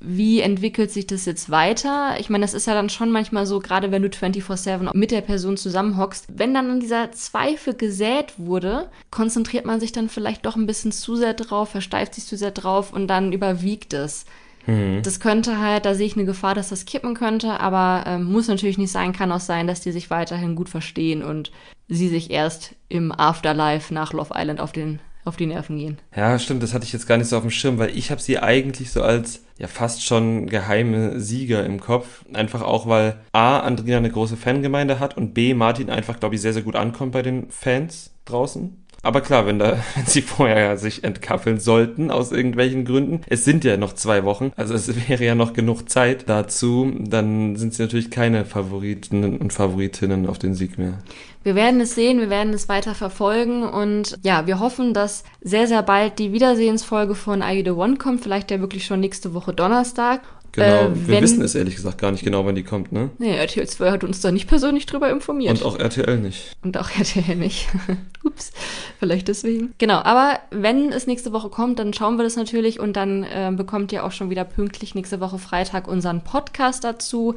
wie 0.00 0.40
entwickelt 0.40 0.90
sich 0.90 1.06
das 1.06 1.24
jetzt 1.24 1.50
weiter? 1.50 2.16
Ich 2.18 2.28
meine, 2.28 2.44
das 2.44 2.52
ist 2.52 2.66
ja 2.66 2.74
dann 2.74 2.90
schon 2.90 3.10
manchmal 3.10 3.46
so, 3.46 3.58
gerade 3.60 3.90
wenn 3.90 4.02
du 4.02 4.08
24-7 4.08 4.90
mit 4.94 5.10
der 5.10 5.22
Person 5.22 5.56
zusammenhockst, 5.56 6.26
wenn 6.34 6.52
dann 6.52 6.80
dieser 6.80 7.12
Zweifel 7.12 7.74
gesät 7.74 8.34
wurde, 8.36 8.90
konzentriert 9.10 9.64
man 9.64 9.80
sich 9.80 9.92
dann 9.92 10.08
vielleicht 10.08 10.44
doch 10.44 10.56
ein 10.56 10.66
bisschen 10.66 10.92
zu 10.92 11.16
sehr 11.16 11.32
drauf, 11.32 11.70
versteift 11.70 12.14
sich 12.14 12.26
zu 12.26 12.36
sehr 12.36 12.50
drauf 12.50 12.92
und 12.92 13.06
dann 13.08 13.32
überwiegt 13.32 13.94
es. 13.94 14.26
Mhm. 14.66 15.02
Das 15.02 15.20
könnte 15.20 15.58
halt, 15.58 15.84
da 15.84 15.94
sehe 15.94 16.06
ich 16.06 16.16
eine 16.16 16.24
Gefahr, 16.24 16.54
dass 16.54 16.70
das 16.70 16.84
kippen 16.84 17.14
könnte, 17.14 17.60
aber 17.60 18.04
ähm, 18.06 18.24
muss 18.24 18.48
natürlich 18.48 18.78
nicht 18.78 18.92
sein, 18.92 19.12
kann 19.12 19.32
auch 19.32 19.40
sein, 19.40 19.66
dass 19.66 19.80
die 19.80 19.92
sich 19.92 20.10
weiterhin 20.10 20.54
gut 20.54 20.68
verstehen 20.68 21.22
und 21.22 21.52
sie 21.88 22.08
sich 22.08 22.30
erst 22.30 22.74
im 22.88 23.12
Afterlife 23.12 23.92
nach 23.92 24.12
Love 24.12 24.34
Island 24.34 24.60
auf 24.60 24.72
den 24.72 25.00
auf 25.24 25.36
die 25.36 25.46
Nerven 25.46 25.78
gehen. 25.78 25.98
Ja, 26.14 26.38
stimmt, 26.38 26.62
das 26.62 26.74
hatte 26.74 26.84
ich 26.84 26.92
jetzt 26.92 27.06
gar 27.06 27.16
nicht 27.16 27.28
so 27.28 27.36
auf 27.36 27.42
dem 27.42 27.50
Schirm, 27.50 27.78
weil 27.78 27.96
ich 27.96 28.10
habe 28.10 28.20
sie 28.20 28.38
eigentlich 28.38 28.92
so 28.92 29.02
als 29.02 29.42
ja 29.58 29.68
fast 29.68 30.04
schon 30.04 30.46
geheime 30.46 31.20
Sieger 31.20 31.64
im 31.64 31.80
Kopf. 31.80 32.24
Einfach 32.32 32.62
auch, 32.62 32.86
weil 32.86 33.20
A, 33.32 33.60
Andrina 33.60 33.98
eine 33.98 34.10
große 34.10 34.36
Fangemeinde 34.36 35.00
hat 35.00 35.16
und 35.16 35.32
B, 35.32 35.54
Martin 35.54 35.90
einfach, 35.90 36.20
glaube 36.20 36.34
ich, 36.34 36.40
sehr, 36.40 36.52
sehr 36.52 36.62
gut 36.62 36.76
ankommt 36.76 37.12
bei 37.12 37.22
den 37.22 37.50
Fans 37.50 38.10
draußen. 38.24 38.83
Aber 39.04 39.20
klar, 39.20 39.46
wenn 39.46 39.58
da, 39.58 39.78
wenn 39.94 40.06
sie 40.06 40.22
vorher 40.22 40.76
sich 40.76 41.04
entkapseln 41.04 41.60
sollten 41.60 42.10
aus 42.10 42.32
irgendwelchen 42.32 42.84
Gründen, 42.84 43.20
es 43.28 43.44
sind 43.44 43.64
ja 43.64 43.76
noch 43.76 43.92
zwei 43.92 44.24
Wochen, 44.24 44.52
also 44.56 44.74
es 44.74 45.08
wäre 45.08 45.24
ja 45.24 45.34
noch 45.34 45.52
genug 45.52 45.88
Zeit 45.88 46.28
dazu, 46.28 46.92
dann 46.98 47.56
sind 47.56 47.74
sie 47.74 47.82
natürlich 47.82 48.10
keine 48.10 48.44
Favoriten 48.44 49.38
und 49.38 49.52
Favoritinnen 49.52 50.26
auf 50.26 50.38
den 50.38 50.54
Sieg 50.54 50.78
mehr. 50.78 50.98
Wir 51.42 51.54
werden 51.54 51.80
es 51.80 51.94
sehen, 51.94 52.20
wir 52.20 52.30
werden 52.30 52.54
es 52.54 52.70
weiter 52.70 52.94
verfolgen 52.94 53.64
und 53.64 54.18
ja, 54.22 54.46
wir 54.46 54.60
hoffen, 54.60 54.94
dass 54.94 55.24
sehr, 55.42 55.66
sehr 55.66 55.82
bald 55.82 56.18
die 56.18 56.32
Wiedersehensfolge 56.32 57.14
von 57.14 57.42
Are 57.42 57.52
You 57.52 57.64
The 57.64 57.70
One 57.72 57.96
kommt, 57.96 58.22
vielleicht 58.22 58.50
ja 58.50 58.60
wirklich 58.60 58.86
schon 58.86 59.00
nächste 59.00 59.34
Woche 59.34 59.52
Donnerstag. 59.52 60.22
Genau, 60.54 60.86
äh, 60.86 61.08
wir 61.08 61.20
wissen 61.20 61.42
es 61.42 61.54
ehrlich 61.54 61.76
gesagt 61.76 61.98
gar 61.98 62.12
nicht 62.12 62.24
genau, 62.24 62.46
wann 62.46 62.54
die 62.54 62.62
kommt, 62.62 62.92
ne? 62.92 63.10
Nee, 63.18 63.36
RTL 63.36 63.66
2 63.66 63.90
hat 63.90 64.04
uns 64.04 64.20
da 64.20 64.30
nicht 64.30 64.46
persönlich 64.46 64.86
drüber 64.86 65.10
informiert. 65.10 65.60
Und 65.60 65.66
auch 65.66 65.78
RTL 65.78 66.18
nicht. 66.18 66.52
Und 66.62 66.78
auch 66.78 66.90
RTL 66.90 67.34
nicht. 67.34 67.68
Ups, 68.24 68.52
vielleicht 68.98 69.28
deswegen. 69.28 69.74
Genau, 69.78 69.98
aber 69.98 70.38
wenn 70.50 70.92
es 70.92 71.06
nächste 71.06 71.32
Woche 71.32 71.48
kommt, 71.48 71.78
dann 71.78 71.92
schauen 71.92 72.16
wir 72.16 72.22
das 72.22 72.36
natürlich 72.36 72.78
und 72.78 72.94
dann 72.96 73.24
äh, 73.24 73.52
bekommt 73.54 73.92
ihr 73.92 74.04
auch 74.04 74.12
schon 74.12 74.30
wieder 74.30 74.44
pünktlich 74.44 74.94
nächste 74.94 75.20
Woche 75.20 75.38
Freitag 75.38 75.88
unseren 75.88 76.22
Podcast 76.22 76.84
dazu. 76.84 77.34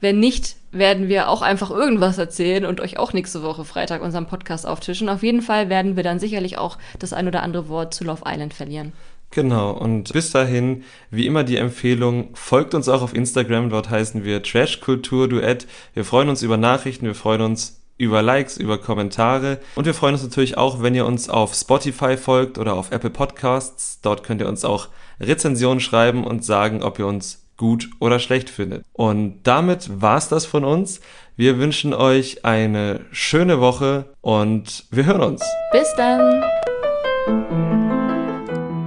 Wenn 0.00 0.20
nicht, 0.20 0.56
werden 0.72 1.08
wir 1.08 1.30
auch 1.30 1.40
einfach 1.40 1.70
irgendwas 1.70 2.18
erzählen 2.18 2.66
und 2.66 2.80
euch 2.80 2.98
auch 2.98 3.12
nächste 3.12 3.42
Woche 3.42 3.64
Freitag 3.64 4.02
unseren 4.02 4.26
Podcast 4.26 4.66
auftischen. 4.66 5.08
Auf 5.08 5.22
jeden 5.22 5.40
Fall 5.40 5.70
werden 5.70 5.96
wir 5.96 6.02
dann 6.02 6.18
sicherlich 6.18 6.58
auch 6.58 6.76
das 6.98 7.12
ein 7.12 7.26
oder 7.28 7.42
andere 7.42 7.68
Wort 7.68 7.94
zu 7.94 8.04
Love 8.04 8.22
Island 8.26 8.52
verlieren. 8.52 8.92
Genau, 9.30 9.72
und 9.72 10.12
bis 10.12 10.30
dahin, 10.30 10.84
wie 11.10 11.26
immer 11.26 11.44
die 11.44 11.56
Empfehlung, 11.56 12.30
folgt 12.34 12.74
uns 12.74 12.88
auch 12.88 13.02
auf 13.02 13.14
Instagram, 13.14 13.70
dort 13.70 13.90
heißen 13.90 14.24
wir 14.24 14.42
Trash 14.42 14.80
Kultur 14.80 15.28
Duett. 15.28 15.66
Wir 15.94 16.04
freuen 16.04 16.28
uns 16.28 16.42
über 16.42 16.56
Nachrichten, 16.56 17.06
wir 17.06 17.14
freuen 17.14 17.42
uns 17.42 17.82
über 17.98 18.22
Likes, 18.22 18.56
über 18.56 18.78
Kommentare 18.78 19.58
und 19.74 19.86
wir 19.86 19.94
freuen 19.94 20.14
uns 20.14 20.22
natürlich 20.22 20.56
auch, 20.56 20.82
wenn 20.82 20.94
ihr 20.94 21.06
uns 21.06 21.28
auf 21.28 21.54
Spotify 21.54 22.16
folgt 22.16 22.58
oder 22.58 22.74
auf 22.74 22.92
Apple 22.92 23.10
Podcasts. 23.10 24.00
Dort 24.00 24.22
könnt 24.22 24.40
ihr 24.40 24.48
uns 24.48 24.64
auch 24.64 24.88
Rezensionen 25.20 25.80
schreiben 25.80 26.24
und 26.24 26.44
sagen, 26.44 26.82
ob 26.82 26.98
ihr 26.98 27.06
uns 27.06 27.46
gut 27.56 27.88
oder 28.00 28.18
schlecht 28.18 28.50
findet. 28.50 28.84
Und 28.92 29.40
damit 29.44 30.00
war's 30.00 30.28
das 30.28 30.44
von 30.44 30.64
uns. 30.64 31.00
Wir 31.36 31.58
wünschen 31.58 31.94
euch 31.94 32.44
eine 32.44 33.00
schöne 33.12 33.60
Woche 33.60 34.06
und 34.20 34.84
wir 34.90 35.06
hören 35.06 35.22
uns. 35.22 35.42
Bis 35.72 35.88
dann. 35.96 36.42